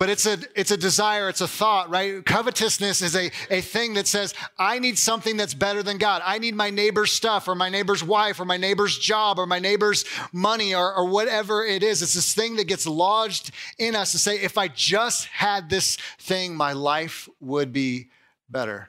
but 0.00 0.08
it's 0.08 0.24
a 0.24 0.38
it's 0.56 0.70
a 0.70 0.78
desire 0.78 1.28
it's 1.28 1.42
a 1.42 1.46
thought 1.46 1.90
right? 1.90 2.24
Covetousness 2.24 3.02
is 3.02 3.14
a, 3.14 3.30
a 3.50 3.60
thing 3.60 3.94
that 3.94 4.08
says 4.08 4.34
i 4.58 4.80
need 4.80 4.98
something 4.98 5.36
that's 5.36 5.54
better 5.54 5.82
than 5.84 5.98
god. 5.98 6.22
I 6.24 6.38
need 6.38 6.56
my 6.56 6.70
neighbor's 6.70 7.12
stuff 7.12 7.46
or 7.46 7.54
my 7.54 7.68
neighbor's 7.68 8.02
wife 8.02 8.40
or 8.40 8.46
my 8.46 8.56
neighbor's 8.56 8.98
job 8.98 9.38
or 9.38 9.46
my 9.46 9.58
neighbor's 9.60 10.04
money 10.32 10.74
or, 10.74 10.92
or 10.92 11.06
whatever 11.06 11.64
it 11.64 11.82
is. 11.82 12.02
It's 12.02 12.14
this 12.14 12.34
thing 12.34 12.56
that 12.56 12.66
gets 12.66 12.86
lodged 12.86 13.52
in 13.78 13.94
us 13.94 14.10
to 14.12 14.18
say 14.18 14.40
if 14.40 14.58
i 14.58 14.66
just 14.66 15.26
had 15.26 15.68
this 15.68 15.96
thing 16.18 16.56
my 16.56 16.72
life 16.72 17.28
would 17.38 17.72
be 17.72 18.08
better. 18.48 18.88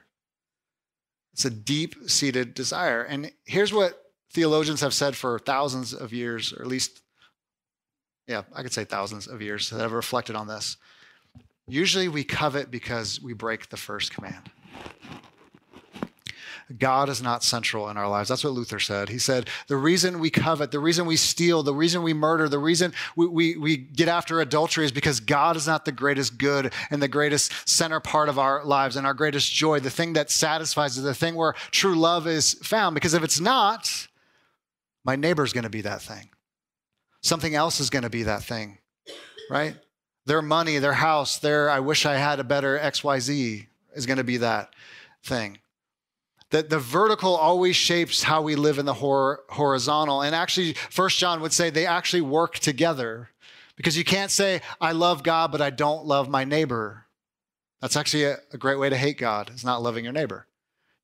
It's 1.34 1.44
a 1.44 1.50
deep-seated 1.50 2.54
desire. 2.54 3.02
And 3.02 3.30
here's 3.44 3.72
what 3.72 4.12
theologians 4.30 4.80
have 4.80 4.94
said 4.94 5.14
for 5.14 5.38
thousands 5.38 5.92
of 5.92 6.12
years 6.12 6.54
or 6.54 6.62
at 6.62 6.68
least 6.68 7.02
yeah 8.26 8.42
i 8.54 8.62
could 8.62 8.72
say 8.72 8.84
thousands 8.84 9.26
of 9.26 9.42
years 9.42 9.68
that 9.68 9.80
have 9.80 9.92
reflected 9.92 10.34
on 10.34 10.46
this 10.46 10.78
Usually 11.68 12.08
we 12.08 12.24
covet 12.24 12.70
because 12.70 13.20
we 13.20 13.32
break 13.32 13.68
the 13.68 13.76
first 13.76 14.12
command. 14.12 14.50
God 16.78 17.08
is 17.08 17.22
not 17.22 17.44
central 17.44 17.88
in 17.88 17.96
our 17.96 18.08
lives. 18.08 18.28
That's 18.28 18.44
what 18.44 18.52
Luther 18.52 18.78
said. 18.78 19.08
He 19.08 19.18
said, 19.18 19.48
the 19.66 19.76
reason 19.76 20.20
we 20.20 20.30
covet, 20.30 20.70
the 20.70 20.78
reason 20.78 21.06
we 21.06 21.16
steal, 21.16 21.62
the 21.62 21.74
reason 21.74 22.02
we 22.02 22.14
murder, 22.14 22.48
the 22.48 22.58
reason 22.58 22.92
we, 23.16 23.26
we, 23.26 23.56
we, 23.56 23.76
get 23.76 24.08
after 24.08 24.40
adultery 24.40 24.84
is 24.84 24.92
because 24.92 25.20
God 25.20 25.56
is 25.56 25.66
not 25.66 25.84
the 25.84 25.92
greatest 25.92 26.38
good 26.38 26.72
and 26.90 27.02
the 27.02 27.08
greatest 27.08 27.68
center 27.68 28.00
part 28.00 28.28
of 28.28 28.38
our 28.38 28.64
lives 28.64 28.96
and 28.96 29.06
our 29.06 29.14
greatest 29.14 29.52
joy, 29.52 29.80
the 29.80 29.90
thing 29.90 30.14
that 30.14 30.30
satisfies, 30.30 30.96
is 30.96 31.04
the 31.04 31.14
thing 31.14 31.34
where 31.34 31.54
true 31.70 31.94
love 31.94 32.26
is 32.26 32.54
found. 32.54 32.94
Because 32.94 33.14
if 33.14 33.22
it's 33.22 33.40
not, 33.40 34.08
my 35.04 35.16
neighbor's 35.16 35.52
going 35.52 35.64
to 35.64 35.70
be 35.70 35.82
that 35.82 36.00
thing. 36.00 36.30
Something 37.22 37.54
else 37.54 37.80
is 37.80 37.90
going 37.90 38.02
to 38.02 38.10
be 38.10 38.24
that 38.24 38.42
thing, 38.42 38.78
right? 39.50 39.76
Their 40.26 40.42
money, 40.42 40.78
their 40.78 40.92
house, 40.92 41.38
their 41.38 41.68
I 41.68 41.80
wish 41.80 42.06
I 42.06 42.16
had 42.16 42.38
a 42.38 42.44
better 42.44 42.78
XYZ 42.78 43.66
is 43.94 44.06
going 44.06 44.18
to 44.18 44.24
be 44.24 44.38
that 44.38 44.72
thing. 45.24 45.58
That 46.50 46.70
the 46.70 46.78
vertical 46.78 47.34
always 47.34 47.76
shapes 47.76 48.22
how 48.22 48.42
we 48.42 48.54
live 48.54 48.78
in 48.78 48.84
the 48.84 48.94
hor- 48.94 49.42
horizontal. 49.48 50.22
And 50.22 50.34
actually, 50.34 50.74
First 50.74 51.18
John 51.18 51.40
would 51.40 51.52
say 51.52 51.70
they 51.70 51.86
actually 51.86 52.20
work 52.20 52.58
together 52.58 53.30
because 53.76 53.96
you 53.96 54.04
can't 54.04 54.30
say, 54.30 54.60
I 54.80 54.92
love 54.92 55.22
God, 55.22 55.50
but 55.50 55.60
I 55.60 55.70
don't 55.70 56.04
love 56.04 56.28
my 56.28 56.44
neighbor. 56.44 57.06
That's 57.80 57.96
actually 57.96 58.24
a, 58.24 58.36
a 58.52 58.58
great 58.58 58.78
way 58.78 58.90
to 58.90 58.96
hate 58.96 59.18
God, 59.18 59.50
is 59.54 59.64
not 59.64 59.82
loving 59.82 60.04
your 60.04 60.12
neighbor. 60.12 60.46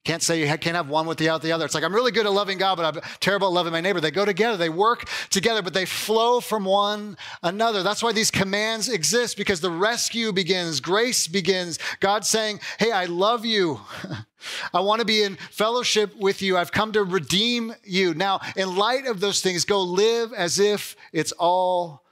Can't 0.04 0.22
say 0.22 0.40
you 0.40 0.46
can't 0.46 0.76
have 0.76 0.88
one 0.88 1.06
without 1.06 1.42
the 1.42 1.52
other. 1.52 1.64
It's 1.64 1.74
like, 1.74 1.84
I'm 1.84 1.94
really 1.94 2.12
good 2.12 2.24
at 2.24 2.32
loving 2.32 2.56
God, 2.56 2.76
but 2.76 2.96
I'm 2.96 3.02
terrible 3.20 3.48
at 3.48 3.52
loving 3.52 3.72
my 3.72 3.80
neighbor. 3.80 4.00
They 4.00 4.10
go 4.10 4.24
together, 4.24 4.56
they 4.56 4.70
work 4.70 5.08
together, 5.28 5.60
but 5.60 5.74
they 5.74 5.84
flow 5.84 6.40
from 6.40 6.64
one 6.64 7.16
another. 7.42 7.82
That's 7.82 8.02
why 8.02 8.12
these 8.12 8.30
commands 8.30 8.88
exist 8.88 9.36
because 9.36 9.60
the 9.60 9.70
rescue 9.70 10.32
begins, 10.32 10.80
grace 10.80 11.26
begins. 11.28 11.78
God 12.00 12.24
saying, 12.24 12.60
Hey, 12.78 12.92
I 12.92 13.04
love 13.04 13.44
you. 13.44 13.80
I 14.72 14.80
want 14.80 15.00
to 15.00 15.04
be 15.04 15.22
in 15.22 15.36
fellowship 15.50 16.16
with 16.16 16.42
you. 16.42 16.56
I've 16.56 16.72
come 16.72 16.92
to 16.92 17.02
redeem 17.02 17.74
you. 17.84 18.14
Now, 18.14 18.40
in 18.56 18.76
light 18.76 19.06
of 19.06 19.20
those 19.20 19.40
things, 19.40 19.64
go 19.64 19.82
live 19.82 20.32
as 20.32 20.58
if 20.58 20.96
it's 21.12 21.32
all 21.32 22.04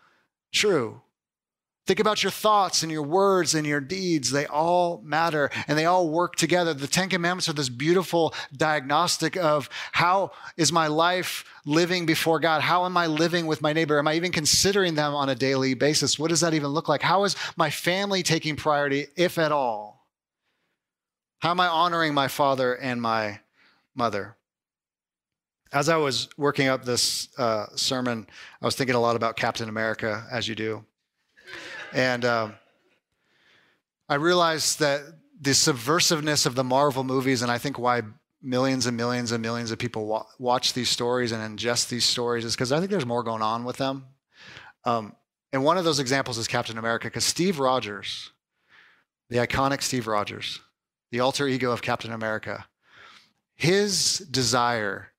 true. 0.52 1.00
Think 1.86 2.00
about 2.00 2.24
your 2.24 2.32
thoughts 2.32 2.82
and 2.82 2.90
your 2.90 3.04
words 3.04 3.54
and 3.54 3.64
your 3.64 3.80
deeds. 3.80 4.32
They 4.32 4.46
all 4.46 5.00
matter 5.04 5.50
and 5.68 5.78
they 5.78 5.84
all 5.84 6.08
work 6.08 6.34
together. 6.34 6.74
The 6.74 6.88
Ten 6.88 7.08
Commandments 7.08 7.48
are 7.48 7.52
this 7.52 7.68
beautiful 7.68 8.34
diagnostic 8.56 9.36
of 9.36 9.70
how 9.92 10.32
is 10.56 10.72
my 10.72 10.88
life 10.88 11.44
living 11.64 12.04
before 12.04 12.40
God? 12.40 12.60
How 12.60 12.86
am 12.86 12.96
I 12.96 13.06
living 13.06 13.46
with 13.46 13.62
my 13.62 13.72
neighbor? 13.72 14.00
Am 14.00 14.08
I 14.08 14.14
even 14.14 14.32
considering 14.32 14.96
them 14.96 15.14
on 15.14 15.28
a 15.28 15.36
daily 15.36 15.74
basis? 15.74 16.18
What 16.18 16.30
does 16.30 16.40
that 16.40 16.54
even 16.54 16.70
look 16.70 16.88
like? 16.88 17.02
How 17.02 17.22
is 17.22 17.36
my 17.56 17.70
family 17.70 18.24
taking 18.24 18.56
priority, 18.56 19.06
if 19.14 19.38
at 19.38 19.52
all? 19.52 20.08
How 21.38 21.52
am 21.52 21.60
I 21.60 21.68
honoring 21.68 22.14
my 22.14 22.26
father 22.26 22.74
and 22.74 23.00
my 23.00 23.38
mother? 23.94 24.36
As 25.72 25.88
I 25.88 25.96
was 25.98 26.28
working 26.36 26.66
up 26.66 26.84
this 26.84 27.28
uh, 27.38 27.66
sermon, 27.76 28.26
I 28.60 28.64
was 28.64 28.74
thinking 28.74 28.96
a 28.96 29.00
lot 29.00 29.14
about 29.14 29.36
Captain 29.36 29.68
America, 29.68 30.26
as 30.32 30.48
you 30.48 30.56
do. 30.56 30.84
And 31.96 32.26
um, 32.26 32.54
I 34.06 34.16
realized 34.16 34.80
that 34.80 35.00
the 35.40 35.52
subversiveness 35.52 36.44
of 36.44 36.54
the 36.54 36.62
Marvel 36.62 37.04
movies, 37.04 37.40
and 37.40 37.50
I 37.50 37.56
think 37.56 37.78
why 37.78 38.02
millions 38.42 38.84
and 38.84 38.98
millions 38.98 39.32
and 39.32 39.40
millions 39.40 39.70
of 39.70 39.78
people 39.78 40.04
wa- 40.04 40.26
watch 40.38 40.74
these 40.74 40.90
stories 40.90 41.32
and 41.32 41.58
ingest 41.58 41.88
these 41.88 42.04
stories, 42.04 42.44
is 42.44 42.54
because 42.54 42.70
I 42.70 42.80
think 42.80 42.90
there's 42.90 43.06
more 43.06 43.22
going 43.22 43.40
on 43.40 43.64
with 43.64 43.78
them. 43.78 44.04
Um, 44.84 45.16
and 45.54 45.64
one 45.64 45.78
of 45.78 45.84
those 45.84 45.98
examples 45.98 46.36
is 46.36 46.46
Captain 46.46 46.76
America, 46.76 47.06
because 47.06 47.24
Steve 47.24 47.58
Rogers, 47.58 48.30
the 49.30 49.38
iconic 49.38 49.80
Steve 49.80 50.06
Rogers, 50.06 50.60
the 51.10 51.20
alter 51.20 51.48
ego 51.48 51.72
of 51.72 51.80
Captain 51.80 52.12
America, 52.12 52.66
his 53.54 54.18
desire 54.18 55.12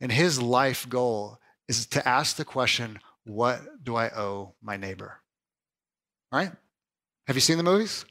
and 0.00 0.10
his 0.10 0.40
life 0.40 0.88
goal 0.88 1.38
is 1.68 1.84
to 1.88 2.08
ask 2.08 2.36
the 2.36 2.46
question, 2.46 2.98
What 3.24 3.84
do 3.84 3.94
I 3.94 4.08
owe 4.08 4.54
my 4.62 4.78
neighbor? 4.78 5.20
Right? 6.30 6.50
Have 7.26 7.36
you 7.36 7.40
seen 7.40 7.58
the 7.58 7.64
movies? 7.64 8.04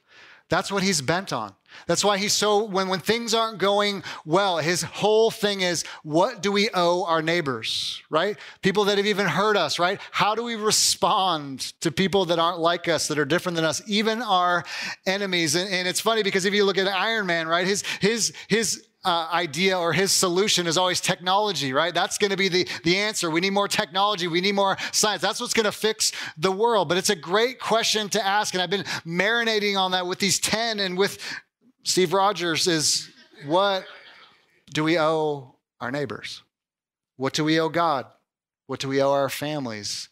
That's 0.49 0.71
what 0.71 0.83
he's 0.83 1.01
bent 1.01 1.33
on. 1.33 1.53
That's 1.87 2.03
why 2.03 2.17
he's 2.17 2.33
so, 2.33 2.63
when, 2.63 2.87
when 2.87 3.01
things 3.01 3.33
aren't 3.33 3.57
going 3.57 4.03
well, 4.25 4.57
his 4.57 4.81
whole 4.81 5.29
thing 5.29 5.61
is 5.61 5.83
what 6.03 6.41
do 6.41 6.51
we 6.51 6.69
owe 6.73 7.03
our 7.03 7.21
neighbors, 7.21 8.01
right? 8.09 8.37
People 8.61 8.85
that 8.85 8.97
have 8.97 9.05
even 9.05 9.25
hurt 9.25 9.57
us, 9.57 9.77
right? 9.77 9.99
How 10.11 10.35
do 10.35 10.43
we 10.43 10.55
respond 10.55 11.59
to 11.81 11.91
people 11.91 12.25
that 12.25 12.39
aren't 12.39 12.59
like 12.59 12.87
us, 12.87 13.09
that 13.09 13.19
are 13.19 13.25
different 13.25 13.57
than 13.57 13.65
us, 13.65 13.81
even 13.87 14.21
our 14.21 14.63
enemies? 15.05 15.55
And, 15.55 15.69
and 15.71 15.87
it's 15.87 15.99
funny 15.99 16.23
because 16.23 16.45
if 16.45 16.53
you 16.53 16.63
look 16.63 16.77
at 16.77 16.87
Iron 16.87 17.25
Man, 17.25 17.47
right, 17.47 17.67
his, 17.67 17.83
his, 17.99 18.33
his 18.47 18.87
uh, 19.07 19.29
idea 19.31 19.79
or 19.79 19.93
his 19.93 20.11
solution 20.11 20.67
is 20.67 20.77
always 20.77 20.99
technology, 20.99 21.71
right? 21.71 21.93
That's 21.93 22.17
going 22.17 22.31
to 22.31 22.37
be 22.37 22.49
the, 22.49 22.67
the 22.83 22.97
answer. 22.97 23.31
We 23.31 23.39
need 23.39 23.51
more 23.51 23.69
technology. 23.69 24.27
We 24.27 24.41
need 24.41 24.53
more 24.53 24.75
science. 24.91 25.21
That's 25.21 25.39
what's 25.39 25.53
going 25.53 25.63
to 25.63 25.71
fix 25.71 26.11
the 26.37 26.51
world. 26.51 26.89
But 26.89 26.97
it's 26.97 27.09
a 27.09 27.15
great 27.15 27.57
question 27.57 28.09
to 28.09 28.25
ask. 28.25 28.53
And 28.53 28.61
I've 28.61 28.69
been 28.69 28.83
marinating 29.05 29.79
on 29.79 29.91
that 29.91 30.05
with 30.05 30.19
these 30.19 30.39
10 30.39 30.81
and 30.81 30.97
with 30.97 31.19
Steve 31.83 32.11
Rogers 32.11 32.67
is 32.67 33.09
what 33.45 33.85
do 34.73 34.83
we 34.83 34.99
owe 34.99 35.55
our 35.79 35.89
neighbors? 35.89 36.43
What 37.15 37.31
do 37.31 37.45
we 37.45 37.61
owe 37.61 37.69
God? 37.69 38.07
What 38.65 38.81
do 38.81 38.89
we 38.89 39.01
owe 39.01 39.11
our 39.11 39.29
families? 39.29 40.09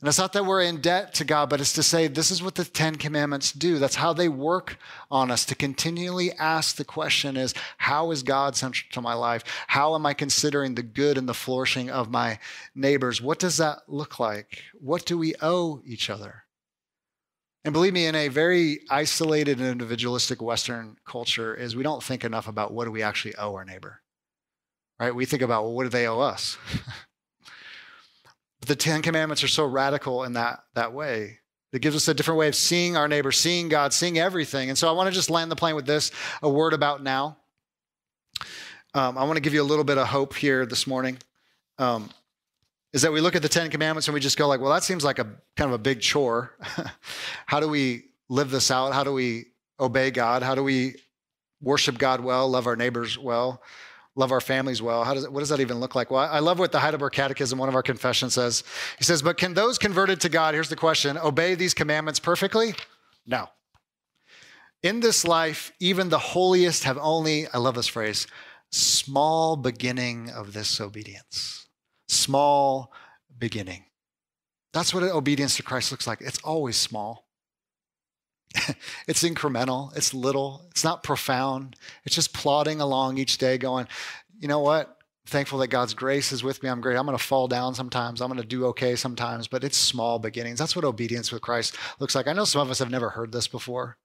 And 0.00 0.06
it's 0.06 0.18
not 0.18 0.32
that 0.34 0.46
we're 0.46 0.62
in 0.62 0.80
debt 0.80 1.12
to 1.14 1.24
God, 1.24 1.50
but 1.50 1.60
it's 1.60 1.72
to 1.72 1.82
say 1.82 2.06
this 2.06 2.30
is 2.30 2.40
what 2.40 2.54
the 2.54 2.64
Ten 2.64 2.94
Commandments 2.94 3.50
do. 3.50 3.80
That's 3.80 3.96
how 3.96 4.12
they 4.12 4.28
work 4.28 4.78
on 5.10 5.28
us 5.32 5.44
to 5.46 5.56
continually 5.56 6.30
ask 6.34 6.76
the 6.76 6.84
question 6.84 7.36
is, 7.36 7.52
how 7.78 8.12
is 8.12 8.22
God 8.22 8.54
central 8.54 8.88
to 8.92 9.00
my 9.00 9.14
life? 9.14 9.42
How 9.66 9.96
am 9.96 10.06
I 10.06 10.14
considering 10.14 10.76
the 10.76 10.84
good 10.84 11.18
and 11.18 11.28
the 11.28 11.34
flourishing 11.34 11.90
of 11.90 12.12
my 12.12 12.38
neighbors? 12.76 13.20
What 13.20 13.40
does 13.40 13.56
that 13.56 13.78
look 13.88 14.20
like? 14.20 14.62
What 14.80 15.04
do 15.04 15.18
we 15.18 15.34
owe 15.42 15.82
each 15.84 16.10
other? 16.10 16.44
And 17.64 17.72
believe 17.72 17.92
me, 17.92 18.06
in 18.06 18.14
a 18.14 18.28
very 18.28 18.82
isolated 18.88 19.58
and 19.58 19.68
individualistic 19.68 20.40
Western 20.40 20.96
culture, 21.04 21.56
is 21.56 21.74
we 21.74 21.82
don't 21.82 22.04
think 22.04 22.24
enough 22.24 22.46
about 22.46 22.72
what 22.72 22.84
do 22.84 22.92
we 22.92 23.02
actually 23.02 23.34
owe 23.34 23.54
our 23.56 23.64
neighbor. 23.64 24.00
right? 25.00 25.12
We 25.14 25.26
think 25.26 25.42
about, 25.42 25.64
well, 25.64 25.72
what 25.74 25.82
do 25.82 25.88
they 25.88 26.06
owe 26.06 26.20
us? 26.20 26.56
the 28.68 28.76
Ten 28.76 29.02
Commandments 29.02 29.42
are 29.42 29.48
so 29.48 29.64
radical 29.64 30.24
in 30.24 30.34
that, 30.34 30.62
that 30.74 30.92
way. 30.92 31.38
It 31.72 31.82
gives 31.82 31.96
us 31.96 32.08
a 32.08 32.14
different 32.14 32.38
way 32.38 32.48
of 32.48 32.54
seeing 32.54 32.96
our 32.96 33.08
neighbor, 33.08 33.32
seeing 33.32 33.68
God, 33.68 33.92
seeing 33.92 34.18
everything. 34.18 34.68
And 34.68 34.78
so 34.78 34.88
I 34.88 34.92
want 34.92 35.08
to 35.08 35.14
just 35.14 35.30
land 35.30 35.50
the 35.50 35.56
plane 35.56 35.74
with 35.74 35.86
this 35.86 36.10
a 36.42 36.48
word 36.48 36.72
about 36.72 37.02
now. 37.02 37.38
Um, 38.94 39.18
I 39.18 39.24
want 39.24 39.36
to 39.36 39.40
give 39.40 39.52
you 39.52 39.62
a 39.62 39.64
little 39.64 39.84
bit 39.84 39.98
of 39.98 40.06
hope 40.06 40.34
here 40.34 40.64
this 40.64 40.86
morning. 40.86 41.18
Um, 41.78 42.08
is 42.92 43.02
that 43.02 43.12
we 43.12 43.20
look 43.20 43.36
at 43.36 43.42
the 43.42 43.48
Ten 43.48 43.70
Commandments 43.70 44.08
and 44.08 44.14
we 44.14 44.20
just 44.20 44.38
go 44.38 44.48
like, 44.48 44.60
well, 44.60 44.72
that 44.72 44.82
seems 44.82 45.04
like 45.04 45.18
a 45.18 45.24
kind 45.56 45.68
of 45.68 45.72
a 45.72 45.78
big 45.78 46.00
chore. 46.00 46.56
How 47.46 47.60
do 47.60 47.68
we 47.68 48.04
live 48.28 48.50
this 48.50 48.70
out? 48.70 48.94
How 48.94 49.04
do 49.04 49.12
we 49.12 49.46
obey 49.78 50.10
God? 50.10 50.42
How 50.42 50.54
do 50.54 50.64
we 50.64 50.96
worship 51.60 51.98
God 51.98 52.20
well, 52.20 52.48
love 52.48 52.66
our 52.66 52.76
neighbors 52.76 53.18
well, 53.18 53.62
love 54.18 54.32
our 54.32 54.40
families 54.40 54.82
well? 54.82 55.04
How 55.04 55.14
does 55.14 55.24
it, 55.24 55.32
what 55.32 55.40
does 55.40 55.48
that 55.50 55.60
even 55.60 55.78
look 55.78 55.94
like? 55.94 56.10
Well, 56.10 56.28
I 56.28 56.40
love 56.40 56.58
what 56.58 56.72
the 56.72 56.80
Heidelberg 56.80 57.12
Catechism, 57.12 57.56
one 57.56 57.68
of 57.68 57.76
our 57.76 57.84
confessions 57.84 58.34
says. 58.34 58.64
He 58.98 59.04
says, 59.04 59.22
but 59.22 59.38
can 59.38 59.54
those 59.54 59.78
converted 59.78 60.20
to 60.22 60.28
God, 60.28 60.54
here's 60.54 60.68
the 60.68 60.76
question, 60.76 61.16
obey 61.16 61.54
these 61.54 61.72
commandments 61.72 62.18
perfectly? 62.18 62.74
No. 63.26 63.48
In 64.82 64.98
this 64.98 65.24
life, 65.24 65.72
even 65.78 66.08
the 66.08 66.18
holiest 66.18 66.82
have 66.82 66.98
only, 66.98 67.46
I 67.54 67.58
love 67.58 67.76
this 67.76 67.86
phrase, 67.86 68.26
small 68.72 69.56
beginning 69.56 70.30
of 70.30 70.52
this 70.52 70.80
obedience. 70.80 71.66
Small 72.08 72.92
beginning. 73.38 73.84
That's 74.72 74.92
what 74.92 75.04
obedience 75.04 75.56
to 75.56 75.62
Christ 75.62 75.92
looks 75.92 76.08
like. 76.08 76.20
It's 76.20 76.40
always 76.40 76.76
small. 76.76 77.27
it's 79.06 79.22
incremental, 79.22 79.96
it's 79.96 80.14
little, 80.14 80.66
it's 80.70 80.84
not 80.84 81.02
profound. 81.02 81.76
It's 82.04 82.14
just 82.14 82.32
plodding 82.32 82.80
along 82.80 83.18
each 83.18 83.38
day, 83.38 83.58
going, 83.58 83.88
you 84.38 84.48
know 84.48 84.60
what? 84.60 84.98
thankful 85.28 85.58
that 85.58 85.68
God's 85.68 85.94
grace 85.94 86.32
is 86.32 86.42
with 86.42 86.62
me. 86.62 86.68
I'm 86.68 86.80
great. 86.80 86.96
I'm 86.96 87.06
going 87.06 87.16
to 87.16 87.22
fall 87.22 87.48
down 87.48 87.74
sometimes. 87.74 88.20
I'm 88.20 88.28
going 88.28 88.40
to 88.40 88.46
do 88.46 88.66
okay 88.66 88.96
sometimes, 88.96 89.46
but 89.46 89.62
it's 89.62 89.76
small 89.76 90.18
beginnings. 90.18 90.58
That's 90.58 90.74
what 90.74 90.84
obedience 90.84 91.30
with 91.30 91.42
Christ 91.42 91.76
looks 92.00 92.14
like. 92.14 92.26
I 92.26 92.32
know 92.32 92.44
some 92.44 92.62
of 92.62 92.70
us 92.70 92.78
have 92.78 92.90
never 92.90 93.10
heard 93.10 93.32
this 93.32 93.46
before. 93.46 93.98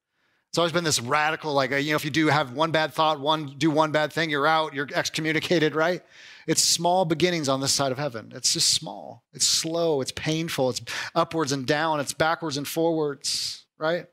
It's 0.49 0.57
always 0.59 0.71
been 0.71 0.83
this 0.83 1.01
radical, 1.01 1.53
like, 1.53 1.71
uh, 1.71 1.77
you 1.77 1.91
know, 1.91 1.95
if 1.95 2.05
you 2.05 2.11
do 2.11 2.27
have 2.27 2.53
one 2.53 2.69
bad 2.69 2.93
thought, 2.93 3.19
one 3.19 3.55
do 3.57 3.71
one 3.71 3.91
bad 3.91 4.13
thing, 4.13 4.29
you're 4.29 4.45
out, 4.45 4.75
you're 4.75 4.87
excommunicated, 4.93 5.73
right? 5.73 6.03
It's 6.45 6.61
small 6.61 7.05
beginnings 7.05 7.49
on 7.49 7.59
this 7.59 7.71
side 7.71 7.91
of 7.91 7.97
heaven. 7.97 8.31
It's 8.35 8.53
just 8.53 8.71
small. 8.71 9.23
It's 9.33 9.47
slow. 9.47 10.01
It's 10.01 10.11
painful. 10.11 10.69
It's 10.69 10.81
upwards 11.15 11.51
and 11.53 11.65
down. 11.65 11.99
It's 11.99 12.13
backwards 12.13 12.57
and 12.57 12.67
forwards, 12.67 13.65
right? 13.79 14.05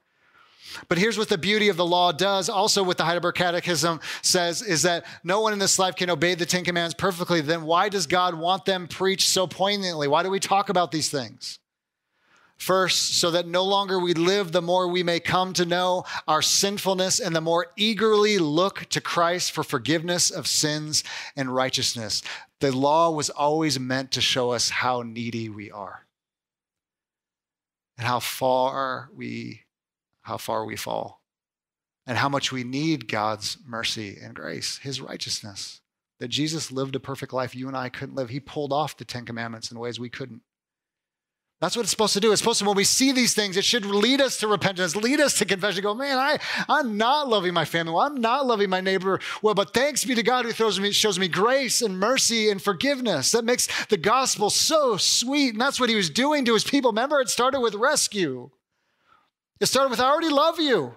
But 0.89 0.99
here's 0.99 1.19
what 1.19 1.29
the 1.29 1.39
beauty 1.39 1.69
of 1.69 1.77
the 1.77 1.87
law 1.87 2.13
does, 2.13 2.49
also 2.49 2.83
what 2.83 2.97
the 2.97 3.05
Heidelberg 3.05 3.35
Catechism 3.35 4.01
says, 4.23 4.63
is 4.63 4.83
that 4.83 5.05
no 5.25 5.41
one 5.41 5.53
in 5.53 5.59
this 5.59 5.79
life 5.79 5.97
can 5.97 6.11
obey 6.11 6.35
the 6.35 6.47
Ten 6.47 6.65
Commandments 6.65 6.95
perfectly. 6.99 7.41
Then 7.41 7.63
why 7.63 7.89
does 7.89 8.07
God 8.07 8.35
want 8.35 8.65
them 8.65 8.89
preached 8.89 9.29
so 9.29 9.47
poignantly? 9.47 10.09
Why 10.09 10.23
do 10.23 10.31
we 10.31 10.41
talk 10.41 10.69
about 10.69 10.91
these 10.91 11.09
things? 11.09 11.59
First, 12.57 13.19
so 13.19 13.31
that 13.31 13.49
no 13.49 13.65
longer 13.65 13.99
we 13.99 14.13
live, 14.13 14.53
the 14.53 14.61
more 14.61 14.87
we 14.87 15.03
may 15.03 15.19
come 15.19 15.55
to 15.55 15.65
know 15.65 16.05
our 16.29 16.43
sinfulness 16.43 17.19
and 17.19 17.35
the 17.35 17.41
more 17.41 17.69
eagerly 17.75 18.37
look 18.37 18.85
to 18.91 19.01
Christ 19.01 19.53
for 19.53 19.65
forgiveness 19.65 20.31
of 20.31 20.47
sins 20.47 21.03
and 21.37 21.55
righteousness. 21.55 22.23
The 22.61 22.71
law 22.71 23.11
was 23.11 23.31
always 23.31 23.81
meant 23.81 24.11
to 24.13 24.21
show 24.21 24.51
us 24.51 24.69
how 24.69 25.01
needy 25.01 25.49
we 25.49 25.71
are 25.71 26.05
and 27.97 28.07
how 28.07 28.21
far 28.21 29.09
we 29.17 29.63
how 30.31 30.37
far 30.37 30.65
we 30.65 30.77
fall 30.77 31.23
and 32.07 32.17
how 32.17 32.29
much 32.29 32.53
we 32.53 32.63
need 32.63 33.09
God's 33.09 33.59
mercy 33.67 34.17
and 34.23 34.33
grace, 34.33 34.79
his 34.79 35.01
righteousness. 35.01 35.81
That 36.21 36.29
Jesus 36.29 36.71
lived 36.71 36.95
a 36.95 37.01
perfect 37.01 37.33
life 37.33 37.55
you 37.55 37.67
and 37.67 37.77
I 37.77 37.89
couldn't 37.89 38.15
live. 38.15 38.29
He 38.29 38.39
pulled 38.39 38.73
off 38.73 38.97
the 38.97 39.05
10 39.05 39.25
commandments 39.25 39.73
in 39.73 39.79
ways 39.79 39.99
we 39.99 40.09
couldn't. 40.09 40.43
That's 41.61 41.77
what 41.77 41.83
it's 41.83 41.91
supposed 41.91 42.15
to 42.15 42.21
do. 42.21 42.31
It's 42.31 42.41
supposed 42.41 42.61
to, 42.61 42.65
when 42.65 42.77
we 42.77 42.85
see 42.85 43.11
these 43.11 43.35
things, 43.35 43.57
it 43.57 43.65
should 43.65 43.85
lead 43.85 44.21
us 44.21 44.39
to 44.39 44.47
repentance, 44.47 44.95
lead 44.95 45.21
us 45.21 45.37
to 45.39 45.45
confession. 45.45 45.83
Go, 45.83 45.95
man, 45.95 46.17
I, 46.17 46.39
I'm 46.69 46.97
not 46.97 47.29
loving 47.29 47.53
my 47.53 47.65
family 47.65 47.93
well. 47.93 48.07
I'm 48.07 48.21
not 48.21 48.47
loving 48.47 48.71
my 48.71 48.81
neighbor 48.81 49.19
well, 49.43 49.55
but 49.55 49.75
thanks 49.75 50.05
be 50.05 50.15
to 50.15 50.23
God 50.23 50.45
who 50.45 50.53
throws 50.53 50.79
me, 50.79 50.93
shows 50.93 51.19
me 51.19 51.27
grace 51.27 51.83
and 51.83 51.99
mercy 51.99 52.51
and 52.51 52.63
forgiveness. 52.63 53.33
That 53.33 53.45
makes 53.45 53.69
the 53.87 53.99
gospel 53.99 54.49
so 54.49 54.97
sweet. 54.97 55.51
And 55.51 55.61
that's 55.61 55.81
what 55.81 55.91
he 55.91 55.97
was 55.97 56.09
doing 56.09 56.45
to 56.45 56.55
his 56.55 56.65
people. 56.65 56.93
Remember, 56.93 57.21
it 57.21 57.29
started 57.29 57.61
with 57.61 57.75
rescue. 57.75 58.51
It 59.61 59.67
started 59.67 59.91
with, 59.91 60.01
I 60.01 60.09
already 60.09 60.31
love 60.31 60.59
you. 60.59 60.95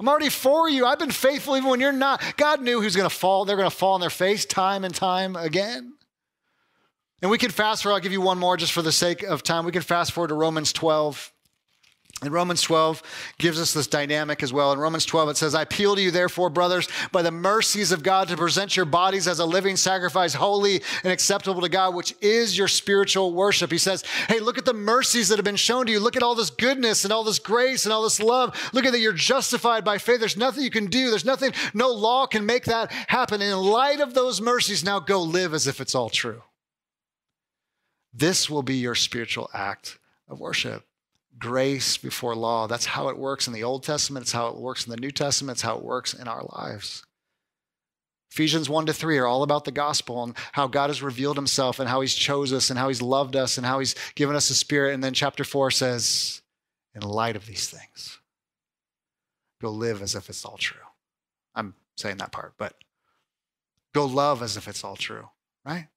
I'm 0.00 0.08
already 0.08 0.28
for 0.28 0.68
you. 0.68 0.86
I've 0.86 0.98
been 0.98 1.10
faithful 1.10 1.56
even 1.56 1.68
when 1.68 1.80
you're 1.80 1.92
not. 1.92 2.22
God 2.36 2.62
knew 2.62 2.80
who's 2.80 2.96
going 2.96 3.08
to 3.08 3.14
fall. 3.14 3.44
They're 3.44 3.56
going 3.56 3.70
to 3.70 3.76
fall 3.76 3.94
on 3.94 4.00
their 4.00 4.10
face 4.10 4.44
time 4.44 4.84
and 4.84 4.94
time 4.94 5.36
again. 5.36 5.94
And 7.20 7.30
we 7.30 7.38
can 7.38 7.50
fast 7.50 7.82
forward. 7.82 7.96
I'll 7.96 8.00
give 8.00 8.12
you 8.12 8.20
one 8.20 8.38
more 8.38 8.56
just 8.56 8.72
for 8.72 8.82
the 8.82 8.92
sake 8.92 9.24
of 9.24 9.42
time. 9.42 9.64
We 9.64 9.72
can 9.72 9.82
fast 9.82 10.12
forward 10.12 10.28
to 10.28 10.34
Romans 10.34 10.72
12. 10.72 11.32
And 12.20 12.32
Romans 12.32 12.62
12 12.62 13.00
gives 13.38 13.60
us 13.60 13.72
this 13.72 13.86
dynamic 13.86 14.42
as 14.42 14.52
well. 14.52 14.72
In 14.72 14.80
Romans 14.80 15.06
12, 15.06 15.28
it 15.28 15.36
says, 15.36 15.54
I 15.54 15.62
appeal 15.62 15.94
to 15.94 16.02
you, 16.02 16.10
therefore, 16.10 16.50
brothers, 16.50 16.88
by 17.12 17.22
the 17.22 17.30
mercies 17.30 17.92
of 17.92 18.02
God, 18.02 18.26
to 18.26 18.36
present 18.36 18.76
your 18.76 18.86
bodies 18.86 19.28
as 19.28 19.38
a 19.38 19.44
living 19.44 19.76
sacrifice, 19.76 20.34
holy 20.34 20.82
and 21.04 21.12
acceptable 21.12 21.60
to 21.60 21.68
God, 21.68 21.94
which 21.94 22.16
is 22.20 22.58
your 22.58 22.66
spiritual 22.66 23.32
worship. 23.32 23.70
He 23.70 23.78
says, 23.78 24.02
Hey, 24.26 24.40
look 24.40 24.58
at 24.58 24.64
the 24.64 24.74
mercies 24.74 25.28
that 25.28 25.36
have 25.36 25.44
been 25.44 25.54
shown 25.54 25.86
to 25.86 25.92
you. 25.92 26.00
Look 26.00 26.16
at 26.16 26.24
all 26.24 26.34
this 26.34 26.50
goodness 26.50 27.04
and 27.04 27.12
all 27.12 27.22
this 27.22 27.38
grace 27.38 27.84
and 27.84 27.92
all 27.92 28.02
this 28.02 28.18
love. 28.18 28.52
Look 28.72 28.84
at 28.84 28.90
that 28.90 28.98
you're 28.98 29.12
justified 29.12 29.84
by 29.84 29.98
faith. 29.98 30.18
There's 30.18 30.36
nothing 30.36 30.64
you 30.64 30.70
can 30.70 30.86
do. 30.86 31.10
There's 31.10 31.24
nothing, 31.24 31.52
no 31.72 31.90
law 31.90 32.26
can 32.26 32.44
make 32.44 32.64
that 32.64 32.90
happen. 32.90 33.40
And 33.40 33.52
in 33.52 33.58
light 33.58 34.00
of 34.00 34.14
those 34.14 34.40
mercies, 34.40 34.82
now 34.82 34.98
go 34.98 35.22
live 35.22 35.54
as 35.54 35.68
if 35.68 35.80
it's 35.80 35.94
all 35.94 36.10
true. 36.10 36.42
This 38.12 38.50
will 38.50 38.64
be 38.64 38.74
your 38.74 38.96
spiritual 38.96 39.50
act 39.54 40.00
of 40.26 40.40
worship 40.40 40.87
grace 41.38 41.96
before 41.96 42.34
law. 42.34 42.66
That's 42.66 42.86
how 42.86 43.08
it 43.08 43.18
works 43.18 43.46
in 43.46 43.52
the 43.52 43.64
Old 43.64 43.82
Testament. 43.82 44.24
It's 44.24 44.32
how 44.32 44.48
it 44.48 44.56
works 44.56 44.86
in 44.86 44.90
the 44.90 44.96
New 44.96 45.10
Testament. 45.10 45.56
It's 45.56 45.62
how 45.62 45.76
it 45.76 45.84
works 45.84 46.14
in 46.14 46.28
our 46.28 46.44
lives. 46.52 47.04
Ephesians 48.30 48.68
1 48.68 48.86
to 48.86 48.92
3 48.92 49.18
are 49.18 49.26
all 49.26 49.42
about 49.42 49.64
the 49.64 49.72
gospel 49.72 50.22
and 50.22 50.36
how 50.52 50.66
God 50.66 50.90
has 50.90 51.02
revealed 51.02 51.36
himself 51.36 51.80
and 51.80 51.88
how 51.88 52.02
he's 52.02 52.14
chose 52.14 52.52
us 52.52 52.70
and 52.70 52.78
how 52.78 52.88
he's 52.88 53.00
loved 53.00 53.36
us 53.36 53.56
and 53.56 53.66
how 53.66 53.78
he's 53.78 53.94
given 54.14 54.36
us 54.36 54.50
a 54.50 54.54
spirit. 54.54 54.94
And 54.94 55.02
then 55.02 55.14
chapter 55.14 55.44
4 55.44 55.70
says, 55.70 56.42
in 56.94 57.02
light 57.02 57.36
of 57.36 57.46
these 57.46 57.68
things, 57.68 58.18
go 59.60 59.70
live 59.70 60.02
as 60.02 60.14
if 60.14 60.28
it's 60.28 60.44
all 60.44 60.58
true. 60.58 60.80
I'm 61.54 61.74
saying 61.96 62.18
that 62.18 62.32
part, 62.32 62.54
but 62.58 62.74
go 63.94 64.04
love 64.04 64.42
as 64.42 64.56
if 64.56 64.68
it's 64.68 64.84
all 64.84 64.96
true, 64.96 65.28
right? 65.64 65.88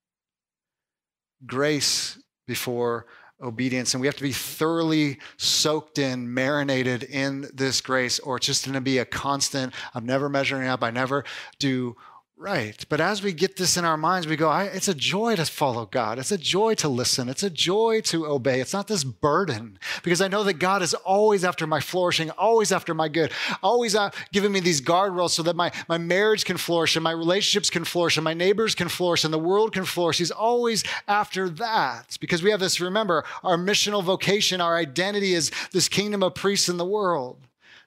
Grace 1.46 2.18
before 2.48 3.06
obedience. 3.42 3.94
And 3.94 4.02
we 4.02 4.08
have 4.08 4.16
to 4.18 4.24
be 4.24 4.32
thoroughly 4.32 5.20
soaked 5.38 5.98
in, 5.98 6.34
marinated 6.34 7.04
in 7.04 7.50
this 7.54 7.82
grace, 7.82 8.20
or 8.20 8.38
it's 8.38 8.46
just 8.46 8.66
going 8.66 8.76
to 8.76 8.82
be 8.82 9.00
a 9.00 9.06
constant. 9.06 9.74
I'm 9.94 10.06
never 10.06 10.30
measuring 10.30 10.68
up. 10.68 10.84
I 10.84 10.92
never 10.92 11.24
do 11.60 11.96
right. 12.42 12.84
But 12.90 13.00
as 13.00 13.22
we 13.22 13.34
get 13.34 13.56
this 13.56 13.78
in 13.78 13.86
our 13.86 13.98
minds, 13.98 14.26
we 14.26 14.36
go, 14.36 14.52
it's 14.58 14.88
a 14.88 14.96
joy 14.96 15.36
to 15.36 15.46
follow 15.46 15.86
God. 15.86 16.18
It's 16.18 16.32
a 16.32 16.38
joy 16.38 16.74
to 16.76 16.90
listen. 16.90 17.30
It's 17.30 17.44
a 17.44 17.52
joy 17.52 18.02
to 18.06 18.26
obey. 18.26 18.60
It's 18.60 18.74
not 18.74 18.88
this 18.88 19.04
burden 19.04 19.78
because 20.04 20.22
I 20.22 20.28
know 20.28 20.44
that 20.44 20.56
God 20.56 20.82
is 20.82 20.96
always 20.96 21.46
after 21.46 21.68
my 21.68 21.80
flourishing, 21.80 22.32
always 22.32 22.72
after 22.72 22.96
my 22.96 23.10
good, 23.10 23.32
always 23.62 23.96
uh, 23.96 24.10
giving 24.32 24.52
me 24.52 24.60
these 24.60 24.82
guardrails 24.82 25.30
so 25.30 25.44
that 25.44 25.56
my, 25.56 25.72
my 25.88 26.00
marriage 26.00 26.44
can 26.44 26.58
flourish 26.58 26.96
and 26.96 27.04
my 27.04 27.12
relationships 27.12 27.70
can 27.70 27.86
flourish 27.86 28.18
and 28.18 28.24
my 28.24 28.34
neighbors 28.34 28.74
can 28.74 28.90
flourish 28.90 29.24
and 29.24 29.34
the 29.34 29.40
world 29.40 29.72
can 29.72 29.86
flourish. 29.86 30.18
He's 30.18 30.32
always 30.32 30.84
after 31.08 31.48
that 31.48 32.18
because 32.20 32.42
we 32.42 32.50
have 32.50 32.60
this, 32.60 32.82
remember, 32.82 33.24
our 33.44 33.58
missional 33.58 34.04
vocation, 34.04 34.62
our 34.62 34.76
identity 34.76 35.36
is 35.36 35.52
this 35.74 35.88
kingdom 35.88 36.24
of 36.24 36.34
priests 36.34 36.70
in 36.70 36.78
the 36.78 36.86
world 36.86 37.38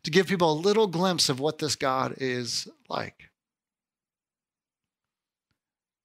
to 0.04 0.12
give 0.12 0.28
people 0.28 0.52
a 0.52 0.54
little 0.54 0.86
glimpse 0.86 1.28
of 1.28 1.40
what 1.40 1.58
this 1.58 1.74
God 1.74 2.14
is 2.18 2.68
like. 2.88 3.30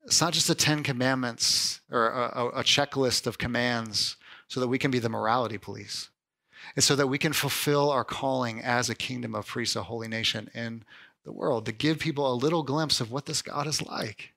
It's 0.09 0.21
not 0.21 0.33
just 0.33 0.47
the 0.47 0.55
Ten 0.55 0.81
Commandments 0.81 1.81
or 1.91 2.07
a, 2.07 2.47
a, 2.47 2.63
checklist 2.63 3.27
of 3.27 3.37
commands 3.37 4.17
so 4.47 4.59
that 4.59 4.67
we 4.67 4.79
can 4.79 4.89
be 4.89 4.97
the 4.97 5.07
morality 5.07 5.59
police. 5.59 6.09
It's 6.75 6.87
so 6.87 6.95
that 6.95 7.05
we 7.05 7.19
can 7.19 7.31
fulfill 7.31 7.91
our 7.91 8.03
calling 8.03 8.59
as 8.59 8.89
a 8.89 8.95
kingdom 8.95 9.35
of 9.35 9.45
priests, 9.45 9.75
a 9.75 9.83
holy 9.83 10.07
nation 10.07 10.49
in 10.55 10.81
the 11.25 11.31
world, 11.31 11.67
to 11.67 11.71
give 11.71 11.99
people 11.99 12.33
a 12.33 12.33
little 12.33 12.63
glimpse 12.63 12.99
of 12.99 13.11
what 13.11 13.27
this 13.27 13.43
God 13.43 13.67
is 13.67 13.83
like. 13.83 14.33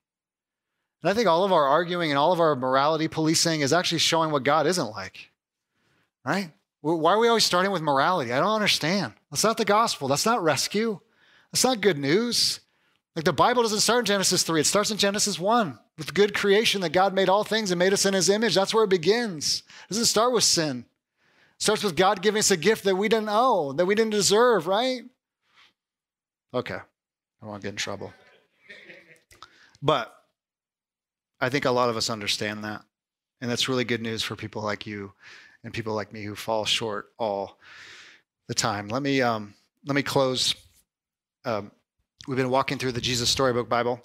And 1.01 1.09
I 1.09 1.15
think 1.15 1.27
all 1.27 1.43
of 1.43 1.51
our 1.51 1.65
arguing 1.65 2.11
and 2.11 2.19
all 2.19 2.31
of 2.31 2.39
our 2.39 2.55
morality 2.55 3.07
policing 3.07 3.61
is 3.61 3.73
actually 3.73 3.97
showing 3.97 4.29
what 4.29 4.43
God 4.43 4.67
isn't 4.67 4.91
like, 4.91 5.31
right? 6.23 6.51
Why 6.81 7.13
are 7.13 7.19
we 7.19 7.29
always 7.29 7.45
starting 7.45 7.71
with 7.71 7.81
morality? 7.81 8.31
I 8.31 8.39
don't 8.39 8.53
understand. 8.53 9.13
That's 9.31 9.43
not 9.43 9.57
the 9.57 9.65
gospel. 9.65 10.07
That's 10.07 10.27
not 10.27 10.43
rescue. 10.43 10.99
That's 11.51 11.63
not 11.63 11.81
good 11.81 11.97
news. 11.97 12.59
Like 13.15 13.25
the 13.25 13.33
Bible 13.33 13.61
doesn't 13.61 13.81
start 13.81 13.99
in 13.99 14.05
Genesis 14.05 14.43
3, 14.43 14.61
it 14.61 14.65
starts 14.65 14.89
in 14.89 14.97
Genesis 14.97 15.39
1 15.39 15.77
with 15.97 16.13
good 16.13 16.33
creation 16.33 16.81
that 16.81 16.93
God 16.93 17.13
made 17.13 17.29
all 17.29 17.43
things 17.43 17.69
and 17.69 17.77
made 17.77 17.93
us 17.93 18.05
in 18.05 18.13
his 18.13 18.29
image. 18.29 18.55
That's 18.55 18.73
where 18.73 18.85
it 18.85 18.89
begins. 18.89 19.63
It 19.85 19.93
doesn't 19.93 20.05
start 20.05 20.33
with 20.33 20.43
sin. 20.43 20.85
It 21.55 21.61
starts 21.61 21.83
with 21.83 21.95
God 21.95 22.21
giving 22.23 22.39
us 22.39 22.49
a 22.49 22.57
gift 22.57 22.83
that 22.85 22.95
we 22.95 23.07
didn't 23.07 23.29
owe, 23.29 23.73
that 23.73 23.85
we 23.85 23.93
didn't 23.93 24.11
deserve, 24.11 24.65
right? 24.65 25.03
Okay. 26.53 26.73
I 26.73 26.81
don't 27.41 27.49
want 27.49 27.61
to 27.61 27.67
get 27.67 27.73
in 27.73 27.77
trouble. 27.77 28.13
But 29.81 30.15
I 31.39 31.49
think 31.49 31.65
a 31.65 31.71
lot 31.71 31.89
of 31.89 31.97
us 31.97 32.09
understand 32.09 32.63
that. 32.63 32.81
And 33.41 33.51
that's 33.51 33.67
really 33.67 33.83
good 33.83 34.01
news 34.01 34.23
for 34.23 34.35
people 34.35 34.61
like 34.61 34.87
you 34.87 35.11
and 35.63 35.73
people 35.73 35.93
like 35.93 36.13
me 36.13 36.23
who 36.23 36.35
fall 36.35 36.65
short 36.65 37.11
all 37.17 37.59
the 38.47 38.53
time. 38.53 38.87
Let 38.87 39.01
me 39.01 39.21
um, 39.21 39.53
let 39.85 39.95
me 39.95 40.03
close. 40.03 40.55
Um, 41.43 41.71
we've 42.27 42.37
been 42.37 42.49
walking 42.49 42.77
through 42.77 42.93
the 42.93 43.01
Jesus 43.01 43.29
Storybook 43.29 43.67
Bible. 43.67 44.01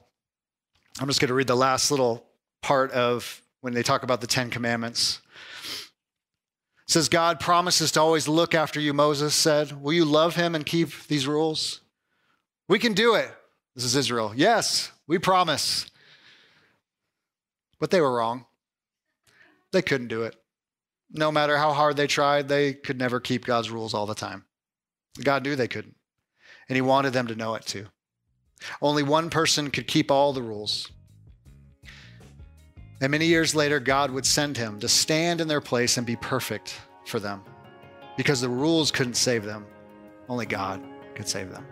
I'm 1.01 1.07
just 1.07 1.21
going 1.21 1.29
to 1.29 1.35
read 1.35 1.47
the 1.47 1.57
last 1.57 1.91
little 1.91 2.25
part 2.63 2.91
of 2.93 3.43
when 3.61 3.73
they 3.73 3.83
talk 3.83 4.03
about 4.03 4.21
the 4.21 4.27
Ten 4.27 4.51
Commandments. 4.51 5.21
It 6.87 6.93
says, 6.93 7.09
God 7.09 7.39
promises 7.39 7.93
to 7.93 8.01
always 8.01 8.27
look 8.27 8.55
after 8.55 8.81
you, 8.81 8.93
Moses 8.93 9.35
said. 9.35 9.83
Will 9.83 9.93
you 9.93 10.05
love 10.05 10.35
him 10.35 10.55
and 10.55 10.65
keep 10.65 11.07
these 11.07 11.27
rules? 11.27 11.81
We 12.69 12.79
can 12.79 12.95
do 12.95 13.15
it. 13.15 13.31
This 13.75 13.85
is 13.85 13.95
Israel. 13.95 14.33
Yes, 14.35 14.91
we 15.07 15.19
promise. 15.19 15.87
But 17.79 17.91
they 17.91 18.01
were 18.01 18.15
wrong. 18.15 18.47
They 19.71 19.83
couldn't 19.83 20.09
do 20.09 20.23
it. 20.23 20.35
No 21.11 21.31
matter 21.31 21.57
how 21.57 21.73
hard 21.73 21.97
they 21.97 22.07
tried, 22.07 22.49
they 22.49 22.73
could 22.73 22.99
never 22.99 23.21
keep 23.21 23.45
God's 23.45 23.71
rules 23.71 23.95
all 23.95 24.07
the 24.07 24.15
time. 24.15 24.45
God 25.23 25.45
knew 25.45 25.57
they 25.57 25.69
couldn't, 25.69 25.97
and 26.69 26.77
He 26.77 26.83
wanted 26.83 27.13
them 27.13 27.29
to 27.29 27.35
know 27.35 27.55
it 27.55 27.65
too. 27.65 27.87
Only 28.83 29.03
one 29.03 29.31
person 29.31 29.71
could 29.71 29.87
keep 29.87 30.11
all 30.11 30.33
the 30.33 30.43
rules. 30.43 30.91
And 33.01 33.11
many 33.11 33.27
years 33.27 33.55
later, 33.55 33.79
God 33.79 34.11
would 34.11 34.27
send 34.27 34.57
him 34.57 34.81
to 34.81 34.89
stand 34.89 35.41
in 35.41 35.49
their 35.49 35.61
place 35.61 35.97
and 35.97 36.07
be 36.07 36.17
perfect 36.17 36.81
for 37.07 37.21
them 37.21 37.43
because 38.17 38.41
the 38.41 38.49
rules 38.49 38.91
couldn't 38.91 39.15
save 39.15 39.45
them. 39.45 39.65
Only 40.29 40.47
God 40.47 40.83
could 41.15 41.29
save 41.29 41.51
them. 41.51 41.65